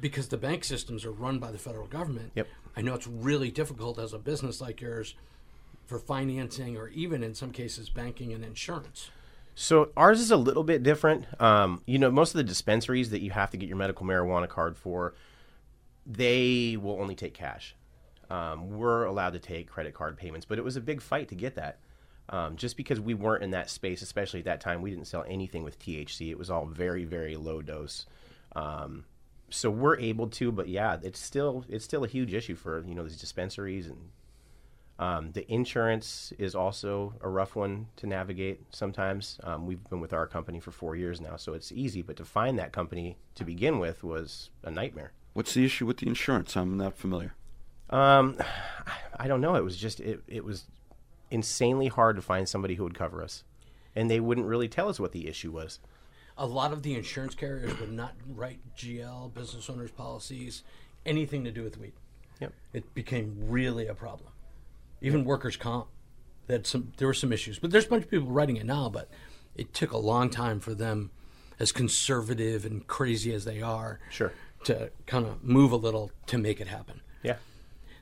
because 0.00 0.28
the 0.28 0.36
bank 0.36 0.62
systems 0.62 1.04
are 1.04 1.10
run 1.12 1.38
by 1.40 1.50
the 1.50 1.58
federal 1.58 1.86
government, 1.88 2.32
Yep. 2.36 2.46
I 2.76 2.82
know 2.82 2.94
it's 2.94 3.06
really 3.08 3.50
difficult 3.50 3.98
as 3.98 4.12
a 4.12 4.18
business 4.18 4.60
like 4.60 4.80
yours 4.80 5.16
for 5.86 5.98
financing 5.98 6.76
or 6.76 6.88
even 6.88 7.22
in 7.24 7.34
some 7.34 7.50
cases 7.50 7.88
banking 7.90 8.32
and 8.32 8.44
insurance. 8.44 9.10
So 9.60 9.90
ours 9.96 10.20
is 10.20 10.30
a 10.30 10.36
little 10.36 10.62
bit 10.62 10.84
different. 10.84 11.26
Um, 11.42 11.82
you 11.84 11.98
know, 11.98 12.12
most 12.12 12.30
of 12.32 12.36
the 12.36 12.44
dispensaries 12.44 13.10
that 13.10 13.22
you 13.22 13.32
have 13.32 13.50
to 13.50 13.56
get 13.56 13.68
your 13.68 13.76
medical 13.76 14.06
marijuana 14.06 14.48
card 14.48 14.76
for, 14.76 15.14
they 16.06 16.78
will 16.80 17.00
only 17.00 17.16
take 17.16 17.34
cash. 17.34 17.74
Um, 18.30 18.78
we're 18.78 19.04
allowed 19.04 19.32
to 19.32 19.40
take 19.40 19.68
credit 19.68 19.94
card 19.94 20.16
payments, 20.16 20.46
but 20.46 20.58
it 20.58 20.64
was 20.64 20.76
a 20.76 20.80
big 20.80 21.02
fight 21.02 21.26
to 21.30 21.34
get 21.34 21.56
that. 21.56 21.80
Um, 22.28 22.54
just 22.54 22.76
because 22.76 23.00
we 23.00 23.14
weren't 23.14 23.42
in 23.42 23.50
that 23.50 23.68
space, 23.68 24.00
especially 24.00 24.38
at 24.38 24.44
that 24.44 24.60
time, 24.60 24.80
we 24.80 24.90
didn't 24.90 25.08
sell 25.08 25.24
anything 25.26 25.64
with 25.64 25.76
THC. 25.80 26.30
It 26.30 26.38
was 26.38 26.50
all 26.50 26.64
very, 26.64 27.04
very 27.04 27.34
low 27.34 27.60
dose. 27.60 28.06
Um, 28.54 29.06
so 29.50 29.70
we're 29.70 29.98
able 29.98 30.28
to, 30.28 30.52
but 30.52 30.68
yeah, 30.68 30.98
it's 31.02 31.18
still 31.18 31.64
it's 31.68 31.84
still 31.84 32.04
a 32.04 32.08
huge 32.08 32.32
issue 32.32 32.54
for 32.54 32.84
you 32.86 32.94
know 32.94 33.02
these 33.02 33.18
dispensaries 33.18 33.88
and 33.88 33.98
um, 34.98 35.30
the 35.32 35.50
insurance 35.50 36.32
is 36.38 36.54
also 36.54 37.14
a 37.20 37.28
rough 37.28 37.54
one 37.54 37.86
to 37.96 38.06
navigate 38.06 38.60
sometimes. 38.74 39.38
Um, 39.44 39.66
we've 39.66 39.82
been 39.88 40.00
with 40.00 40.12
our 40.12 40.26
company 40.26 40.58
for 40.58 40.72
four 40.72 40.96
years 40.96 41.20
now, 41.20 41.36
so 41.36 41.54
it's 41.54 41.70
easy. 41.70 42.02
But 42.02 42.16
to 42.16 42.24
find 42.24 42.58
that 42.58 42.72
company 42.72 43.16
to 43.36 43.44
begin 43.44 43.78
with 43.78 44.02
was 44.02 44.50
a 44.64 44.70
nightmare. 44.70 45.12
What's 45.34 45.54
the 45.54 45.64
issue 45.64 45.86
with 45.86 45.98
the 45.98 46.08
insurance? 46.08 46.56
I'm 46.56 46.76
not 46.76 46.96
familiar. 46.96 47.34
Um, 47.90 48.38
I 49.20 49.28
don't 49.28 49.40
know. 49.40 49.54
It 49.54 49.62
was 49.62 49.76
just 49.76 50.00
it, 50.00 50.20
it 50.26 50.44
was 50.44 50.64
insanely 51.30 51.88
hard 51.88 52.16
to 52.16 52.22
find 52.22 52.48
somebody 52.48 52.74
who 52.74 52.82
would 52.82 52.98
cover 52.98 53.22
us, 53.22 53.44
and 53.94 54.10
they 54.10 54.18
wouldn't 54.18 54.48
really 54.48 54.68
tell 54.68 54.88
us 54.88 54.98
what 54.98 55.12
the 55.12 55.28
issue 55.28 55.52
was. 55.52 55.78
A 56.36 56.46
lot 56.46 56.72
of 56.72 56.82
the 56.82 56.94
insurance 56.94 57.34
carriers 57.34 57.78
would 57.78 57.92
not 57.92 58.14
write 58.28 58.58
GL, 58.76 59.32
business 59.34 59.68
owners 59.70 59.90
policies, 59.90 60.62
anything 61.06 61.44
to 61.44 61.50
do 61.50 61.62
with 61.62 61.78
weed. 61.78 61.94
Yep. 62.40 62.52
It 62.72 62.94
became 62.94 63.36
really 63.48 63.88
a 63.88 63.94
problem. 63.94 64.30
Even 65.00 65.24
workers' 65.24 65.56
comp, 65.56 65.86
had 66.48 66.66
some, 66.66 66.92
there 66.96 67.06
were 67.08 67.14
some 67.14 67.32
issues. 67.32 67.58
But 67.58 67.70
there's 67.70 67.86
a 67.86 67.88
bunch 67.88 68.04
of 68.04 68.10
people 68.10 68.28
writing 68.28 68.56
it 68.56 68.66
now, 68.66 68.88
but 68.88 69.08
it 69.54 69.72
took 69.74 69.92
a 69.92 69.98
long 69.98 70.30
time 70.30 70.60
for 70.60 70.74
them, 70.74 71.10
as 71.60 71.72
conservative 71.72 72.64
and 72.64 72.86
crazy 72.86 73.32
as 73.34 73.44
they 73.44 73.60
are, 73.60 74.00
Sure. 74.10 74.32
to 74.64 74.90
kind 75.06 75.26
of 75.26 75.42
move 75.44 75.72
a 75.72 75.76
little 75.76 76.10
to 76.26 76.38
make 76.38 76.60
it 76.60 76.68
happen. 76.68 77.00
Yeah, 77.22 77.36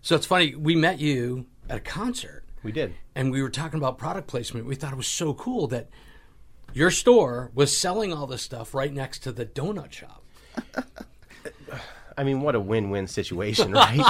So 0.03 0.15
it's 0.17 0.27
funny, 0.27 0.55
we 0.55 0.75
met 0.77 1.01
you 1.01 1.47
at 1.69 1.79
a 1.79 1.81
concert 1.81 2.45
we 2.63 2.71
did. 2.73 2.95
and 3.15 3.31
we 3.33 3.43
were 3.43 3.49
talking 3.51 3.79
about 3.79 3.97
product 3.99 4.27
placement. 4.29 4.67
We 4.67 4.75
thought 4.75 4.93
it 4.93 4.97
was 4.97 5.07
so 5.07 5.33
cool 5.35 5.67
that 5.69 5.89
your 6.75 6.91
store 6.91 7.51
was 7.55 7.77
selling 7.77 8.13
all 8.13 8.27
this 8.27 8.43
stuff 8.43 8.75
right 8.75 8.93
next 8.93 9.21
to 9.21 9.33
the 9.33 9.47
donut 9.47 9.93
shop. 9.93 10.23
I 12.19 12.25
mean, 12.25 12.41
what 12.41 12.55
a 12.55 12.61
win-win 12.61 13.07
situation, 13.07 13.73
right? 13.73 14.01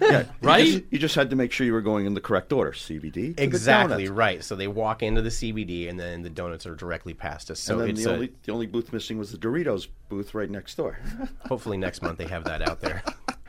Yeah, 0.00 0.24
Right? 0.40 0.66
You 0.66 0.72
just, 0.72 0.92
you 0.92 0.98
just 0.98 1.14
had 1.14 1.30
to 1.30 1.36
make 1.36 1.52
sure 1.52 1.66
you 1.66 1.72
were 1.72 1.82
going 1.82 2.06
in 2.06 2.14
the 2.14 2.20
correct 2.20 2.52
order. 2.52 2.72
CBD. 2.72 3.36
to 3.36 3.42
exactly 3.42 4.04
donuts. 4.04 4.10
right. 4.10 4.44
So 4.44 4.56
they 4.56 4.66
walk 4.66 5.02
into 5.02 5.22
the 5.22 5.28
CBD, 5.28 5.88
and 5.88 5.98
then 5.98 6.22
the 6.22 6.30
donuts 6.30 6.66
are 6.66 6.74
directly 6.74 7.14
past 7.14 7.50
us. 7.50 7.60
So 7.60 7.74
and 7.74 7.82
then 7.82 7.90
it's 7.90 8.04
the 8.04 8.10
a, 8.10 8.14
only 8.14 8.32
the 8.44 8.52
only 8.52 8.66
booth 8.66 8.92
missing 8.92 9.18
was 9.18 9.30
the 9.30 9.38
Doritos 9.38 9.88
booth 10.08 10.34
right 10.34 10.50
next 10.50 10.76
door. 10.76 10.98
hopefully 11.48 11.76
next 11.76 12.02
month 12.02 12.18
they 12.18 12.26
have 12.26 12.44
that 12.44 12.66
out 12.66 12.80
there. 12.80 13.02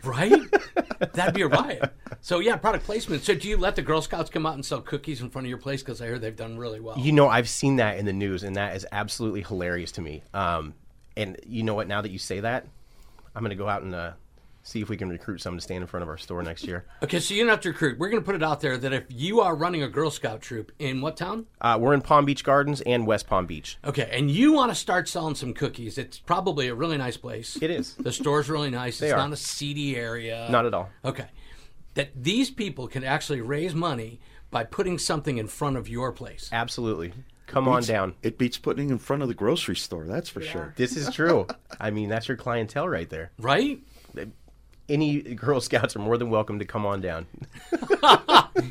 Right? 0.03 0.33
That'd 1.13 1.33
be 1.33 1.41
a 1.41 1.47
riot. 1.47 1.91
So 2.21 2.39
yeah, 2.39 2.57
product 2.57 2.85
placement. 2.85 3.23
So 3.23 3.33
do 3.33 3.47
you 3.47 3.57
let 3.57 3.75
the 3.75 3.81
Girl 3.81 4.01
Scouts 4.01 4.29
come 4.29 4.45
out 4.45 4.53
and 4.53 4.65
sell 4.65 4.81
cookies 4.81 5.21
in 5.21 5.29
front 5.29 5.45
of 5.45 5.49
your 5.49 5.57
place? 5.57 5.81
Because 5.81 6.01
I 6.01 6.07
heard 6.07 6.21
they've 6.21 6.35
done 6.35 6.57
really 6.57 6.79
well. 6.79 6.97
You 6.97 7.11
know, 7.11 7.27
I've 7.27 7.49
seen 7.49 7.77
that 7.77 7.97
in 7.97 8.05
the 8.05 8.13
news, 8.13 8.43
and 8.43 8.55
that 8.55 8.75
is 8.75 8.85
absolutely 8.91 9.41
hilarious 9.41 9.91
to 9.93 10.01
me. 10.01 10.23
Um, 10.33 10.73
and 11.17 11.37
you 11.47 11.63
know 11.63 11.73
what? 11.73 11.87
Now 11.87 12.01
that 12.01 12.11
you 12.11 12.19
say 12.19 12.41
that, 12.41 12.67
I'm 13.35 13.41
going 13.41 13.49
to 13.49 13.55
go 13.55 13.67
out 13.67 13.81
and 13.81 13.93
uh, 13.93 14.11
see 14.63 14.81
if 14.81 14.89
we 14.89 14.97
can 14.97 15.09
recruit 15.09 15.41
someone 15.41 15.59
to 15.59 15.61
stand 15.63 15.81
in 15.81 15.87
front 15.87 16.01
of 16.01 16.09
our 16.09 16.17
store 16.17 16.41
next 16.41 16.63
year. 16.63 16.85
Okay, 17.03 17.19
so 17.19 17.33
you 17.33 17.41
don't 17.41 17.49
have 17.49 17.61
to 17.61 17.69
recruit. 17.69 17.99
We're 17.99 18.09
going 18.09 18.21
to 18.21 18.25
put 18.25 18.35
it 18.35 18.41
out 18.41 18.61
there 18.61 18.77
that 18.77 18.93
if 18.93 19.03
you 19.09 19.41
are 19.41 19.55
running 19.55 19.83
a 19.83 19.87
Girl 19.87 20.09
Scout 20.09 20.41
troop 20.41 20.71
in 20.79 21.01
what 21.01 21.17
town? 21.17 21.45
Uh, 21.61 21.77
we're 21.79 21.93
in 21.93 22.01
Palm 22.01 22.25
Beach 22.25 22.43
Gardens 22.43 22.81
and 22.81 23.05
West 23.05 23.27
Palm 23.27 23.45
Beach. 23.45 23.77
Okay, 23.85 24.09
and 24.11 24.31
you 24.31 24.53
want 24.53 24.71
to 24.71 24.75
start 24.75 25.07
selling 25.07 25.35
some 25.35 25.53
cookies. 25.53 25.97
It's 25.97 26.17
probably 26.17 26.67
a 26.67 26.75
really 26.75 26.97
nice 26.97 27.17
place. 27.17 27.57
It 27.61 27.69
is. 27.69 27.95
The 27.95 28.11
store's 28.11 28.49
really 28.49 28.71
nice. 28.71 28.99
They 28.99 29.07
it's 29.07 29.13
are. 29.13 29.17
not 29.17 29.33
a 29.33 29.37
seedy 29.37 29.95
area. 29.95 30.47
Not 30.49 30.65
at 30.65 30.73
all. 30.73 30.89
Okay. 31.03 31.27
That 31.93 32.09
these 32.15 32.49
people 32.49 32.87
can 32.87 33.03
actually 33.03 33.41
raise 33.41 33.75
money 33.75 34.19
by 34.51 34.63
putting 34.63 34.97
something 34.97 35.37
in 35.37 35.47
front 35.47 35.77
of 35.77 35.87
your 35.87 36.11
place. 36.11 36.49
Absolutely. 36.51 37.13
Come 37.47 37.67
on 37.67 37.83
down. 37.83 38.15
It 38.23 38.37
beats 38.37 38.57
putting 38.57 38.89
in 38.89 38.97
front 38.97 39.21
of 39.21 39.27
the 39.27 39.33
grocery 39.33 39.75
store. 39.75 40.05
That's 40.05 40.29
for 40.29 40.41
sure. 40.41 40.73
This 40.77 40.95
is 40.97 41.13
true. 41.13 41.47
I 41.79 41.91
mean, 41.91 42.09
that's 42.09 42.27
your 42.27 42.37
clientele 42.37 42.87
right 42.89 43.09
there. 43.09 43.31
Right? 43.39 43.79
Any 44.87 45.21
Girl 45.21 45.59
Scouts 45.61 45.95
are 45.95 45.99
more 45.99 46.17
than 46.17 46.29
welcome 46.29 46.59
to 46.59 46.65
come 46.65 46.85
on 46.85 47.01
down. 47.01 47.27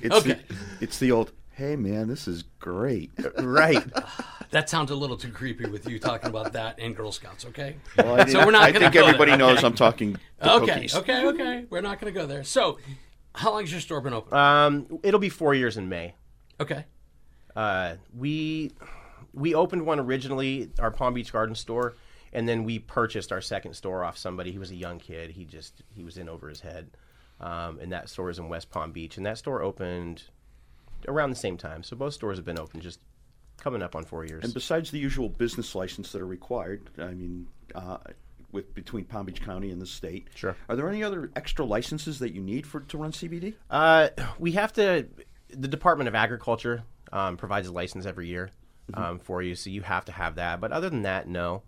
It's 0.02 0.16
Okay. 0.16 0.32
the, 0.48 0.54
it's 0.80 0.98
the 0.98 1.12
old, 1.12 1.30
hey 1.52 1.76
man, 1.76 2.08
this 2.08 2.26
is 2.26 2.44
great. 2.58 3.10
right. 3.38 3.84
That 4.50 4.70
sounds 4.70 4.92
a 4.92 4.94
little 4.94 5.16
too 5.16 5.32
creepy 5.32 5.66
with 5.68 5.88
you 5.88 5.98
talking 5.98 6.30
about 6.30 6.52
that 6.52 6.78
and 6.78 6.94
Girl 6.94 7.10
Scouts, 7.10 7.44
okay? 7.46 7.74
Well, 7.98 8.20
I, 8.20 8.26
So 8.26 8.44
we're 8.46 8.52
not 8.52 8.62
I 8.62 8.70
think 8.72 8.92
go 8.92 9.00
there, 9.00 9.04
everybody 9.14 9.36
knows 9.36 9.58
okay? 9.58 9.66
I'm 9.66 9.74
talking 9.74 10.16
the 10.38 10.52
Okay, 10.54 10.66
cookies. 10.74 10.94
okay, 10.94 11.26
okay. 11.26 11.64
We're 11.70 11.80
not 11.80 12.00
going 12.00 12.12
to 12.14 12.18
go 12.18 12.24
there. 12.26 12.44
So, 12.44 12.78
how 13.34 13.50
long 13.50 13.62
has 13.62 13.72
your 13.72 13.80
store 13.80 14.00
been 14.00 14.12
open? 14.14 14.32
Um, 14.38 15.00
it'll 15.02 15.18
be 15.18 15.28
four 15.28 15.54
years 15.56 15.76
in 15.76 15.88
May. 15.88 16.14
okay. 16.60 16.84
Uh, 17.56 17.94
we 18.16 18.72
we 19.32 19.54
opened 19.54 19.84
one 19.86 20.00
originally, 20.00 20.70
our 20.78 20.90
Palm 20.90 21.14
Beach 21.14 21.32
Garden 21.32 21.54
store, 21.54 21.94
and 22.32 22.48
then 22.48 22.64
we 22.64 22.78
purchased 22.78 23.32
our 23.32 23.40
second 23.40 23.74
store 23.74 24.04
off 24.04 24.16
somebody. 24.18 24.52
He 24.52 24.58
was 24.58 24.70
a 24.70 24.76
young 24.76 24.98
kid. 24.98 25.30
He 25.30 25.44
just 25.44 25.82
he 25.94 26.04
was 26.04 26.16
in 26.18 26.28
over 26.28 26.48
his 26.48 26.60
head, 26.60 26.90
um, 27.40 27.78
and 27.80 27.92
that 27.92 28.08
store 28.08 28.30
is 28.30 28.38
in 28.38 28.48
West 28.48 28.70
Palm 28.70 28.92
Beach, 28.92 29.16
and 29.16 29.26
that 29.26 29.38
store 29.38 29.62
opened 29.62 30.24
around 31.08 31.30
the 31.30 31.36
same 31.36 31.56
time. 31.56 31.82
So 31.82 31.96
both 31.96 32.14
stores 32.14 32.38
have 32.38 32.44
been 32.44 32.58
open, 32.58 32.80
just 32.80 33.00
coming 33.58 33.82
up 33.82 33.94
on 33.94 34.04
four 34.04 34.24
years. 34.24 34.44
And 34.44 34.54
besides 34.54 34.90
the 34.90 34.98
usual 34.98 35.28
business 35.28 35.74
license 35.74 36.12
that 36.12 36.20
are 36.20 36.26
required, 36.26 36.90
I 36.98 37.12
mean, 37.14 37.46
uh, 37.74 37.98
with 38.52 38.74
between 38.74 39.04
Palm 39.04 39.26
Beach 39.26 39.42
County 39.42 39.70
and 39.70 39.80
the 39.80 39.86
state, 39.86 40.28
Sure. 40.34 40.56
Are 40.68 40.76
there 40.76 40.88
any 40.88 41.02
other 41.02 41.30
extra 41.36 41.64
licenses 41.64 42.18
that 42.20 42.34
you 42.34 42.40
need 42.40 42.66
for 42.66 42.80
to 42.80 42.98
run 42.98 43.12
CBD? 43.12 43.54
Uh, 43.70 44.08
we 44.38 44.52
have 44.52 44.72
to. 44.74 45.06
The 45.50 45.68
Department 45.68 46.08
of 46.08 46.16
Agriculture 46.16 46.82
um, 47.14 47.38
provides 47.38 47.68
a 47.68 47.72
license 47.72 48.04
every 48.04 48.26
year 48.26 48.50
um, 48.92 49.18
for 49.18 49.40
you, 49.40 49.54
so 49.54 49.70
you 49.70 49.80
have 49.80 50.04
to 50.04 50.12
have 50.12 50.34
that. 50.34 50.60
But 50.60 50.72
other 50.72 50.90
than 50.90 51.02
that, 51.02 51.26
no. 51.26 51.62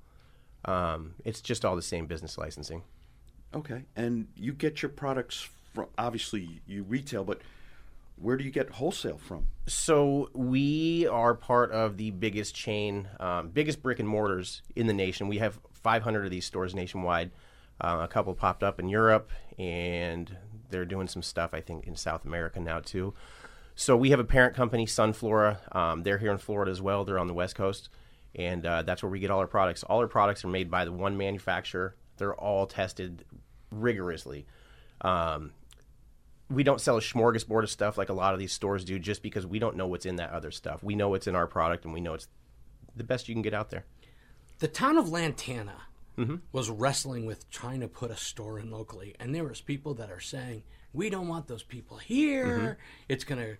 Um, 0.66 1.14
it's 1.24 1.40
just 1.40 1.64
all 1.64 1.76
the 1.76 1.82
same 1.82 2.06
business 2.06 2.36
licensing. 2.36 2.82
Okay, 3.54 3.84
and 3.94 4.26
you 4.36 4.52
get 4.52 4.82
your 4.82 4.90
products 4.90 5.48
from 5.72 5.86
obviously 5.96 6.60
you 6.66 6.82
retail, 6.82 7.24
but 7.24 7.40
where 8.16 8.36
do 8.36 8.44
you 8.44 8.50
get 8.50 8.70
wholesale 8.70 9.18
from? 9.18 9.46
So 9.66 10.30
we 10.34 11.06
are 11.06 11.34
part 11.34 11.70
of 11.70 11.96
the 11.96 12.10
biggest 12.10 12.54
chain, 12.54 13.08
um, 13.20 13.50
biggest 13.50 13.82
brick 13.82 14.00
and 14.00 14.08
mortars 14.08 14.62
in 14.74 14.86
the 14.86 14.92
nation. 14.92 15.28
We 15.28 15.38
have 15.38 15.60
500 15.72 16.24
of 16.24 16.30
these 16.30 16.44
stores 16.44 16.74
nationwide. 16.74 17.30
Uh, 17.80 17.98
a 18.02 18.08
couple 18.08 18.34
popped 18.34 18.62
up 18.62 18.80
in 18.80 18.88
Europe, 18.88 19.30
and 19.58 20.34
they're 20.70 20.86
doing 20.86 21.06
some 21.06 21.22
stuff 21.22 21.52
I 21.52 21.60
think 21.60 21.86
in 21.86 21.94
South 21.94 22.24
America 22.24 22.58
now 22.58 22.80
too. 22.80 23.14
So 23.76 23.96
we 23.96 24.10
have 24.10 24.20
a 24.20 24.24
parent 24.24 24.56
company, 24.56 24.86
Sunflora. 24.86 25.74
Um, 25.76 26.02
they're 26.02 26.18
here 26.18 26.32
in 26.32 26.38
Florida 26.38 26.70
as 26.70 26.80
well. 26.80 27.04
They're 27.04 27.18
on 27.18 27.26
the 27.26 27.34
West 27.34 27.54
Coast, 27.54 27.90
and 28.34 28.64
uh, 28.64 28.82
that's 28.82 29.02
where 29.02 29.10
we 29.10 29.20
get 29.20 29.30
all 29.30 29.40
our 29.40 29.46
products. 29.46 29.82
All 29.82 30.00
our 30.00 30.08
products 30.08 30.44
are 30.44 30.48
made 30.48 30.70
by 30.70 30.86
the 30.86 30.92
one 30.92 31.16
manufacturer. 31.18 31.94
They're 32.16 32.34
all 32.34 32.66
tested 32.66 33.24
rigorously. 33.70 34.46
Um, 35.02 35.52
we 36.48 36.62
don't 36.62 36.80
sell 36.80 36.96
a 36.96 37.00
smorgasbord 37.00 37.64
of 37.64 37.70
stuff 37.70 37.98
like 37.98 38.08
a 38.08 38.14
lot 38.14 38.32
of 38.32 38.38
these 38.40 38.52
stores 38.52 38.84
do 38.84 38.98
just 38.98 39.22
because 39.22 39.46
we 39.46 39.58
don't 39.58 39.76
know 39.76 39.86
what's 39.86 40.06
in 40.06 40.16
that 40.16 40.30
other 40.30 40.50
stuff. 40.50 40.82
We 40.82 40.94
know 40.94 41.10
what's 41.10 41.26
in 41.26 41.36
our 41.36 41.46
product 41.46 41.84
and 41.84 41.92
we 41.92 42.00
know 42.00 42.14
it's 42.14 42.28
the 42.94 43.04
best 43.04 43.28
you 43.28 43.34
can 43.34 43.42
get 43.42 43.52
out 43.52 43.68
there. 43.70 43.84
The 44.60 44.68
town 44.68 44.96
of 44.96 45.08
Lantana 45.10 45.82
Mm-hmm. 46.16 46.36
was 46.50 46.70
wrestling 46.70 47.26
with 47.26 47.50
trying 47.50 47.80
to 47.80 47.88
put 47.88 48.10
a 48.10 48.16
store 48.16 48.58
in 48.58 48.70
locally, 48.70 49.14
and 49.20 49.34
there 49.34 49.44
was 49.44 49.60
people 49.60 49.92
that 49.92 50.10
are 50.10 50.18
saying, 50.18 50.62
"We 50.96 51.10
don't 51.10 51.28
want 51.28 51.46
those 51.46 51.62
people 51.62 51.98
here. 51.98 52.46
Mm-hmm. 52.46 52.80
It's 53.08 53.24
going 53.24 53.40
to 53.40 53.56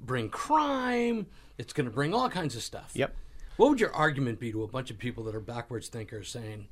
bring 0.00 0.28
crime. 0.28 1.26
It's 1.58 1.72
going 1.72 1.86
to 1.86 1.92
bring 1.92 2.12
all 2.12 2.28
kinds 2.28 2.56
of 2.56 2.62
stuff." 2.62 2.92
Yep. 2.94 3.14
What 3.56 3.70
would 3.70 3.80
your 3.80 3.92
argument 3.94 4.40
be 4.40 4.50
to 4.52 4.62
a 4.62 4.68
bunch 4.68 4.90
of 4.90 4.98
people 4.98 5.24
that 5.24 5.34
are 5.34 5.40
backwards 5.40 5.88
thinkers 5.88 6.28
saying, 6.28 6.68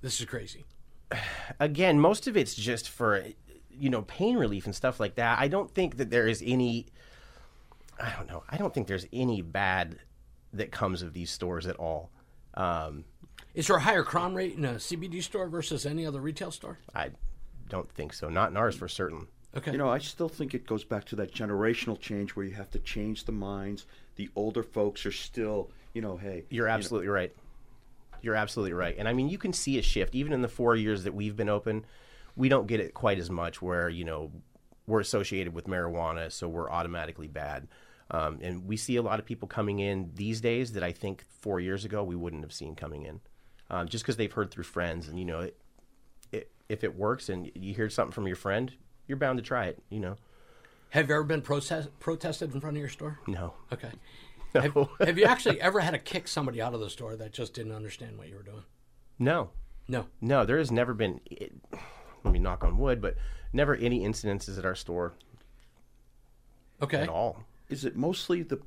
"This 0.00 0.20
is 0.20 0.26
crazy"? 0.26 0.64
Again, 1.60 2.00
most 2.00 2.26
of 2.26 2.36
it's 2.36 2.54
just 2.54 2.88
for 2.88 3.24
you 3.70 3.90
know 3.90 4.02
pain 4.02 4.36
relief 4.36 4.66
and 4.66 4.74
stuff 4.74 5.00
like 5.00 5.16
that. 5.16 5.38
I 5.38 5.48
don't 5.48 5.70
think 5.70 5.96
that 5.96 6.10
there 6.10 6.28
is 6.28 6.42
any 6.46 6.86
I 8.00 8.12
don't 8.16 8.28
know. 8.28 8.44
I 8.48 8.56
don't 8.56 8.72
think 8.72 8.86
there's 8.86 9.06
any 9.12 9.42
bad 9.42 9.98
that 10.52 10.72
comes 10.72 11.02
of 11.02 11.12
these 11.12 11.30
stores 11.30 11.66
at 11.66 11.76
all. 11.76 12.10
Um, 12.54 13.04
Is 13.54 13.66
there 13.66 13.76
a 13.76 13.80
higher 13.80 14.02
crime 14.02 14.34
rate 14.34 14.56
in 14.56 14.64
a 14.64 14.74
CBD 14.74 15.22
store 15.22 15.48
versus 15.48 15.86
any 15.86 16.06
other 16.06 16.20
retail 16.20 16.50
store? 16.50 16.78
I 16.94 17.10
don't 17.70 17.90
think 17.90 18.12
so. 18.12 18.28
Not 18.28 18.50
in 18.50 18.56
ours 18.56 18.76
for 18.76 18.88
certain. 18.88 19.26
Okay. 19.56 19.72
You 19.72 19.78
know, 19.78 19.88
I 19.88 19.98
still 19.98 20.28
think 20.28 20.54
it 20.54 20.66
goes 20.66 20.84
back 20.84 21.04
to 21.06 21.16
that 21.16 21.34
generational 21.34 21.98
change 21.98 22.36
where 22.36 22.46
you 22.46 22.54
have 22.54 22.70
to 22.70 22.78
change 22.78 23.24
the 23.24 23.32
minds. 23.32 23.86
The 24.16 24.28
older 24.36 24.62
folks 24.62 25.04
are 25.06 25.12
still, 25.12 25.70
you 25.92 26.02
know, 26.02 26.16
hey, 26.16 26.44
You're 26.50 26.68
absolutely 26.68 27.08
right. 27.08 27.34
You're 28.22 28.36
absolutely 28.36 28.74
right. 28.74 28.94
And 28.98 29.08
I 29.08 29.12
mean, 29.12 29.28
you 29.28 29.38
can 29.38 29.52
see 29.52 29.78
a 29.78 29.82
shift 29.82 30.14
even 30.14 30.32
in 30.32 30.42
the 30.42 30.48
four 30.48 30.76
years 30.76 31.04
that 31.04 31.14
we've 31.14 31.36
been 31.36 31.48
open. 31.48 31.84
We 32.36 32.48
don't 32.48 32.66
get 32.66 32.80
it 32.80 32.94
quite 32.94 33.18
as 33.18 33.30
much 33.30 33.60
where 33.60 33.88
you 33.88 34.04
know 34.04 34.30
we're 34.86 35.00
associated 35.00 35.54
with 35.54 35.66
marijuana, 35.66 36.30
so 36.30 36.48
we're 36.48 36.70
automatically 36.70 37.28
bad. 37.28 37.66
Um, 38.10 38.38
and 38.42 38.66
we 38.66 38.76
see 38.76 38.96
a 38.96 39.02
lot 39.02 39.20
of 39.20 39.24
people 39.24 39.46
coming 39.46 39.78
in 39.78 40.10
these 40.14 40.40
days 40.40 40.72
that 40.72 40.82
I 40.82 40.92
think 40.92 41.24
four 41.28 41.60
years 41.60 41.84
ago 41.84 42.02
we 42.02 42.16
wouldn't 42.16 42.42
have 42.42 42.52
seen 42.52 42.74
coming 42.74 43.04
in, 43.04 43.20
um, 43.70 43.88
just 43.88 44.04
because 44.04 44.16
they've 44.16 44.32
heard 44.32 44.50
through 44.50 44.64
friends. 44.64 45.08
And 45.08 45.18
you 45.18 45.24
know, 45.24 45.40
it, 45.40 45.56
it, 45.69 45.69
if 46.70 46.84
it 46.84 46.94
works 46.94 47.28
and 47.28 47.50
you 47.54 47.74
hear 47.74 47.90
something 47.90 48.12
from 48.12 48.26
your 48.26 48.36
friend, 48.36 48.72
you're 49.06 49.18
bound 49.18 49.38
to 49.38 49.42
try 49.42 49.66
it. 49.66 49.82
You 49.90 50.00
know, 50.00 50.16
Have 50.90 51.08
you 51.08 51.14
ever 51.16 51.24
been 51.24 51.42
protest- 51.42 51.88
protested 51.98 52.54
in 52.54 52.60
front 52.60 52.76
of 52.76 52.80
your 52.80 52.88
store? 52.88 53.18
no. 53.26 53.54
Okay. 53.72 53.90
Have, 54.52 54.76
have 54.98 55.16
you 55.16 55.26
actually 55.26 55.60
ever 55.60 55.78
had 55.78 55.92
to 55.92 55.98
kick 55.98 56.26
somebody 56.26 56.60
out 56.60 56.74
of 56.74 56.80
the 56.80 56.90
store 56.90 57.14
that 57.14 57.32
just 57.32 57.54
didn't 57.54 57.70
understand 57.70 58.18
what 58.18 58.28
you 58.28 58.34
were 58.34 58.42
doing? 58.42 58.64
No, 59.16 59.50
No. 59.86 60.06
no, 60.20 60.44
there 60.44 60.58
has 60.58 60.72
never 60.72 60.92
been. 60.92 61.20
It, 61.30 61.52
let 62.24 62.32
me 62.32 62.40
knock 62.40 62.64
on 62.64 62.76
wood, 62.76 63.00
but 63.00 63.14
never 63.52 63.76
any 63.76 64.00
incidences 64.00 64.58
at 64.58 64.64
our 64.64 64.74
store 64.74 65.12
Okay. 66.82 66.98
at 67.02 67.08
all. 67.08 67.44
is 67.68 67.84
it 67.84 67.94
mostly 67.94 68.42
the 68.42 68.58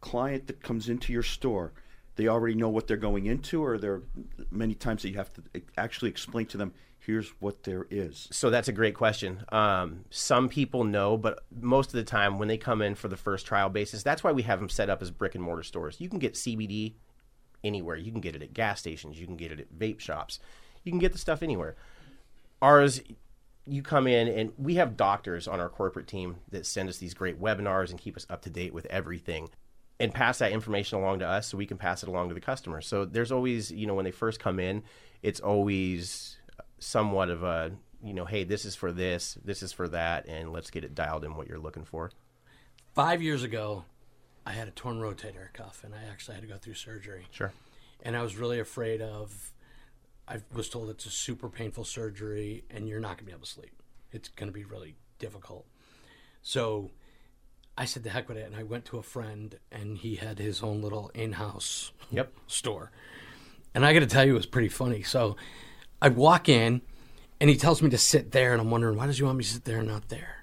client 0.00 0.46
that 0.46 0.62
comes 0.62 0.88
into 0.88 1.12
your 1.12 1.24
store? 1.24 1.72
They 2.22 2.28
already 2.28 2.54
know 2.54 2.68
what 2.68 2.86
they're 2.86 2.96
going 2.96 3.26
into, 3.26 3.64
or 3.64 3.78
there 3.78 3.94
are 3.94 4.02
many 4.48 4.74
times 4.74 5.02
that 5.02 5.08
you 5.08 5.16
have 5.16 5.32
to 5.34 5.42
actually 5.76 6.08
explain 6.08 6.46
to 6.46 6.56
them, 6.56 6.72
here's 7.00 7.30
what 7.40 7.64
there 7.64 7.88
is. 7.90 8.28
So 8.30 8.48
that's 8.48 8.68
a 8.68 8.72
great 8.72 8.94
question. 8.94 9.42
Um, 9.50 10.04
some 10.08 10.48
people 10.48 10.84
know, 10.84 11.16
but 11.16 11.40
most 11.60 11.88
of 11.88 11.94
the 11.94 12.04
time 12.04 12.38
when 12.38 12.46
they 12.46 12.58
come 12.58 12.80
in 12.80 12.94
for 12.94 13.08
the 13.08 13.16
first 13.16 13.44
trial 13.44 13.70
basis, 13.70 14.04
that's 14.04 14.22
why 14.22 14.30
we 14.30 14.42
have 14.42 14.60
them 14.60 14.68
set 14.68 14.88
up 14.88 15.02
as 15.02 15.10
brick 15.10 15.34
and 15.34 15.42
mortar 15.42 15.64
stores. 15.64 16.00
You 16.00 16.08
can 16.08 16.20
get 16.20 16.34
CBD 16.34 16.94
anywhere. 17.64 17.96
You 17.96 18.12
can 18.12 18.20
get 18.20 18.36
it 18.36 18.42
at 18.42 18.54
gas 18.54 18.78
stations. 18.78 19.18
You 19.18 19.26
can 19.26 19.36
get 19.36 19.50
it 19.50 19.58
at 19.58 19.76
vape 19.76 19.98
shops. 19.98 20.38
You 20.84 20.92
can 20.92 21.00
get 21.00 21.10
the 21.10 21.18
stuff 21.18 21.42
anywhere. 21.42 21.74
Ours, 22.60 23.00
you 23.66 23.82
come 23.82 24.06
in 24.06 24.28
and 24.28 24.52
we 24.56 24.76
have 24.76 24.96
doctors 24.96 25.48
on 25.48 25.58
our 25.58 25.68
corporate 25.68 26.06
team 26.06 26.36
that 26.52 26.66
send 26.66 26.88
us 26.88 26.98
these 26.98 27.14
great 27.14 27.40
webinars 27.40 27.90
and 27.90 27.98
keep 27.98 28.16
us 28.16 28.28
up 28.30 28.42
to 28.42 28.50
date 28.50 28.72
with 28.72 28.86
everything 28.86 29.48
and 30.02 30.12
pass 30.12 30.38
that 30.38 30.52
information 30.52 30.98
along 30.98 31.20
to 31.20 31.26
us 31.26 31.46
so 31.46 31.56
we 31.56 31.66
can 31.66 31.78
pass 31.78 32.02
it 32.02 32.08
along 32.08 32.28
to 32.28 32.34
the 32.34 32.40
customer. 32.40 32.80
So 32.80 33.04
there's 33.04 33.32
always, 33.32 33.70
you 33.70 33.86
know, 33.86 33.94
when 33.94 34.04
they 34.04 34.10
first 34.10 34.40
come 34.40 34.58
in, 34.58 34.82
it's 35.22 35.40
always 35.40 36.36
somewhat 36.78 37.30
of 37.30 37.42
a, 37.44 37.72
you 38.02 38.12
know, 38.12 38.24
hey, 38.24 38.44
this 38.44 38.64
is 38.64 38.74
for 38.74 38.90
this, 38.92 39.38
this 39.44 39.62
is 39.62 39.72
for 39.72 39.88
that, 39.88 40.26
and 40.26 40.52
let's 40.52 40.70
get 40.70 40.84
it 40.84 40.94
dialed 40.94 41.24
in 41.24 41.36
what 41.36 41.46
you're 41.46 41.60
looking 41.60 41.84
for. 41.84 42.10
Five 42.94 43.22
years 43.22 43.44
ago, 43.44 43.84
I 44.44 44.52
had 44.52 44.66
a 44.66 44.72
torn 44.72 44.98
rotator 44.98 45.52
cuff, 45.52 45.84
and 45.84 45.94
I 45.94 46.02
actually 46.10 46.34
had 46.34 46.42
to 46.42 46.48
go 46.48 46.56
through 46.56 46.74
surgery. 46.74 47.26
Sure. 47.30 47.52
And 48.02 48.16
I 48.16 48.22
was 48.22 48.36
really 48.36 48.58
afraid 48.58 49.00
of. 49.00 49.52
I 50.26 50.38
was 50.52 50.68
told 50.68 50.90
it's 50.90 51.06
a 51.06 51.10
super 51.10 51.48
painful 51.48 51.84
surgery, 51.84 52.64
and 52.70 52.88
you're 52.88 53.00
not 53.00 53.10
going 53.10 53.18
to 53.18 53.24
be 53.24 53.32
able 53.32 53.44
to 53.44 53.50
sleep. 53.50 53.82
It's 54.10 54.28
going 54.28 54.48
to 54.48 54.52
be 54.52 54.64
really 54.64 54.96
difficult. 55.18 55.66
So 56.42 56.90
I 57.76 57.84
said, 57.86 58.02
the 58.02 58.10
heck 58.10 58.28
with 58.28 58.36
it. 58.36 58.46
And 58.46 58.54
I 58.56 58.62
went 58.62 58.84
to 58.86 58.98
a 58.98 59.02
friend, 59.02 59.56
and 59.70 59.96
he 59.98 60.16
had 60.16 60.38
his 60.38 60.62
own 60.62 60.82
little 60.82 61.10
in 61.14 61.32
house 61.32 61.92
Yep. 62.10 62.32
store. 62.46 62.90
And 63.74 63.86
I 63.86 63.92
got 63.94 64.00
to 64.00 64.06
tell 64.06 64.24
you, 64.24 64.32
it 64.32 64.36
was 64.36 64.46
pretty 64.46 64.68
funny. 64.68 65.02
So 65.02 65.36
I'd 66.00 66.16
walk 66.16 66.48
in, 66.48 66.82
and 67.40 67.48
he 67.48 67.56
tells 67.56 67.80
me 67.80 67.88
to 67.90 67.98
sit 67.98 68.32
there, 68.32 68.52
and 68.52 68.60
I'm 68.60 68.70
wondering 68.70 68.96
why 68.98 69.06
does 69.06 69.16
he 69.18 69.24
want 69.24 69.38
me 69.38 69.44
to 69.44 69.50
sit 69.50 69.64
there 69.64 69.78
and 69.78 69.88
not 69.88 70.08
there? 70.10 70.36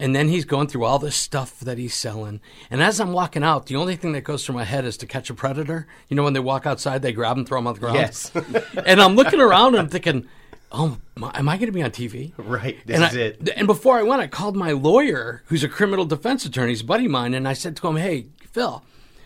And 0.00 0.16
then 0.16 0.28
he's 0.28 0.46
going 0.46 0.66
through 0.66 0.84
all 0.84 0.98
this 0.98 1.14
stuff 1.14 1.60
that 1.60 1.76
he's 1.76 1.94
selling. 1.94 2.40
And 2.70 2.82
as 2.82 3.00
I'm 3.00 3.12
walking 3.12 3.44
out, 3.44 3.66
the 3.66 3.76
only 3.76 3.96
thing 3.96 4.12
that 4.12 4.22
goes 4.22 4.44
through 4.46 4.54
my 4.54 4.64
head 4.64 4.86
is 4.86 4.96
to 4.96 5.06
catch 5.06 5.28
a 5.28 5.34
predator. 5.34 5.86
You 6.08 6.16
know, 6.16 6.24
when 6.24 6.32
they 6.32 6.40
walk 6.40 6.64
outside, 6.64 7.02
they 7.02 7.12
grab 7.12 7.36
him, 7.36 7.44
throw 7.44 7.58
them 7.58 7.66
on 7.66 7.74
the 7.74 7.80
ground. 7.80 7.96
Yes. 7.96 8.32
and 8.86 9.00
I'm 9.00 9.14
looking 9.14 9.40
around 9.40 9.74
and 9.74 9.82
I'm 9.82 9.88
thinking, 9.90 10.26
oh, 10.72 10.98
my, 11.16 11.30
am 11.34 11.48
I 11.48 11.56
going 11.56 11.66
to 11.66 11.72
be 11.72 11.82
on 11.82 11.90
TV? 11.90 12.32
Right. 12.36 12.78
This 12.86 12.96
and 12.96 13.04
is 13.04 13.16
I, 13.16 13.20
it. 13.20 13.48
And 13.56 13.66
before 13.66 13.98
I 13.98 14.02
went, 14.02 14.22
I 14.22 14.26
called 14.26 14.56
my 14.56 14.72
lawyer, 14.72 15.42
who's 15.46 15.64
a 15.64 15.68
criminal 15.68 16.04
defense 16.04 16.44
attorney, 16.44 16.70
he's 16.70 16.82
a 16.82 16.84
buddy 16.84 17.06
of 17.06 17.10
mine, 17.10 17.34
and 17.34 17.46
I 17.46 17.52
said 17.52 17.76
to 17.76 17.88
him, 17.88 17.96
hey, 17.96 18.26
Phil, 18.52 18.84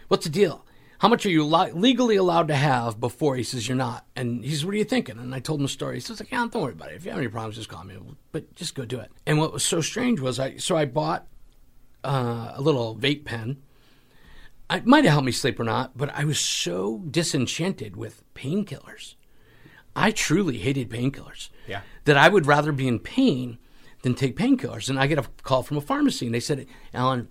what's 0.08 0.24
the 0.24 0.30
deal? 0.30 0.64
How 0.98 1.08
much 1.08 1.26
are 1.26 1.30
you 1.30 1.44
lo- 1.44 1.70
legally 1.74 2.16
allowed 2.16 2.48
to 2.48 2.56
have 2.56 2.98
before? 2.98 3.36
He 3.36 3.42
says, 3.42 3.68
You're 3.68 3.76
not. 3.76 4.06
And 4.16 4.42
he 4.42 4.52
says, 4.52 4.64
What 4.64 4.72
are 4.72 4.78
you 4.78 4.84
thinking? 4.84 5.18
And 5.18 5.34
I 5.34 5.38
told 5.38 5.60
him 5.60 5.64
the 5.64 5.68
story. 5.68 5.96
He 5.96 6.00
says, 6.00 6.18
like, 6.18 6.30
yeah, 6.30 6.46
Don't 6.50 6.62
worry 6.62 6.72
about 6.72 6.92
it. 6.92 6.94
If 6.94 7.04
you 7.04 7.10
have 7.10 7.18
any 7.18 7.28
problems, 7.28 7.56
just 7.56 7.68
call 7.68 7.84
me. 7.84 7.96
But 8.32 8.54
just 8.54 8.74
go 8.74 8.86
do 8.86 9.00
it. 9.00 9.10
And 9.26 9.38
what 9.38 9.52
was 9.52 9.62
so 9.62 9.82
strange 9.82 10.20
was 10.20 10.40
I, 10.40 10.56
so 10.56 10.76
I 10.76 10.86
bought 10.86 11.26
uh, 12.04 12.52
a 12.54 12.62
little 12.62 12.96
vape 12.96 13.26
pen. 13.26 13.58
It 14.70 14.86
might 14.86 15.04
have 15.04 15.12
helped 15.12 15.26
me 15.26 15.32
sleep 15.32 15.60
or 15.60 15.64
not, 15.64 15.96
but 15.96 16.08
I 16.14 16.24
was 16.24 16.38
so 16.38 17.02
disenchanted 17.10 17.96
with 17.96 18.22
painkillers. 18.34 19.14
I 19.96 20.10
truly 20.10 20.58
hated 20.58 20.90
painkillers. 20.90 21.50
Yeah. 21.66 21.82
That 22.04 22.16
I 22.16 22.28
would 22.28 22.46
rather 22.46 22.72
be 22.72 22.88
in 22.88 22.98
pain 22.98 23.58
than 24.02 24.14
take 24.14 24.36
painkillers. 24.36 24.88
And 24.88 24.98
I 24.98 25.06
get 25.06 25.18
a 25.18 25.26
call 25.42 25.62
from 25.62 25.76
a 25.76 25.80
pharmacy 25.80 26.26
and 26.26 26.34
they 26.34 26.40
said, 26.40 26.66
Alan, 26.92 27.28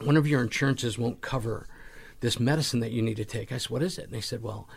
one 0.00 0.16
of 0.16 0.26
your 0.26 0.42
insurances 0.42 0.98
won't 0.98 1.20
cover 1.20 1.66
this 2.20 2.40
medicine 2.40 2.80
that 2.80 2.92
you 2.92 3.02
need 3.02 3.16
to 3.16 3.24
take. 3.24 3.52
I 3.52 3.58
said, 3.58 3.70
What 3.70 3.82
is 3.82 3.98
it? 3.98 4.06
And 4.06 4.12
they 4.12 4.20
said, 4.20 4.42
Well, 4.42 4.68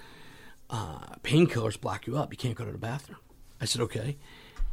uh, 0.70 1.16
painkillers 1.24 1.80
block 1.80 2.08
you 2.08 2.18
up. 2.18 2.32
You 2.32 2.38
can't 2.38 2.56
go 2.56 2.66
to 2.66 2.72
the 2.72 2.78
bathroom. 2.78 3.20
I 3.60 3.66
said, 3.66 3.82
Okay. 3.82 4.18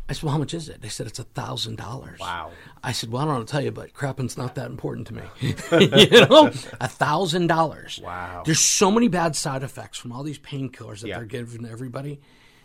I 0.09 0.14
said, 0.14 0.22
Well, 0.24 0.32
how 0.32 0.38
much 0.38 0.53
is 0.55 0.68
it? 0.68 0.82
They 0.82 0.88
said, 0.88 1.07
It's 1.07 1.18
a 1.18 1.24
thousand 1.24 1.76
dollars. 1.76 2.18
Wow. 2.20 2.50
I 2.82 2.92
said, 2.92 3.11
Well, 3.11 3.22
I 3.22 3.24
don't 3.26 3.34
want 3.34 3.48
to 3.48 3.53
tell 3.53 3.62
you, 3.62 3.70
but 3.70 3.94
crapping's 3.94 4.36
not 4.36 4.55
that 4.57 4.66
important 4.66 5.07
to 5.09 5.14
me. 5.14 5.22
you 5.40 6.26
know, 6.26 6.50
a 6.80 6.88
thousand 6.88 7.46
dollars. 7.46 8.00
Wow. 8.03 8.42
There's 8.44 8.61
so 8.61 8.90
many 8.90 9.09
bad 9.09 9.36
side 9.36 9.62
effects 9.62 9.98
from 9.98 10.12
all 10.12 10.22
these 10.22 10.38
painkillers 10.38 11.00
that 11.00 11.09
Yeah. 11.09 11.18
they're 11.18 11.26
giving 11.26 11.66
everybody 11.66 12.20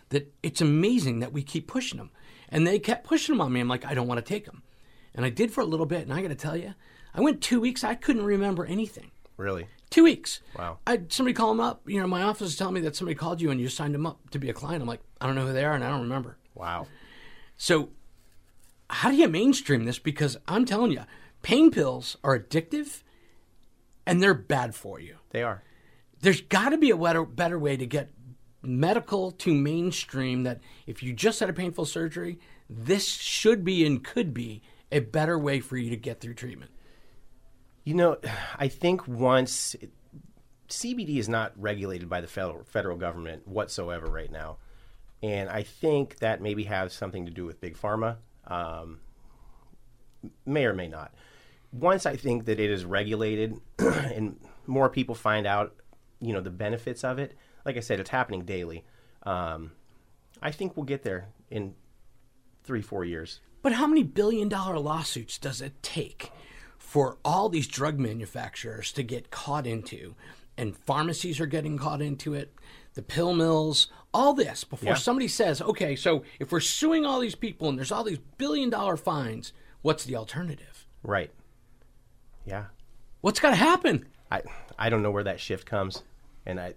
that 0.09 0.33
it's 0.41 0.61
amazing 0.61 1.19
that 1.19 1.33
we 1.33 1.43
keep 1.43 1.67
pushing 1.67 1.97
them. 1.97 2.09
And 2.49 2.65
they 2.65 2.79
kept 2.79 3.05
pushing 3.05 3.35
them 3.35 3.41
on 3.41 3.51
me. 3.51 3.59
I'm 3.59 3.67
like, 3.67 3.85
I 3.85 3.93
don't 3.93 4.07
want 4.07 4.17
to 4.19 4.27
take 4.27 4.45
them. 4.45 4.63
And 5.13 5.25
I 5.25 5.29
did 5.29 5.51
for 5.51 5.61
a 5.61 5.65
little 5.65 5.85
bit. 5.85 6.01
And 6.03 6.13
I 6.13 6.21
got 6.21 6.29
to 6.29 6.35
tell 6.35 6.55
you, 6.55 6.73
I 7.13 7.21
went 7.21 7.41
two 7.41 7.59
weeks. 7.59 7.83
I 7.83 7.95
couldn't 7.95 8.23
remember 8.23 8.65
anything. 8.65 9.11
Really? 9.35 9.67
Two 9.89 10.03
weeks. 10.03 10.39
Wow. 10.57 10.77
I 10.87 11.01
somebody 11.09 11.33
call 11.33 11.49
them 11.49 11.59
up. 11.59 11.81
You 11.87 11.99
know, 12.01 12.07
my 12.07 12.23
office 12.23 12.49
is 12.49 12.55
telling 12.55 12.73
me 12.73 12.81
that 12.81 12.95
somebody 12.95 13.15
called 13.15 13.41
you 13.41 13.51
and 13.51 13.59
you 13.59 13.67
signed 13.69 13.93
them 13.93 14.05
up 14.05 14.29
to 14.31 14.39
be 14.39 14.49
a 14.49 14.53
client. 14.53 14.81
I'm 14.81 14.87
like, 14.87 15.01
I 15.21 15.25
don't 15.27 15.35
know 15.35 15.45
who 15.45 15.53
they 15.53 15.65
are 15.65 15.73
and 15.73 15.83
I 15.83 15.89
don't 15.89 16.01
remember. 16.01 16.37
Wow. 16.55 16.87
So, 17.57 17.89
how 18.89 19.09
do 19.09 19.17
you 19.17 19.27
mainstream 19.27 19.85
this? 19.85 19.99
Because 19.99 20.37
I'm 20.47 20.65
telling 20.65 20.91
you, 20.91 21.01
pain 21.41 21.71
pills 21.71 22.17
are 22.23 22.39
addictive, 22.39 23.03
and 24.05 24.21
they're 24.21 24.33
bad 24.33 24.75
for 24.75 24.99
you. 24.99 25.17
They 25.31 25.43
are. 25.43 25.63
There's 26.21 26.41
got 26.41 26.69
to 26.69 26.77
be 26.77 26.91
a 26.91 26.97
better, 26.97 27.25
better 27.25 27.59
way 27.59 27.75
to 27.77 27.85
get 27.85 28.11
medical 28.61 29.31
to 29.31 29.53
mainstream 29.53 30.43
that 30.43 30.61
if 30.85 31.03
you 31.03 31.13
just 31.13 31.39
had 31.39 31.49
a 31.49 31.53
painful 31.53 31.85
surgery, 31.85 32.39
this 32.69 33.07
should 33.07 33.63
be 33.63 33.85
and 33.85 34.03
could 34.03 34.33
be 34.33 34.61
a 34.91 34.99
better 34.99 35.37
way 35.37 35.59
for 35.59 35.77
you 35.77 35.89
to 35.89 35.97
get 35.97 36.19
through 36.19 36.33
treatment. 36.33 36.71
You 37.83 37.95
know, 37.95 38.17
I 38.57 38.67
think 38.67 39.07
once 39.07 39.75
CBD 40.69 41.17
is 41.17 41.29
not 41.29 41.53
regulated 41.55 42.09
by 42.09 42.21
the 42.21 42.27
federal 42.27 42.63
federal 42.63 42.97
government 42.97 43.47
whatsoever 43.47 44.07
right 44.07 44.31
now, 44.31 44.57
and 45.23 45.49
I 45.49 45.63
think 45.63 46.19
that 46.19 46.41
maybe 46.41 46.63
has 46.63 46.93
something 46.93 47.25
to 47.25 47.31
do 47.31 47.45
with 47.45 47.59
big 47.59 47.77
pharma, 47.77 48.17
um, 48.45 48.99
may 50.45 50.65
or 50.65 50.73
may 50.73 50.87
not. 50.87 51.13
Once 51.71 52.05
I 52.05 52.15
think 52.15 52.45
that 52.45 52.59
it 52.59 52.69
is 52.69 52.85
regulated 52.85 53.59
and 53.79 54.39
more 54.67 54.89
people 54.89 55.15
find 55.15 55.47
out, 55.47 55.75
you 56.19 56.33
know, 56.33 56.41
the 56.41 56.49
benefits 56.49 57.03
of 57.03 57.19
it. 57.19 57.35
Like 57.65 57.77
I 57.77 57.81
said, 57.81 57.99
it's 57.99 58.09
happening 58.09 58.45
daily. 58.45 58.85
Um, 59.23 59.71
I 60.41 60.51
think 60.51 60.77
we'll 60.77 60.85
get 60.85 61.03
there 61.03 61.27
in 61.49 61.73
three, 62.63 62.81
four 62.81 63.03
years. 63.03 63.39
But 63.61 63.73
how 63.73 63.87
many 63.87 64.03
billion 64.03 64.49
dollar 64.49 64.79
lawsuits 64.79 65.37
does 65.37 65.61
it 65.61 65.81
take 65.81 66.31
for 66.77 67.17
all 67.25 67.49
these 67.49 67.67
drug 67.67 67.99
manufacturers 67.99 68.91
to 68.93 69.03
get 69.03 69.31
caught 69.31 69.65
into? 69.65 70.15
And 70.57 70.75
pharmacies 70.75 71.39
are 71.39 71.45
getting 71.45 71.77
caught 71.77 72.01
into 72.01 72.33
it, 72.33 72.53
the 72.93 73.01
pill 73.01 73.33
mills, 73.33 73.87
all 74.17 74.33
this 74.33 74.63
before 74.63 74.89
Yeah. 74.89 74.95
somebody 74.95 75.27
says, 75.27 75.61
okay, 75.61 75.95
so 75.95 76.23
if 76.39 76.51
we're 76.51 76.59
suing 76.59 77.05
all 77.05 77.19
these 77.19 77.35
people 77.35 77.69
and 77.69 77.77
there's 77.77 77.91
all 77.91 78.03
these 78.03 78.19
billion 78.37 78.69
dollar 78.69 78.97
fines, 78.97 79.53
what's 79.83 80.03
the 80.05 80.15
alternative? 80.15 80.85
Right. 81.03 81.31
Yeah. 82.45 82.65
What's 83.21 83.39
got 83.39 83.51
to 83.51 83.55
happen? 83.55 84.05
I 84.31 84.41
I 84.79 84.89
don't 84.89 85.03
know 85.03 85.11
where 85.11 85.23
that 85.23 85.39
shift 85.39 85.65
comes, 85.65 86.03
and 86.45 86.59
I, 86.59 86.73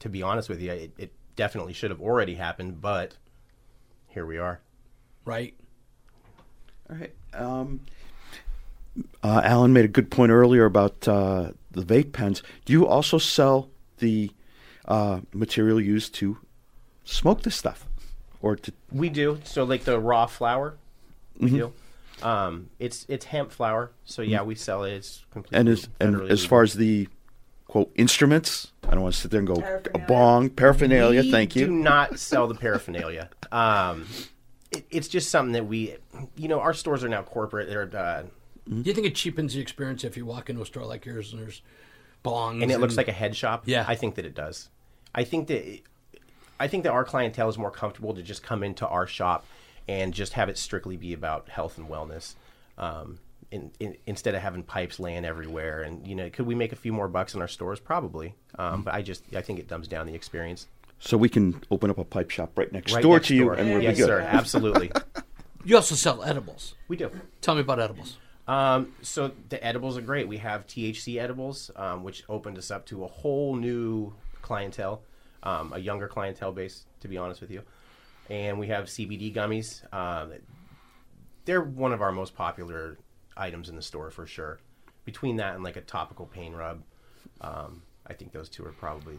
to 0.00 0.08
be 0.08 0.22
honest 0.22 0.48
with 0.48 0.60
you, 0.60 0.70
it, 0.72 0.92
it 0.98 1.12
definitely 1.36 1.72
should 1.72 1.90
have 1.90 2.00
already 2.00 2.34
happened, 2.34 2.80
but 2.80 3.16
here 4.08 4.24
we 4.26 4.38
are. 4.38 4.60
Right? 5.24 5.54
All 6.90 6.96
right. 6.96 7.14
Um, 7.32 7.80
uh, 9.22 9.40
Alan 9.44 9.72
made 9.72 9.84
a 9.84 9.88
good 9.88 10.10
point 10.10 10.30
earlier 10.30 10.64
about 10.64 11.06
uh, 11.08 11.52
the 11.70 11.82
vape 11.82 12.12
pens. 12.12 12.42
Do 12.64 12.72
you 12.72 12.86
also 12.86 13.18
sell 13.18 13.70
the 13.98 14.30
uh, 14.86 15.20
material 15.32 15.80
used 15.80 16.14
to 16.16 16.38
smoke 17.04 17.42
this 17.42 17.56
stuff, 17.56 17.86
or 18.42 18.56
to? 18.56 18.72
We 18.92 19.08
do 19.08 19.40
so 19.44 19.64
like 19.64 19.84
the 19.84 19.98
raw 19.98 20.26
flour. 20.26 20.76
We 21.38 21.50
do. 21.50 21.72
Um, 22.22 22.70
it's 22.78 23.06
it's 23.08 23.24
hemp 23.24 23.50
flour, 23.50 23.90
so 24.04 24.22
yeah, 24.22 24.42
we 24.42 24.54
sell 24.54 24.84
it. 24.84 24.92
It's 24.92 25.24
completely 25.30 25.58
And 25.58 25.68
as 25.68 25.88
and 26.00 26.16
federally 26.16 26.30
as 26.30 26.44
far 26.44 26.62
as 26.62 26.74
the 26.74 27.08
quote 27.66 27.90
instruments, 27.96 28.72
I 28.84 28.92
don't 28.92 29.02
want 29.02 29.14
to 29.14 29.20
sit 29.20 29.30
there 29.30 29.40
and 29.40 29.48
go 29.48 29.80
a 29.94 29.98
bong 29.98 30.50
paraphernalia. 30.50 31.22
we 31.22 31.30
thank 31.30 31.52
do 31.52 31.70
not 31.70 32.18
sell 32.18 32.46
the 32.46 32.54
paraphernalia. 32.54 33.30
Um, 33.50 34.06
it, 34.70 34.86
it's 34.90 35.08
just 35.08 35.30
something 35.30 35.52
that 35.52 35.66
we, 35.66 35.96
you 36.36 36.48
know, 36.48 36.60
our 36.60 36.72
stores 36.72 37.02
are 37.02 37.08
now 37.08 37.22
corporate. 37.22 37.68
They're 37.68 37.90
uh, 37.96 38.22
Do 38.68 38.82
you 38.88 38.94
think 38.94 39.06
it 39.06 39.16
cheapens 39.16 39.54
the 39.54 39.60
experience 39.60 40.04
if 40.04 40.16
you 40.16 40.24
walk 40.24 40.48
into 40.50 40.62
a 40.62 40.66
store 40.66 40.86
like 40.86 41.04
yours 41.04 41.32
and 41.32 41.42
there's 41.42 41.62
bongs 42.24 42.62
and 42.62 42.70
it 42.70 42.80
looks 42.80 42.96
like 42.96 43.08
a 43.08 43.12
head 43.12 43.36
shop. 43.36 43.64
Yeah. 43.66 43.84
I 43.86 43.94
think 43.94 44.14
that 44.16 44.24
it 44.24 44.34
does. 44.34 44.70
I 45.14 45.24
think 45.24 45.48
that 45.48 45.80
I 46.58 46.68
think 46.68 46.84
that 46.84 46.92
our 46.92 47.04
clientele 47.04 47.48
is 47.48 47.58
more 47.58 47.70
comfortable 47.70 48.14
to 48.14 48.22
just 48.22 48.42
come 48.42 48.62
into 48.62 48.86
our 48.86 49.06
shop 49.06 49.44
and 49.88 50.14
just 50.14 50.32
have 50.34 50.48
it 50.48 50.56
strictly 50.58 50.96
be 50.96 51.12
about 51.12 51.48
health 51.48 51.76
and 51.78 51.88
wellness, 51.88 52.34
um, 52.78 53.18
in, 53.50 53.70
in, 53.80 53.96
instead 54.06 54.34
of 54.34 54.40
having 54.40 54.62
pipes 54.62 54.98
laying 54.98 55.24
everywhere. 55.24 55.82
And 55.82 56.06
you 56.06 56.14
know, 56.14 56.30
could 56.30 56.46
we 56.46 56.54
make 56.54 56.72
a 56.72 56.76
few 56.76 56.92
more 56.92 57.08
bucks 57.08 57.34
in 57.34 57.40
our 57.40 57.48
stores? 57.48 57.80
Probably, 57.80 58.34
um, 58.58 58.82
but 58.82 58.94
I 58.94 59.02
just 59.02 59.24
I 59.34 59.42
think 59.42 59.58
it 59.58 59.68
dumbs 59.68 59.88
down 59.88 60.06
the 60.06 60.14
experience. 60.14 60.66
So 61.00 61.16
we 61.18 61.28
can 61.28 61.60
open 61.70 61.90
up 61.90 61.98
a 61.98 62.04
pipe 62.04 62.30
shop 62.30 62.56
right 62.56 62.72
next 62.72 62.92
Right 62.94 63.02
door 63.02 63.16
next 63.16 63.28
to 63.28 63.34
you, 63.36 63.44
door. 63.44 63.54
and 63.54 63.68
we'll 63.70 63.82
yes, 63.82 63.96
be 63.96 64.00
good. 64.02 64.06
sir. 64.06 64.20
Absolutely, 64.20 64.90
You 65.64 65.76
also 65.76 65.94
sell 65.94 66.22
edibles. 66.22 66.74
we 66.88 66.96
do. 66.96 67.10
Tell 67.40 67.54
me 67.54 67.60
about 67.62 67.80
edibles. 67.80 68.16
Um, 68.46 68.92
so 69.02 69.32
the 69.48 69.62
edibles 69.64 69.96
are 69.98 70.02
great. 70.02 70.28
We 70.28 70.36
have 70.38 70.66
THC 70.66 71.18
edibles, 71.20 71.70
um, 71.76 72.04
which 72.04 72.22
opened 72.28 72.58
us 72.58 72.70
up 72.70 72.84
to 72.86 73.04
a 73.04 73.08
whole 73.08 73.56
new 73.56 74.14
clientele, 74.44 75.02
um, 75.42 75.72
a 75.72 75.78
younger 75.78 76.06
clientele 76.06 76.52
base, 76.52 76.84
to 77.00 77.08
be 77.08 77.16
honest 77.16 77.40
with 77.40 77.50
you. 77.50 77.62
And 78.30 78.58
we 78.58 78.68
have 78.68 78.84
CBD 78.86 79.34
gummies. 79.34 79.82
Um, 79.92 80.32
they're 81.46 81.62
one 81.62 81.92
of 81.92 82.00
our 82.02 82.12
most 82.12 82.34
popular 82.36 82.98
items 83.36 83.68
in 83.68 83.76
the 83.76 83.82
store 83.82 84.10
for 84.10 84.26
sure. 84.26 84.58
Between 85.04 85.36
that 85.36 85.54
and 85.54 85.64
like 85.64 85.76
a 85.76 85.80
topical 85.82 86.26
pain 86.26 86.52
rub, 86.54 86.82
um, 87.40 87.82
I 88.06 88.12
think 88.12 88.32
those 88.32 88.48
two 88.48 88.64
are 88.64 88.72
probably 88.72 89.18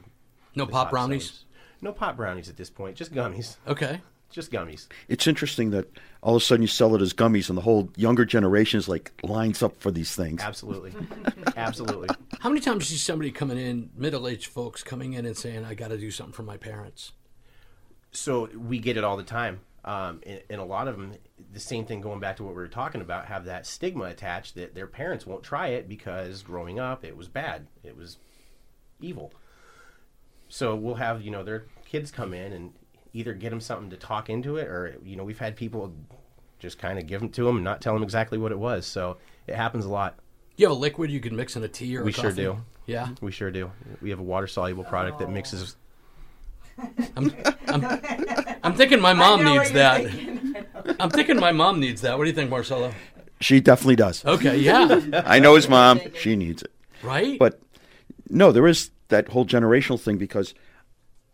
No 0.56 0.66
pop 0.66 0.90
brownies. 0.92 1.26
sellers. 1.26 1.46
No 1.82 1.92
pop 1.92 2.16
brownies 2.16 2.50
at 2.50 2.58
this 2.58 2.70
point. 2.70 2.96
Just 2.96 3.14
gummies. 3.14 3.58
Okay. 3.68 4.02
Just 4.36 4.52
gummies. 4.52 4.88
It's 5.08 5.28
interesting 5.28 5.70
that 5.70 5.90
all 6.22 6.36
of 6.36 6.42
a 6.42 6.46
sudden 6.46 6.62
you 6.62 6.68
sell 6.68 6.94
it 6.94 7.02
as 7.02 7.14
gummies, 7.14 7.48
and 7.48 7.58
the 7.58 7.62
whole 7.62 7.90
younger 7.96 8.26
generation 8.26 8.78
is 8.78 8.90
like 8.90 9.14
lines 9.24 9.64
up 9.64 9.78
for 9.80 9.92
these 9.92 10.14
things. 10.14 10.42
Absolutely. 10.42 10.94
Absolutely. 11.56 12.10
How 12.42 12.50
many 12.50 12.60
times 12.60 12.86
do 12.86 12.94
you 12.94 12.98
see 12.98 13.06
somebody 13.06 13.32
coming 13.32 13.58
in, 13.58 13.92
middle 13.96 14.28
aged 14.28 14.48
folks 14.48 14.84
coming 14.84 15.14
in 15.14 15.26
and 15.26 15.38
saying, 15.38 15.64
I 15.64 15.74
got 15.74 15.88
to 15.88 15.98
do 15.98 16.12
something 16.12 16.34
for 16.34 16.44
my 16.44 16.58
parents? 16.58 17.14
So 18.12 18.50
we 18.54 18.78
get 18.78 18.98
it 18.98 19.06
all 19.06 19.16
the 19.16 19.24
time. 19.24 19.62
Um, 19.86 20.20
and, 20.26 20.42
and 20.50 20.60
a 20.60 20.66
lot 20.66 20.90
of 20.90 20.98
them, 20.98 21.14
the 21.54 21.62
same 21.62 21.86
thing 21.86 22.02
going 22.02 22.20
back 22.20 22.36
to 22.36 22.44
what 22.44 22.56
we 22.56 22.62
were 22.62 22.68
talking 22.68 23.00
about, 23.00 23.28
have 23.28 23.46
that 23.46 23.66
stigma 23.66 24.04
attached 24.04 24.56
that 24.56 24.76
their 24.76 24.88
parents 24.88 25.26
won't 25.26 25.44
try 25.44 25.70
it 25.70 25.88
because 25.88 26.44
growing 26.44 26.78
up 26.78 27.06
it 27.06 27.16
was 27.16 27.30
bad, 27.30 27.68
it 27.86 27.96
was 27.96 28.18
evil. 29.00 29.32
So 30.50 30.76
we'll 30.76 30.96
have 30.96 31.22
you 31.22 31.32
know 31.32 31.44
their 31.44 31.68
kids 31.86 32.12
come 32.12 32.34
in 32.34 32.52
and 32.52 32.74
either 33.16 33.34
get 33.34 33.50
them 33.50 33.62
something 33.62 33.90
to 33.90 33.98
talk 33.98 34.30
into 34.30 34.58
it, 34.58 34.68
or 34.68 34.98
you 35.04 35.16
know 35.16 35.24
we've 35.24 35.40
had 35.40 35.56
people 35.56 35.94
just 36.60 36.78
kind 36.78 37.00
of 37.00 37.08
give 37.08 37.22
them 37.22 37.30
to 37.30 37.46
them 37.46 37.56
and 37.56 37.64
not 37.64 37.82
tell 37.82 37.94
them 37.94 38.04
exactly 38.04 38.38
what 38.38 38.52
it 38.52 38.60
was. 38.60 38.86
So 38.86 39.18
it 39.48 39.56
happens 39.56 39.86
a 39.86 39.90
lot. 39.90 40.20
You 40.58 40.68
have 40.68 40.76
a 40.76 40.80
liquid 40.80 41.10
you 41.10 41.20
can 41.20 41.36
mix 41.36 41.56
in 41.56 41.64
a 41.64 41.68
tea 41.68 41.98
or 41.98 42.02
a 42.02 42.04
We 42.04 42.12
sure 42.12 42.32
do. 42.32 42.58
Yeah. 42.86 43.10
We 43.22 43.32
sure 43.32 43.52
do. 43.52 43.72
We 44.02 44.10
have 44.10 44.20
a 44.20 44.24
water 44.24 44.48
soluble 44.48 44.84
product 44.84 45.20
that 45.20 45.30
mixes. 45.30 45.76
I'm, 47.16 47.34
I'm 48.64 48.74
thinking 48.76 49.02
my 49.02 49.14
mom 49.14 49.44
needs 49.44 49.72
that. 49.72 50.04
thinking. 50.06 50.56
I'm 51.00 51.10
thinking 51.10 51.40
my 51.40 51.52
mom 51.52 51.80
needs 51.80 52.02
that. 52.02 52.18
What 52.18 52.26
do 52.26 52.30
you 52.30 52.36
think, 52.36 52.50
Marcelo? 52.50 52.94
She 53.42 53.60
definitely 53.60 53.98
does. 53.98 54.24
Okay, 54.26 54.58
yeah, 54.58 55.24
I 55.26 55.40
know 55.40 55.56
his 55.56 55.68
mom. 55.68 56.00
She 56.16 56.36
needs 56.36 56.62
it. 56.62 56.72
right. 57.04 57.38
But 57.38 57.60
no, 58.30 58.52
there 58.52 58.68
is 58.68 58.92
that 59.10 59.30
whole 59.30 59.46
generational 59.46 60.00
thing 60.00 60.18
because 60.18 60.54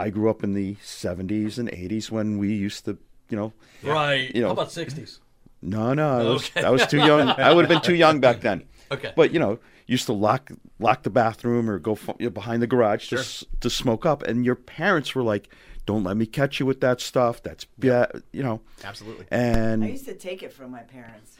I 0.02 0.10
grew 0.10 0.30
up 0.30 0.44
in 0.44 0.54
the 0.54 0.76
70s 0.84 1.58
and 1.58 1.70
80s 1.70 2.10
when 2.12 2.38
we 2.38 2.54
used 2.54 2.86
to, 2.86 2.98
you 3.30 3.38
know, 3.38 3.54
right. 3.84 4.34
you 4.36 4.42
know- 4.42 4.48
How 4.48 4.54
about 4.54 4.70
'60s? 4.70 5.20
no, 5.62 5.94
no, 5.94 6.10
I 6.20 6.24
was, 6.24 6.44
Okay. 6.50 6.64
I 6.66 6.70
was 6.70 6.86
too 6.88 6.98
young. 6.98 7.30
I 7.30 7.54
would 7.54 7.64
have 7.66 7.70
been 7.70 7.82
too 7.92 7.96
young 7.96 8.20
back 8.20 8.42
then. 8.42 8.64
Okay. 8.92 9.14
But 9.16 9.32
you 9.32 9.40
know, 9.40 9.58
used 9.88 10.06
to 10.08 10.12
lock 10.14 10.52
lock 10.80 11.04
the 11.04 11.10
bathroom 11.10 11.70
or 11.70 11.80
go 11.80 11.94
f- 11.94 12.34
behind 12.34 12.62
the 12.62 12.68
garage 12.68 13.08
to 13.12 13.20
s- 13.20 13.46
to 13.62 13.70
smoke 13.70 14.06
up, 14.06 14.22
and 14.24 14.44
your 14.44 14.56
parents 14.56 15.16
were 15.16 15.24
like, 15.24 15.48
"Don't 15.92 16.04
let 16.06 16.16
me 16.16 16.26
catch 16.26 16.60
you 16.62 16.66
with 16.66 16.80
that 16.82 17.02
stuff. 17.02 17.44
That's 17.44 17.66
yeah, 17.82 18.06
you 18.32 18.44
know." 18.44 18.62
Absolutely. 18.84 19.26
And 19.30 19.84
I 19.84 19.90
used 19.90 20.06
to 20.06 20.16
take 20.16 20.42
it 20.42 20.54
from 20.54 20.72
my 20.72 20.84
parents. 20.84 21.38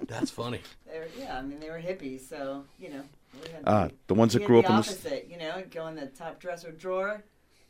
That's 0.08 0.30
funny. 0.32 0.60
They 0.90 0.98
were, 0.98 1.06
yeah, 1.16 1.38
I 1.38 1.42
mean 1.42 1.60
they 1.60 1.70
were 1.70 1.80
hippies, 1.80 2.28
so 2.28 2.64
you 2.78 2.90
know. 2.90 3.02
we 3.40 3.50
had 3.52 3.62
uh, 3.64 3.88
the 4.08 4.14
ones 4.14 4.32
that 4.32 4.42
had 4.42 4.46
grew 4.46 4.60
the 4.62 4.66
up 4.66 4.70
in 4.70 4.76
the 4.76 4.80
s- 4.80 4.90
opposite, 4.90 5.28
you 5.30 5.38
know, 5.38 5.62
go 5.70 5.86
in 5.86 5.94
the 5.94 6.06
top 6.06 6.40
dresser 6.40 6.72
drawer. 6.72 7.22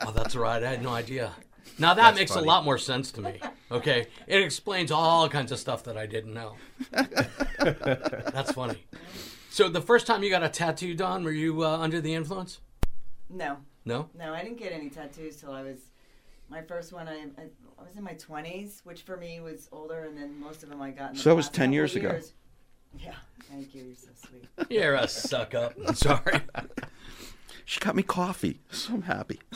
Oh, 0.04 0.12
that's 0.12 0.36
right. 0.36 0.64
I 0.64 0.68
had 0.72 0.82
no 0.82 0.90
idea. 0.90 1.32
Now 1.78 1.94
that 1.94 2.16
makes 2.16 2.32
funny. 2.32 2.44
a 2.44 2.48
lot 2.48 2.66
more 2.66 2.80
sense 2.80 3.12
to 3.14 3.22
me. 3.22 3.40
Okay, 3.72 4.08
it 4.26 4.42
explains 4.42 4.92
all 4.92 5.30
kinds 5.30 5.52
of 5.52 5.60
stuff 5.60 5.84
that 5.84 5.96
I 5.96 6.08
didn't 6.08 6.34
know. 6.34 6.56
that's 6.92 8.52
funny. 8.52 8.84
So 9.52 9.70
the 9.70 9.82
first 9.82 10.08
time 10.08 10.24
you 10.24 10.32
got 10.32 10.44
a 10.44 10.50
tattoo 10.50 10.96
done, 10.96 11.24
were 11.24 11.32
you 11.32 11.64
uh, 11.64 11.78
under 11.78 12.02
the 12.02 12.16
influence? 12.16 12.60
No, 13.34 13.58
No. 13.86 14.10
no, 14.18 14.34
I 14.34 14.44
didn't 14.44 14.58
get 14.58 14.72
any 14.72 14.90
tattoos 14.90 15.38
till 15.38 15.52
I 15.54 15.64
was 15.64 15.80
my 16.50 16.62
first 16.62 16.92
one. 16.92 17.08
I, 17.08 17.14
I, 17.38 17.46
I 17.80 17.84
was 17.84 17.96
in 17.96 18.04
my 18.04 18.14
twenties, 18.14 18.82
which 18.84 19.04
for 19.04 19.18
me 19.18 19.40
was 19.40 19.70
older, 19.72 20.04
and 20.04 20.18
then 20.18 20.40
most 20.40 20.64
of 20.64 20.70
them 20.70 20.82
I 20.82 20.92
got. 20.92 21.12
In 21.12 21.16
the 21.16 21.22
So 21.22 21.30
that 21.30 21.36
was 21.36 21.48
10 21.50 21.54
couple 21.68 21.74
years 21.74 21.96
ago. 21.96 22.20
Yeah, 23.00 23.14
thank 23.50 23.74
you. 23.74 23.84
You're 23.86 23.96
so 23.96 24.10
sweet. 24.28 24.48
You're 24.70 24.96
a 24.96 25.08
suck 25.08 25.54
up. 25.56 25.74
I'm 25.88 25.96
sorry. 25.96 26.42
she 27.66 27.80
got 27.80 27.96
me 27.96 28.04
coffee, 28.04 28.60
so 28.70 28.94
I'm 28.96 29.04
happy. 29.04 29.40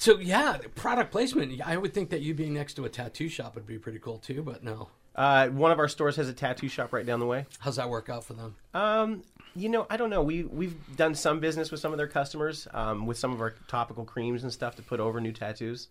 So 0.00 0.16
yeah, 0.20 0.58
product 0.76 1.10
placement. 1.10 1.60
I 1.66 1.76
would 1.76 1.92
think 1.92 2.10
that 2.10 2.20
you 2.20 2.32
being 2.32 2.54
next 2.54 2.74
to 2.74 2.84
a 2.84 2.88
tattoo 2.88 3.28
shop 3.28 3.56
would 3.56 3.66
be 3.66 3.78
pretty 3.80 3.98
cool 3.98 4.18
too, 4.18 4.44
but 4.44 4.62
no. 4.62 4.90
Uh, 5.16 5.48
one 5.48 5.72
of 5.72 5.80
our 5.80 5.88
stores 5.88 6.14
has 6.14 6.28
a 6.28 6.32
tattoo 6.32 6.68
shop 6.68 6.92
right 6.92 7.04
down 7.04 7.18
the 7.18 7.26
way. 7.26 7.46
How's 7.58 7.74
that 7.76 7.90
work 7.90 8.08
out 8.08 8.22
for 8.22 8.34
them? 8.34 8.54
Um, 8.74 9.24
you 9.54 9.68
know, 9.68 9.86
I 9.90 9.96
don't 9.96 10.10
know. 10.10 10.22
We 10.22 10.44
we've 10.44 10.76
done 10.96 11.14
some 11.14 11.40
business 11.40 11.70
with 11.70 11.80
some 11.80 11.92
of 11.92 11.98
their 11.98 12.08
customers, 12.08 12.68
um, 12.72 13.06
with 13.06 13.18
some 13.18 13.32
of 13.32 13.40
our 13.40 13.54
topical 13.66 14.04
creams 14.04 14.42
and 14.42 14.52
stuff 14.52 14.76
to 14.76 14.82
put 14.82 15.00
over 15.00 15.20
new 15.20 15.32
tattoos. 15.32 15.88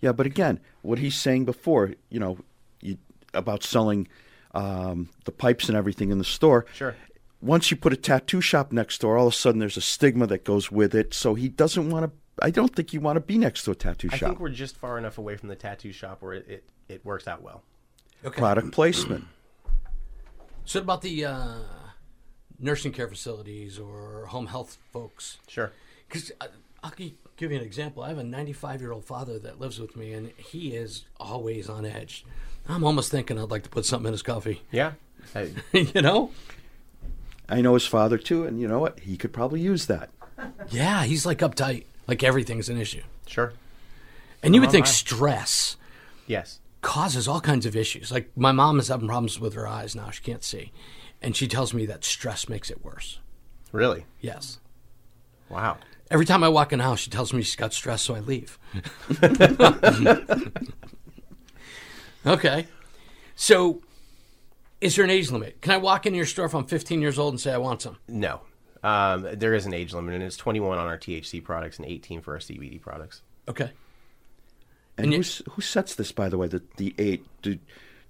Yeah, 0.00 0.12
but 0.12 0.26
again, 0.26 0.60
what 0.82 0.98
he's 0.98 1.16
saying 1.16 1.46
before, 1.46 1.94
you 2.10 2.20
know, 2.20 2.38
you, 2.82 2.98
about 3.32 3.62
selling 3.62 4.06
um, 4.52 5.08
the 5.24 5.32
pipes 5.32 5.68
and 5.68 5.78
everything 5.78 6.10
in 6.10 6.18
the 6.18 6.24
store. 6.24 6.66
Sure. 6.74 6.94
Once 7.40 7.70
you 7.70 7.76
put 7.76 7.92
a 7.92 7.96
tattoo 7.96 8.40
shop 8.40 8.72
next 8.72 9.00
door, 9.00 9.16
all 9.16 9.26
of 9.26 9.32
a 9.32 9.36
sudden 9.36 9.60
there's 9.60 9.76
a 9.76 9.82
stigma 9.82 10.26
that 10.26 10.44
goes 10.44 10.70
with 10.70 10.94
it. 10.94 11.14
So 11.14 11.34
he 11.34 11.48
doesn't 11.48 11.90
want 11.90 12.06
to. 12.06 12.44
I 12.44 12.50
don't 12.50 12.74
think 12.74 12.92
you 12.92 13.00
want 13.00 13.16
to 13.16 13.20
be 13.20 13.38
next 13.38 13.62
to 13.64 13.70
a 13.70 13.74
tattoo 13.74 14.08
I 14.12 14.16
shop. 14.16 14.26
I 14.26 14.30
think 14.30 14.40
we're 14.40 14.48
just 14.50 14.76
far 14.76 14.98
enough 14.98 15.18
away 15.18 15.36
from 15.36 15.48
the 15.48 15.56
tattoo 15.56 15.92
shop 15.92 16.20
where 16.20 16.34
it, 16.34 16.48
it, 16.48 16.64
it 16.88 17.04
works 17.04 17.26
out 17.28 17.42
well. 17.42 17.62
Okay. 18.24 18.38
Product 18.38 18.72
placement. 18.72 19.24
So 20.64 20.80
about 20.80 21.02
the 21.02 21.26
uh, 21.26 21.54
nursing 22.58 22.92
care 22.92 23.08
facilities 23.08 23.78
or 23.78 24.26
home 24.26 24.46
health 24.46 24.78
folks? 24.92 25.38
Sure. 25.48 25.72
Because 26.08 26.32
uh, 26.40 26.46
I'll 26.82 26.92
give 26.96 27.50
you 27.50 27.58
an 27.58 27.64
example. 27.64 28.02
I 28.02 28.08
have 28.08 28.18
a 28.18 28.24
95 28.24 28.80
year 28.80 28.92
old 28.92 29.04
father 29.04 29.38
that 29.40 29.60
lives 29.60 29.78
with 29.80 29.96
me, 29.96 30.12
and 30.12 30.30
he 30.36 30.74
is 30.74 31.04
always 31.18 31.68
on 31.68 31.84
edge. 31.84 32.24
I'm 32.68 32.84
almost 32.84 33.10
thinking 33.10 33.38
I'd 33.38 33.50
like 33.50 33.62
to 33.64 33.68
put 33.70 33.84
something 33.84 34.06
in 34.06 34.12
his 34.12 34.22
coffee. 34.22 34.62
Yeah. 34.70 34.92
I, 35.34 35.50
you 35.72 36.00
know? 36.02 36.30
I 37.48 37.60
know 37.60 37.74
his 37.74 37.86
father 37.86 38.16
too, 38.18 38.44
and 38.44 38.60
you 38.60 38.68
know 38.68 38.78
what? 38.78 39.00
He 39.00 39.16
could 39.16 39.32
probably 39.32 39.60
use 39.60 39.86
that. 39.86 40.10
Yeah, 40.70 41.04
he's 41.04 41.24
like 41.26 41.38
uptight, 41.38 41.84
like 42.06 42.22
everything's 42.22 42.68
an 42.68 42.78
issue. 42.78 43.02
sure. 43.26 43.52
And 44.42 44.54
you 44.54 44.60
would 44.60 44.70
think 44.70 44.86
stress 44.86 45.76
Yes. 46.26 46.58
causes 46.82 47.26
all 47.26 47.40
kinds 47.40 47.64
of 47.64 47.74
issues. 47.74 48.10
Like 48.12 48.30
my 48.36 48.52
mom 48.52 48.78
is 48.78 48.88
having 48.88 49.08
problems 49.08 49.40
with 49.40 49.54
her 49.54 49.66
eyes 49.66 49.94
now; 49.96 50.10
she 50.10 50.22
can't 50.22 50.44
see, 50.44 50.70
and 51.24 51.34
she 51.36 51.48
tells 51.48 51.74
me 51.74 51.86
that 51.86 52.04
stress 52.04 52.48
makes 52.48 52.70
it 52.70 52.84
worse. 52.84 53.18
Really. 53.72 54.04
Yes. 54.20 54.58
Wow. 55.48 55.78
Every 56.10 56.26
time 56.26 56.44
I 56.44 56.48
walk 56.48 56.72
in 56.72 56.78
the 56.78 56.84
house, 56.84 57.00
she 57.00 57.10
tells 57.10 57.32
me 57.32 57.42
she's 57.42 57.56
got 57.56 57.72
stress, 57.72 58.02
so 58.02 58.14
I 58.14 58.20
leave. 58.20 58.58
okay. 62.26 62.66
So, 63.36 63.82
is 64.80 64.96
there 64.96 65.04
an 65.04 65.10
age 65.10 65.30
limit? 65.30 65.60
Can 65.60 65.72
I 65.72 65.76
walk 65.78 66.06
into 66.06 66.16
your 66.16 66.26
store 66.26 66.46
if 66.46 66.54
I'm 66.54 66.66
15 66.66 67.00
years 67.00 67.18
old 67.18 67.34
and 67.34 67.40
say 67.40 67.52
I 67.52 67.58
want 67.58 67.82
some? 67.82 67.98
No. 68.08 68.40
Um, 68.82 69.26
there 69.32 69.54
is 69.54 69.66
an 69.66 69.74
age 69.74 69.94
limit, 69.94 70.14
and 70.14 70.22
it's 70.22 70.36
21 70.36 70.78
on 70.78 70.86
our 70.86 70.98
THC 70.98 71.42
products 71.42 71.78
and 71.78 71.86
18 71.86 72.20
for 72.20 72.34
our 72.34 72.40
CBD 72.40 72.80
products. 72.80 73.22
Okay. 73.48 73.70
And, 74.96 75.06
And 75.06 75.12
you- 75.12 75.18
who's, 75.18 75.42
who 75.52 75.62
sets 75.62 75.94
this, 75.94 76.12
by 76.12 76.28
the 76.28 76.38
way? 76.38 76.48
The 76.48 76.62
the 76.76 76.94
eight. 76.98 77.24
Do, 77.42 77.58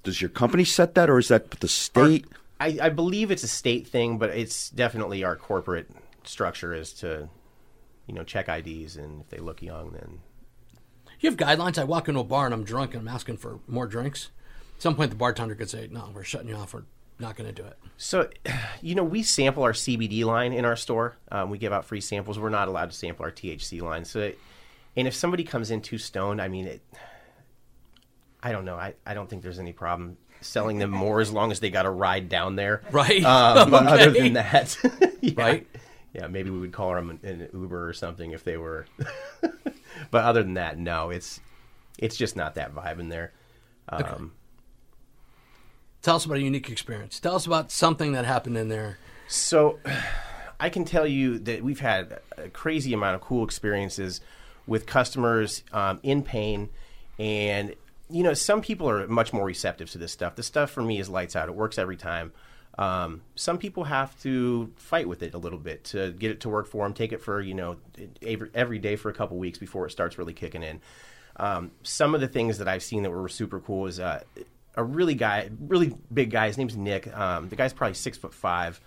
does 0.03 0.21
your 0.21 0.29
company 0.31 0.65
set 0.65 0.95
that, 0.97 1.09
or 1.09 1.19
is 1.19 1.29
that 1.29 1.51
the 1.53 1.69
state? 1.69 2.27
I, 2.61 2.79
I 2.83 2.89
believe 2.89 3.31
it's 3.31 3.43
a 3.43 3.49
state 3.49 3.87
thing, 3.87 4.19
but 4.19 4.31
it's 4.31 4.71
definitely 4.71 5.25
our 5.25 5.37
corporate 5.37 5.91
structure 6.25 6.73
is 6.73 6.93
to, 6.95 7.29
you 8.07 8.15
know, 8.15 8.23
check 8.25 8.49
IDs, 8.49 8.97
and 8.97 9.21
if 9.23 9.29
they 9.31 9.39
look 9.39 9.61
young, 9.63 9.91
then 9.93 10.21
You 11.21 11.31
have 11.31 11.39
guidelines. 11.39 11.79
I 11.79 11.85
walk 11.85 12.09
into 12.09 12.21
a 12.21 12.25
bar 12.25 12.45
and 12.45 12.55
I'm 12.55 12.65
drunk 12.65 12.95
and 12.95 13.01
I'm 13.09 13.15
asking 13.15 13.39
for 13.39 13.59
more 13.67 13.87
drinks. 13.87 14.31
At 14.77 14.83
some 14.83 14.95
point, 14.95 15.11
the 15.11 15.17
bartender 15.17 15.55
could 15.55 15.71
say, 15.71 15.89
"No, 15.91 16.11
we're 16.15 16.25
shutting 16.25 16.49
you 16.49 16.57
off. 16.57 16.75
We're 16.75 16.83
not 17.19 17.37
going 17.37 17.53
to 17.53 17.63
do 17.63 17.67
it." 17.67 17.79
So, 17.97 18.29
you 18.83 18.95
know, 18.95 19.05
we 19.05 19.23
sample 19.23 19.63
our 19.63 19.73
CBD 19.73 20.25
line 20.25 20.53
in 20.53 20.65
our 20.65 20.77
store. 20.77 21.17
Um, 21.31 21.51
we 21.51 21.59
give 21.59 21.73
out 21.73 21.85
free 21.85 22.01
samples. 22.01 22.39
We're 22.39 22.51
not 22.51 22.69
allowed 22.69 22.91
to 22.91 22.97
sample 22.97 23.25
our 23.25 23.31
THC 23.33 23.81
line. 23.83 24.05
So, 24.05 24.33
and 24.97 25.09
if 25.09 25.15
somebody 25.15 25.45
comes 25.45 25.71
in 25.71 25.81
too 25.81 25.99
stoned, 25.99 26.41
I 26.43 26.49
mean, 26.49 26.67
it, 26.67 26.83
I 28.43 28.53
don't 28.53 28.65
know. 28.65 28.77
I, 28.77 28.95
I 29.07 29.15
don't 29.15 29.29
think 29.31 29.43
there's 29.43 29.59
any 29.59 29.73
problem 29.73 30.19
selling 30.45 30.79
them 30.79 30.91
more 30.91 31.21
as 31.21 31.31
long 31.33 31.51
as 31.51 31.61
they 31.61 31.71
got 31.71 31.87
a 31.87 31.91
ride 31.91 32.29
down 32.29 32.57
there. 32.57 32.83
Right. 32.91 33.23
Um, 33.25 33.71
but 33.71 33.87
other 33.89 34.11
than 34.11 34.35
that, 34.35 34.77
yeah. 35.21 35.33
Right. 35.37 35.67
Yeah, 36.13 36.29
maybe 36.29 36.51
we 36.51 36.61
would 36.61 36.73
call 36.73 36.95
them 36.95 37.11
an, 37.11 37.21
an 37.29 37.49
Uber 37.53 37.89
or 37.89 37.93
something 37.93 38.31
if 38.31 38.45
they 38.45 38.57
were. 38.57 38.87
but 40.11 40.25
other 40.25 40.43
than 40.43 40.55
that, 40.55 40.79
no, 40.79 41.11
it's 41.11 41.41
it's 41.99 42.17
just 42.17 42.37
not 42.37 42.55
that 42.55 42.75
vibe 42.75 43.01
in 43.01 43.09
there. 43.09 43.33
Um, 43.89 44.33
Tell 46.03 46.17
us 46.17 46.27
about 46.27 46.37
a 46.37 46.43
unique 46.43 46.69
experience. 46.69 47.19
Tell 47.19 47.35
us 47.35 47.47
about 47.47 47.71
something 47.71 48.13
that 48.13 48.27
happened 48.27 48.59
in 48.59 48.69
there. 48.69 48.99
So, 49.27 49.79
I 50.61 50.69
can 50.69 50.85
tell 50.85 51.07
you 51.07 51.39
that 51.41 51.63
we've 51.65 51.81
had 51.81 52.21
a 52.37 52.49
crazy 52.49 52.93
amount 52.93 53.17
of 53.17 53.21
cool 53.23 53.43
experiences 53.43 54.21
with 54.67 54.87
customers 54.87 55.65
um, 55.73 56.01
in 56.03 56.23
pain, 56.23 56.69
and 57.19 57.75
you 58.11 58.23
know, 58.23 58.35
some 58.35 58.61
people 58.61 58.89
are 58.89 59.07
much 59.07 59.33
more 59.33 59.45
receptive 59.45 59.91
to 59.91 59.99
this 59.99 60.13
stuff. 60.13 60.37
The 60.37 60.43
stuff 60.43 60.71
for 60.71 60.83
me 60.83 60.99
is 60.99 61.09
lights 61.09 61.37
out; 61.37 61.49
it 61.49 61.55
works 61.55 61.79
every 61.79 61.97
time. 61.97 62.33
Um, 62.77 63.23
some 63.37 63.59
people 63.59 63.85
have 63.85 64.21
to 64.23 64.73
fight 64.77 65.09
with 65.09 65.23
it 65.23 65.35
a 65.35 65.39
little 65.39 65.59
bit 65.59 65.85
to 65.85 66.11
get 66.13 66.33
it 66.33 66.41
to 66.41 66.49
work 66.49 66.67
for 66.67 66.85
them. 66.85 66.93
Take 66.93 67.13
it 67.13 67.23
for 67.23 67.41
you 67.41 67.55
know 67.55 67.77
every, 68.23 68.79
day 68.79 68.97
for 68.97 69.11
a 69.11 69.15
couple 69.15 69.37
weeks 69.37 69.59
before 69.59 69.87
it 69.87 69.91
starts 69.91 70.19
really 70.19 70.33
kicking 70.33 70.63
in. 70.63 70.81
Um, 71.37 71.71
some 71.83 72.15
of 72.15 72.21
the 72.21 72.29
things 72.29 72.59
that 72.59 72.69
I've 72.69 72.83
seen 72.83 73.03
that 73.05 73.11
were 73.11 73.29
super 73.29 73.61
cool 73.61 73.87
is 73.87 74.01
uh, 74.01 74.23
a 74.77 74.85
really 74.85 75.15
guy, 75.15 75.51
really 75.61 75.97
big 76.13 76.31
guy. 76.31 76.49
His 76.49 76.59
name's 76.59 76.77
Nick. 76.77 77.15
Um, 77.17 77.49
the 77.49 77.57
guy's 77.57 77.73
probably 77.73 77.95
six 77.95 78.19
foot 78.19 78.35
five, 78.35 78.81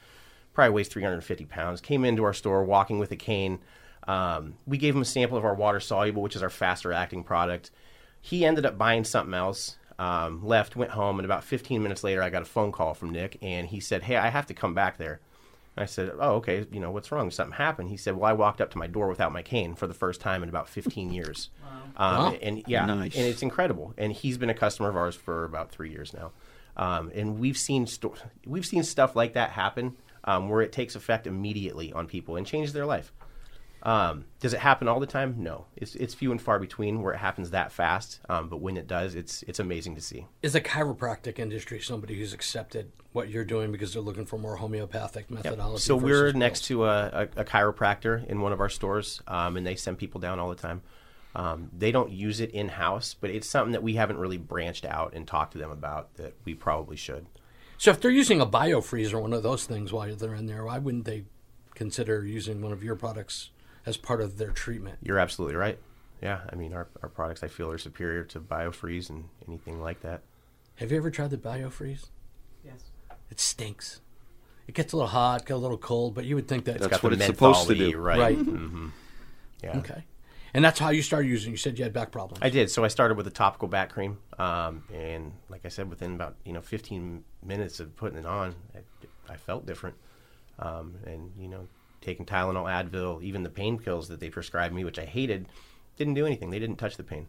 probably 0.54 0.74
weighs 0.74 0.90
350 0.90 1.46
pounds. 1.46 1.82
Came 1.82 2.04
into 2.04 2.24
our 2.24 2.34
store 2.34 2.64
walking 2.64 3.00
with 3.00 3.12
a 3.12 3.16
cane. 3.16 3.60
Um, 4.08 4.56
we 4.66 4.78
gave 4.78 4.96
him 4.96 5.02
a 5.02 5.06
sample 5.06 5.38
of 5.38 5.46
our 5.46 5.56
water 5.56 5.80
soluble, 5.80 6.22
which 6.22 6.36
is 6.36 6.44
our 6.44 6.50
faster 6.50 6.94
acting 6.94 7.24
product. 7.24 7.72
He 8.22 8.46
ended 8.46 8.66
up 8.66 8.78
buying 8.78 9.04
something 9.04 9.34
else. 9.34 9.78
Um, 10.00 10.46
left, 10.46 10.76
went 10.76 10.92
home, 10.92 11.18
and 11.18 11.26
about 11.26 11.44
15 11.44 11.82
minutes 11.82 12.04
later, 12.04 12.22
I 12.22 12.30
got 12.30 12.44
a 12.44 12.46
phone 12.46 12.72
call 12.72 12.94
from 12.94 13.10
Nick, 13.12 13.38
and 13.42 13.68
he 13.68 13.80
said, 13.80 14.04
"Hey, 14.04 14.16
I 14.16 14.30
have 14.30 14.46
to 14.48 14.54
come 14.54 14.76
back 14.76 14.98
there." 14.98 15.20
I 15.76 15.86
said, 15.86 16.12
"Oh, 16.20 16.36
okay. 16.36 16.66
You 16.72 16.80
know 16.80 16.92
what's 16.92 17.12
wrong? 17.12 17.32
Something 17.32 17.58
happened." 17.58 17.90
He 17.90 17.98
said, 17.98 18.16
"Well, 18.16 18.30
I 18.30 18.34
walked 18.34 18.62
up 18.62 18.70
to 18.72 18.78
my 18.78 18.86
door 18.86 19.08
without 19.08 19.32
my 19.32 19.42
cane 19.42 19.74
for 19.74 19.88
the 19.88 19.96
first 19.96 20.22
time 20.22 20.44
in 20.44 20.50
about 20.50 20.70
15 20.70 21.12
years." 21.12 21.50
Um, 21.98 22.18
Wow. 22.18 22.34
And 22.44 22.64
yeah, 22.68 22.86
Nice. 22.86 23.16
and 23.16 23.26
it's 23.26 23.42
incredible. 23.42 23.96
And 23.98 24.14
he's 24.14 24.38
been 24.38 24.52
a 24.52 24.54
customer 24.54 24.90
of 24.90 24.96
ours 24.96 25.16
for 25.16 25.46
about 25.46 25.72
three 25.72 25.90
years 25.90 26.14
now. 26.14 26.32
Um, 26.76 27.12
and 27.16 27.40
we've 27.40 27.58
seen 27.58 27.88
sto- 27.88 28.14
we've 28.46 28.68
seen 28.68 28.84
stuff 28.84 29.16
like 29.16 29.34
that 29.34 29.50
happen 29.52 29.98
um, 30.26 30.48
where 30.50 30.62
it 30.62 30.72
takes 30.72 30.96
effect 30.96 31.26
immediately 31.26 31.92
on 31.92 32.06
people 32.06 32.36
and 32.36 32.46
changes 32.46 32.74
their 32.74 32.86
life. 32.86 33.12
Um, 33.84 34.26
does 34.40 34.54
it 34.54 34.60
happen 34.60 34.88
all 34.88 35.00
the 35.00 35.06
time? 35.06 35.36
No, 35.38 35.66
it's 35.76 35.96
it's 35.96 36.14
few 36.14 36.32
and 36.32 36.42
far 36.42 36.60
between 36.60 37.02
where 37.02 37.14
it 37.14 37.18
happens 37.18 37.52
that 37.52 37.72
fast. 37.72 38.20
Um, 38.28 38.50
but 38.50 38.58
when 38.58 38.76
it 38.76 38.88
does, 38.88 39.16
it's 39.16 39.44
it's 39.44 39.60
amazing 39.60 39.96
to 39.96 40.02
see. 40.02 40.28
Is 40.42 40.54
the 40.54 40.62
chiropractic 40.62 41.40
industry 41.40 41.80
somebody 41.80 42.18
who's 42.18 42.34
accepted 42.34 42.92
what 43.14 43.30
you're 43.30 43.46
doing 43.46 43.72
because 43.72 43.94
they're 43.94 44.02
looking 44.02 44.26
for 44.26 44.38
more 44.38 44.56
homeopathic 44.58 45.30
methodology? 45.30 45.82
So 45.82 45.96
we're 45.96 46.32
next 46.34 46.66
to 46.66 46.86
a, 46.86 47.08
a, 47.08 47.42
a 47.42 47.46
chiropractor 47.46 48.26
in 48.28 48.42
one 48.42 48.52
of 48.52 48.60
our 48.60 48.70
stores, 48.70 49.22
um, 49.28 49.58
and 49.58 49.66
they 49.66 49.76
send 49.76 49.98
people 49.98 50.20
down 50.20 50.40
all 50.40 50.50
the 50.50 50.56
time. 50.56 50.82
Um, 51.36 51.70
they 51.78 51.92
don't 51.92 52.12
use 52.12 52.40
it 52.40 52.50
in 52.52 52.68
house, 52.68 53.14
but 53.14 53.30
it's 53.30 53.48
something 53.48 53.74
that 53.74 53.84
we 53.84 53.94
haven't 53.94 54.18
really 54.18 54.38
branched 54.38 54.86
out 54.86 55.14
and 55.14 55.28
talked 55.28 55.54
to 55.54 55.60
them 55.60 55.70
about 55.70 56.16
that 56.16 56.34
we 56.46 56.56
probably 56.56 56.98
should. 56.98 57.28
So 57.78 57.92
if 57.92 58.02
they're 58.02 58.10
using 58.10 58.42
a 58.42 58.46
biofreeze 58.46 59.14
or 59.14 59.22
one 59.22 59.34
of 59.34 59.44
those 59.44 59.66
things 59.66 59.94
while 59.94 60.14
they're 60.16 60.34
in 60.34 60.48
there, 60.48 60.66
why 60.66 60.80
wouldn't 60.80 61.06
they 61.06 61.26
consider 61.76 62.26
using 62.26 62.60
one 62.60 62.72
of 62.72 62.84
your 62.84 62.96
products 62.96 63.52
as 63.88 63.98
part 63.98 64.22
of 64.22 64.38
their 64.38 64.52
treatment? 64.52 65.00
You're 65.02 65.18
absolutely 65.18 65.56
right. 65.56 65.80
Yeah, 66.22 66.42
I 66.52 66.56
mean 66.56 66.74
our, 66.74 66.88
our 67.02 67.10
products 67.10 67.42
I 67.44 67.48
feel 67.48 67.72
are 67.72 67.78
superior 67.78 68.24
to 68.26 68.40
BioFreeze 68.40 69.10
and 69.10 69.26
anything 69.48 69.80
like 69.82 70.02
that. 70.02 70.22
Have 70.76 70.92
you 70.92 70.98
ever 70.98 71.10
tried 71.10 71.30
the 71.32 71.38
biofreeze? 71.38 72.08
Yes. 72.64 72.84
It 73.32 73.40
stinks. 73.40 74.02
It 74.68 74.76
gets 74.76 74.92
a 74.94 74.98
little 74.98 75.08
hot, 75.10 75.46
get 75.46 75.54
a 75.54 75.58
little 75.58 75.78
cold, 75.78 76.14
but 76.14 76.26
you 76.26 76.36
would 76.36 76.48
think 76.48 76.66
that 76.66 76.76
It's 76.76 76.82
That's 76.82 76.98
got 76.98 77.04
what 77.04 77.14
it's 77.14 77.26
supposed 77.26 77.68
to 77.68 77.74
menthol-y, 77.74 77.92
do. 77.92 77.98
right? 77.98 78.20
Right. 78.20 78.38
hmm 78.38 78.88
Yeah. 79.64 79.78
okay. 79.80 80.04
And 80.54 80.64
that's 80.66 80.80
how 80.80 80.90
you 80.90 81.02
started 81.02 81.28
using. 81.28 81.52
You 81.52 81.58
said 81.58 81.78
you 81.78 81.84
had 81.84 81.94
back 81.94 82.12
problems. 82.12 82.40
I 82.42 82.50
did. 82.50 82.70
So 82.72 82.84
I 82.84 82.88
started 82.88 83.16
with 83.16 83.28
a 83.28 83.32
topical 83.32 83.68
back 83.68 83.90
cream, 83.92 84.18
um, 84.40 84.84
and 84.94 85.34
like 85.50 85.62
I 85.66 85.70
said, 85.70 85.90
within 85.90 86.16
about 86.16 86.36
you 86.46 86.54
know 86.54 86.62
15 86.62 87.24
minutes 87.46 87.80
of 87.80 87.96
putting 87.96 88.18
it 88.18 88.26
on, 88.26 88.56
I, 88.76 89.34
I 89.34 89.36
felt 89.38 89.66
different. 89.66 89.96
Um, 90.58 90.96
and 91.06 91.32
you 91.38 91.48
know, 91.48 91.68
taking 92.02 92.26
Tylenol, 92.26 92.66
Advil, 92.66 93.22
even 93.24 93.44
the 93.44 93.50
pain 93.50 93.78
pills 93.78 94.08
that 94.08 94.20
they 94.20 94.30
prescribed 94.30 94.74
me, 94.74 94.84
which 94.84 95.00
I 95.00 95.06
hated, 95.06 95.48
didn't 95.98 96.14
do 96.14 96.26
anything. 96.26 96.50
They 96.50 96.60
didn't 96.60 96.78
touch 96.78 96.98
the 96.98 97.04
pain. 97.04 97.28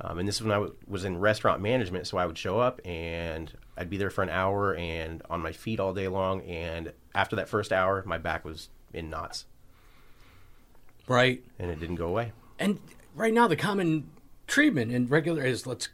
Um, 0.00 0.18
and 0.18 0.28
this 0.28 0.36
is 0.36 0.42
when 0.42 0.52
I 0.52 0.56
w- 0.56 0.74
was 0.88 1.04
in 1.04 1.18
restaurant 1.18 1.62
management, 1.62 2.06
so 2.06 2.18
I 2.18 2.26
would 2.26 2.36
show 2.36 2.58
up 2.58 2.80
and 2.84 3.52
I'd 3.76 3.90
be 3.90 3.96
there 3.96 4.10
for 4.10 4.22
an 4.22 4.28
hour 4.28 4.74
and 4.74 5.22
on 5.30 5.40
my 5.40 5.52
feet 5.52 5.78
all 5.78 5.94
day 5.94 6.08
long. 6.08 6.42
And 6.42 6.92
after 7.14 7.36
that 7.36 7.48
first 7.48 7.72
hour, 7.72 8.02
my 8.06 8.18
back 8.18 8.44
was 8.44 8.70
in 8.92 9.08
knots, 9.08 9.46
right. 11.06 11.44
and 11.58 11.70
it 11.70 11.78
didn't 11.78 11.96
go 11.96 12.06
away. 12.08 12.32
And 12.58 12.80
right 13.14 13.32
now, 13.32 13.46
the 13.46 13.56
common 13.56 14.10
treatment 14.46 14.92
in 14.92 15.06
regular 15.06 15.44
is 15.44 15.66
let's 15.66 15.88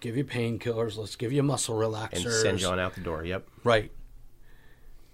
give 0.00 0.16
you 0.16 0.24
painkillers, 0.24 0.96
let's 0.96 1.16
give 1.16 1.32
you 1.32 1.42
muscle 1.42 1.76
relaxers, 1.76 2.24
And 2.24 2.32
send 2.32 2.60
you 2.60 2.68
on 2.68 2.80
out 2.80 2.94
the 2.94 3.00
door. 3.00 3.24
Yep. 3.24 3.46
Right. 3.64 3.92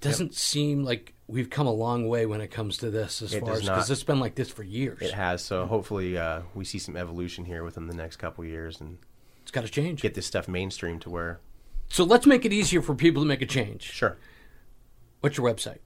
Doesn't 0.00 0.34
seem 0.34 0.84
like 0.84 1.12
we've 1.32 1.50
come 1.50 1.66
a 1.66 1.72
long 1.72 2.08
way 2.08 2.26
when 2.26 2.40
it 2.40 2.50
comes 2.50 2.76
to 2.78 2.90
this 2.90 3.22
as 3.22 3.32
It 3.34 3.40
far 3.40 3.54
as 3.54 3.62
because 3.62 3.90
it's 3.90 4.02
been 4.04 4.20
like 4.20 4.34
this 4.34 4.50
for 4.50 4.62
years. 4.62 5.00
It 5.00 5.14
has. 5.14 5.42
So 5.42 5.66
hopefully, 5.66 6.18
uh, 6.18 6.42
we 6.54 6.64
see 6.64 6.78
some 6.78 6.96
evolution 6.96 7.44
here 7.46 7.64
within 7.64 7.86
the 7.86 7.94
next 7.94 8.16
couple 8.16 8.44
years 8.44 8.80
and 8.80 8.98
It's 9.42 9.50
got 9.50 9.64
to 9.64 9.70
change. 9.70 10.02
get 10.02 10.14
this 10.14 10.26
stuff 10.26 10.46
mainstream 10.46 10.98
to 11.00 11.10
where. 11.10 11.40
So 11.88 12.04
let's 12.04 12.26
make 12.26 12.44
it 12.44 12.52
easier 12.52 12.82
for 12.82 12.94
people 12.94 13.22
to 13.22 13.26
make 13.26 13.40
a 13.42 13.46
change. 13.46 13.82
Sure. 13.82 14.16
What's 15.20 15.36
your 15.38 15.50
website? 15.52 15.78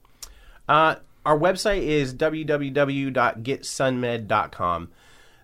Uh, 0.68 0.96
our 1.24 1.38
website 1.38 1.82
is 1.82 2.12
www.getsunmed.com. 2.14 4.88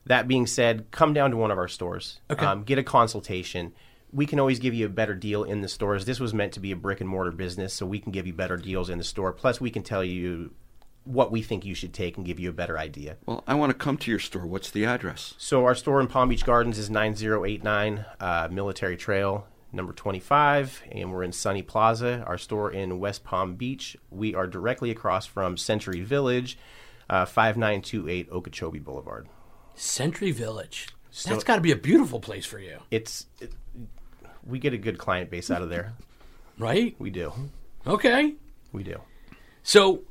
That 0.05 0.27
being 0.27 0.49
said, 0.49 0.91
come 0.91 1.13
down 1.13 1.31
to 1.31 1.37
one 1.37 1.53
of 1.53 1.59
our 1.59 1.69
stores. 1.69 2.19
Okay. 2.31 2.45
Um, 2.45 2.65
get 2.65 2.77
a 2.79 2.83
consultation. 2.83 3.73
We 4.13 4.27
can 4.27 4.39
always 4.39 4.59
give 4.59 4.75
you 4.75 4.87
a 4.87 4.91
better 4.91 5.15
deal 5.15 5.43
in 5.45 5.63
the 5.63 5.69
stores. 5.69 6.05
This 6.05 6.21
was 6.21 6.35
meant 6.35 6.53
to 6.53 6.61
be 6.61 6.71
a 6.73 6.77
brick 6.77 7.01
and 7.01 7.09
mortar 7.09 7.31
business, 7.31 7.73
so 7.73 7.87
we 7.87 7.99
can 7.99 8.13
give 8.13 8.27
you 8.27 8.33
better 8.35 8.57
deals 8.57 8.91
in 8.91 8.99
the 8.99 9.05
store. 9.05 9.33
Plus, 9.33 9.61
we 9.61 9.71
can 9.71 9.83
tell 9.83 10.05
you 10.05 10.53
what 11.05 11.33
we 11.33 11.43
think 11.43 11.65
you 11.65 11.75
should 11.75 11.93
take 11.93 12.17
and 12.17 12.25
give 12.27 12.39
you 12.39 12.49
a 12.51 12.53
better 12.53 12.79
idea. 12.79 13.17
Well, 13.27 13.43
I 13.47 13.55
want 13.55 13.71
to 13.71 13.75
come 13.79 13.97
to 13.97 14.11
your 14.11 14.21
store. 14.21 14.47
What's 14.47 14.71
the 14.71 14.85
address? 14.85 15.35
So 15.39 15.65
our 15.65 15.75
store 15.75 16.01
in 16.01 16.07
Palm 16.09 16.29
Beach 16.29 16.45
Gardens 16.45 16.79
is 16.79 16.91
9089 16.91 18.05
uh, 18.21 18.49
Military 18.51 18.97
Trail, 18.97 19.47
number 19.73 19.93
25, 19.93 20.83
and 20.93 21.11
we're 21.13 21.25
in 21.25 21.33
Sunny 21.33 21.63
Plaza. 21.63 22.23
Our 22.27 22.39
store 22.39 22.71
in 22.71 23.01
West 23.01 23.25
Palm 23.25 23.55
Beach, 23.57 23.97
we 24.11 24.35
are 24.35 24.47
directly 24.47 24.91
across 24.91 25.27
from 25.27 25.57
Century 25.57 26.03
Village, 26.03 26.57
uh, 27.11 27.25
5928 27.25 28.29
Okeechobee 28.31 28.79
Boulevard. 28.79 29.27
Century 29.75 30.31
Village. 30.31 30.89
So- 31.11 31.31
That's 31.31 31.45
got 31.45 31.57
to 31.57 31.63
be 31.63 31.73
a 31.73 31.77
beautiful 31.77 32.21
place 32.21 32.47
for 32.47 32.59
you, 32.59 32.79
It's 32.91 33.27
it, 33.41 33.53
we 34.47 34.59
get 34.59 34.73
a 34.73 34.79
good 34.79 34.99
client 34.99 35.31
base 35.31 35.51
out 35.51 35.63
of 35.63 35.69
there. 35.71 35.95
right? 36.59 36.95
We 36.99 37.11
do. 37.11 37.33
Okay. 37.87 38.35
We 38.73 38.83
do. 38.83 39.01
So, 39.63 40.03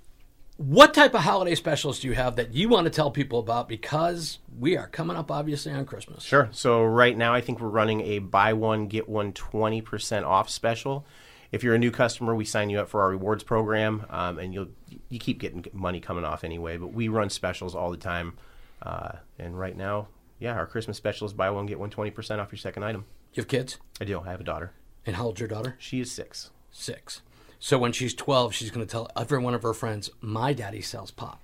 what 0.57 0.93
type 0.93 1.15
of 1.15 1.21
holiday 1.21 1.55
specials 1.55 1.99
do 1.99 2.07
you 2.07 2.13
have 2.13 2.35
that 2.35 2.53
you 2.53 2.69
want 2.69 2.85
to 2.85 2.91
tell 2.91 3.09
people 3.09 3.39
about? 3.39 3.67
Because 3.67 4.37
we 4.59 4.77
are 4.77 4.87
coming 4.87 5.17
up, 5.17 5.31
obviously, 5.31 5.71
on 5.71 5.85
Christmas. 5.85 6.23
Sure. 6.23 6.49
So 6.51 6.83
right 6.83 7.17
now, 7.17 7.33
I 7.33 7.41
think 7.41 7.59
we're 7.59 7.69
running 7.69 8.01
a 8.01 8.19
buy 8.19 8.53
one 8.53 8.87
get 8.87 9.09
one 9.09 9.33
20% 9.33 10.23
off 10.23 10.49
special. 10.49 11.05
If 11.51 11.63
you're 11.63 11.73
a 11.73 11.79
new 11.79 11.91
customer, 11.91 12.35
we 12.35 12.45
sign 12.45 12.69
you 12.69 12.79
up 12.79 12.89
for 12.89 13.01
our 13.01 13.09
rewards 13.09 13.43
program, 13.43 14.05
um, 14.09 14.37
and 14.37 14.53
you'll 14.53 14.67
you 15.09 15.19
keep 15.19 15.39
getting 15.39 15.65
money 15.73 15.99
coming 15.99 16.23
off 16.23 16.43
anyway. 16.43 16.77
But 16.77 16.93
we 16.93 17.07
run 17.07 17.29
specials 17.29 17.75
all 17.75 17.89
the 17.89 17.97
time, 17.97 18.37
uh, 18.83 19.13
and 19.39 19.59
right 19.59 19.75
now, 19.75 20.07
yeah, 20.39 20.53
our 20.53 20.65
Christmas 20.67 20.95
special 20.95 21.25
is 21.25 21.33
buy 21.33 21.49
one 21.49 21.65
get 21.65 21.79
one 21.79 21.89
20% 21.89 22.39
off 22.39 22.51
your 22.51 22.59
second 22.59 22.83
item. 22.83 23.05
You 23.33 23.41
have 23.41 23.47
kids? 23.47 23.77
I 23.99 24.05
do. 24.05 24.19
I 24.25 24.31
have 24.31 24.41
a 24.41 24.43
daughter. 24.43 24.71
And 25.05 25.15
how 25.15 25.25
old's 25.25 25.39
your 25.39 25.49
daughter? 25.49 25.75
She 25.79 25.99
is 25.99 26.11
six. 26.11 26.51
Six. 26.71 27.21
So 27.59 27.77
when 27.77 27.91
she's 27.91 28.13
12, 28.13 28.53
she's 28.53 28.71
going 28.71 28.85
to 28.85 28.91
tell 28.91 29.09
every 29.15 29.39
one 29.39 29.53
of 29.53 29.63
her 29.63 29.73
friends, 29.73 30.09
my 30.19 30.51
daddy 30.53 30.81
sells 30.81 31.11
pot. 31.11 31.39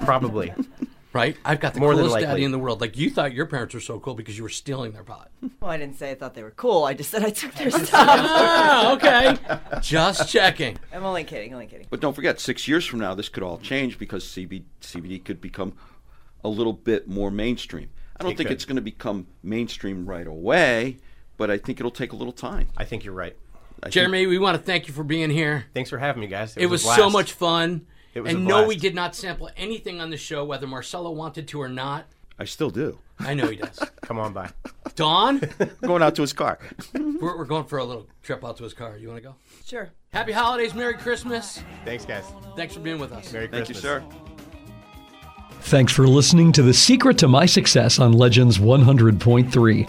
Probably. 0.00 0.52
Right? 1.14 1.36
I've 1.44 1.60
got 1.60 1.74
the 1.74 1.80
More 1.80 1.90
than 1.90 1.98
coolest 2.04 2.12
likely. 2.14 2.26
daddy 2.26 2.44
in 2.44 2.52
the 2.52 2.58
world. 2.58 2.80
Like 2.80 2.96
you 2.96 3.10
thought 3.10 3.34
your 3.34 3.44
parents 3.44 3.74
were 3.74 3.80
so 3.80 4.00
cool 4.00 4.14
because 4.14 4.34
you 4.38 4.42
were 4.44 4.48
stealing 4.48 4.92
their 4.92 5.04
pot. 5.04 5.30
Well, 5.60 5.70
I 5.70 5.76
didn't 5.76 5.98
say 5.98 6.10
I 6.10 6.14
thought 6.14 6.32
they 6.32 6.42
were 6.42 6.52
cool. 6.52 6.84
I 6.84 6.94
just 6.94 7.10
said 7.10 7.22
I 7.22 7.28
took 7.28 7.52
their 7.52 7.70
stuff. 7.70 7.90
ah, 7.92 8.94
okay. 8.94 9.36
Just 9.82 10.30
checking. 10.30 10.78
I'm 10.90 11.04
only 11.04 11.24
kidding. 11.24 11.52
Only 11.52 11.66
kidding. 11.66 11.86
But 11.90 12.00
don't 12.00 12.14
forget, 12.14 12.40
six 12.40 12.66
years 12.66 12.86
from 12.86 13.00
now, 13.00 13.14
this 13.14 13.28
could 13.28 13.42
all 13.42 13.58
change 13.58 13.98
because 13.98 14.24
CB, 14.24 14.62
CBD 14.80 15.22
could 15.22 15.42
become 15.42 15.74
a 16.44 16.48
little 16.48 16.72
bit 16.72 17.06
more 17.06 17.30
mainstream. 17.30 17.90
I 18.16 18.22
don't 18.22 18.32
It 18.32 18.38
think 18.38 18.48
could. 18.48 18.54
it's 18.54 18.64
going 18.64 18.76
to 18.76 18.80
become 18.82 19.26
mainstream 19.42 20.06
right 20.06 20.26
away, 20.26 20.96
but 21.36 21.50
I 21.50 21.58
think 21.58 21.80
it'll 21.80 21.90
take 21.90 22.12
a 22.12 22.16
little 22.16 22.32
time. 22.32 22.68
I 22.76 22.84
think 22.84 23.04
you're 23.04 23.14
right. 23.14 23.36
I 23.80 23.86
think- 23.86 23.94
Jeremy, 23.94 24.26
we 24.26 24.38
want 24.38 24.56
to 24.56 24.62
thank 24.62 24.86
you 24.88 24.94
for 24.94 25.04
being 25.04 25.30
here. 25.30 25.66
Thanks 25.74 25.90
for 25.90 25.98
having 25.98 26.20
me, 26.20 26.26
guys. 26.28 26.56
It 26.56 26.66
was 26.66 26.84
a 26.84 26.94
so 26.94 27.10
much 27.10 27.32
fun. 27.32 27.86
It 28.14 28.20
was 28.20 28.32
and 28.32 28.44
a 28.44 28.48
no, 28.48 28.66
we 28.66 28.76
did 28.76 28.94
not 28.94 29.16
sample 29.16 29.48
anything 29.56 30.00
on 30.00 30.10
the 30.10 30.16
show, 30.16 30.44
whether 30.44 30.66
Marcelo 30.66 31.10
wanted 31.10 31.48
to 31.48 31.60
or 31.62 31.68
not. 31.68 32.06
I 32.38 32.44
still 32.44 32.70
do. 32.70 32.98
I 33.18 33.34
know 33.34 33.46
he 33.48 33.56
does. 33.56 33.78
Come 34.02 34.18
on 34.18 34.32
by. 34.32 34.50
Don? 34.94 35.40
Going 35.82 36.02
out 36.02 36.14
to 36.16 36.22
his 36.22 36.32
car. 36.32 36.58
we're, 36.94 37.38
we're 37.38 37.44
going 37.44 37.64
for 37.64 37.78
a 37.78 37.84
little 37.84 38.08
trip 38.22 38.44
out 38.44 38.56
to 38.58 38.64
his 38.64 38.74
car. 38.74 38.96
You 38.98 39.08
want 39.08 39.22
to 39.22 39.28
go? 39.28 39.34
Sure. 39.64 39.90
Happy 40.12 40.32
holidays, 40.32 40.74
Merry 40.74 40.94
Christmas. 40.94 41.62
Thanks, 41.84 42.04
guys. 42.04 42.24
Thanks 42.56 42.74
for 42.74 42.80
being 42.80 42.98
with 42.98 43.12
us. 43.12 43.32
Merry 43.32 43.46
Thank 43.46 43.66
Christmas. 43.66 43.76
you, 43.76 43.82
sir. 43.82 44.04
Thanks 45.62 45.92
for 45.92 46.06
listening 46.06 46.52
to 46.52 46.62
The 46.62 46.74
Secret 46.74 47.16
to 47.18 47.28
My 47.28 47.46
Success 47.46 47.98
on 47.98 48.12
Legends 48.12 48.58
100.3. 48.58 49.88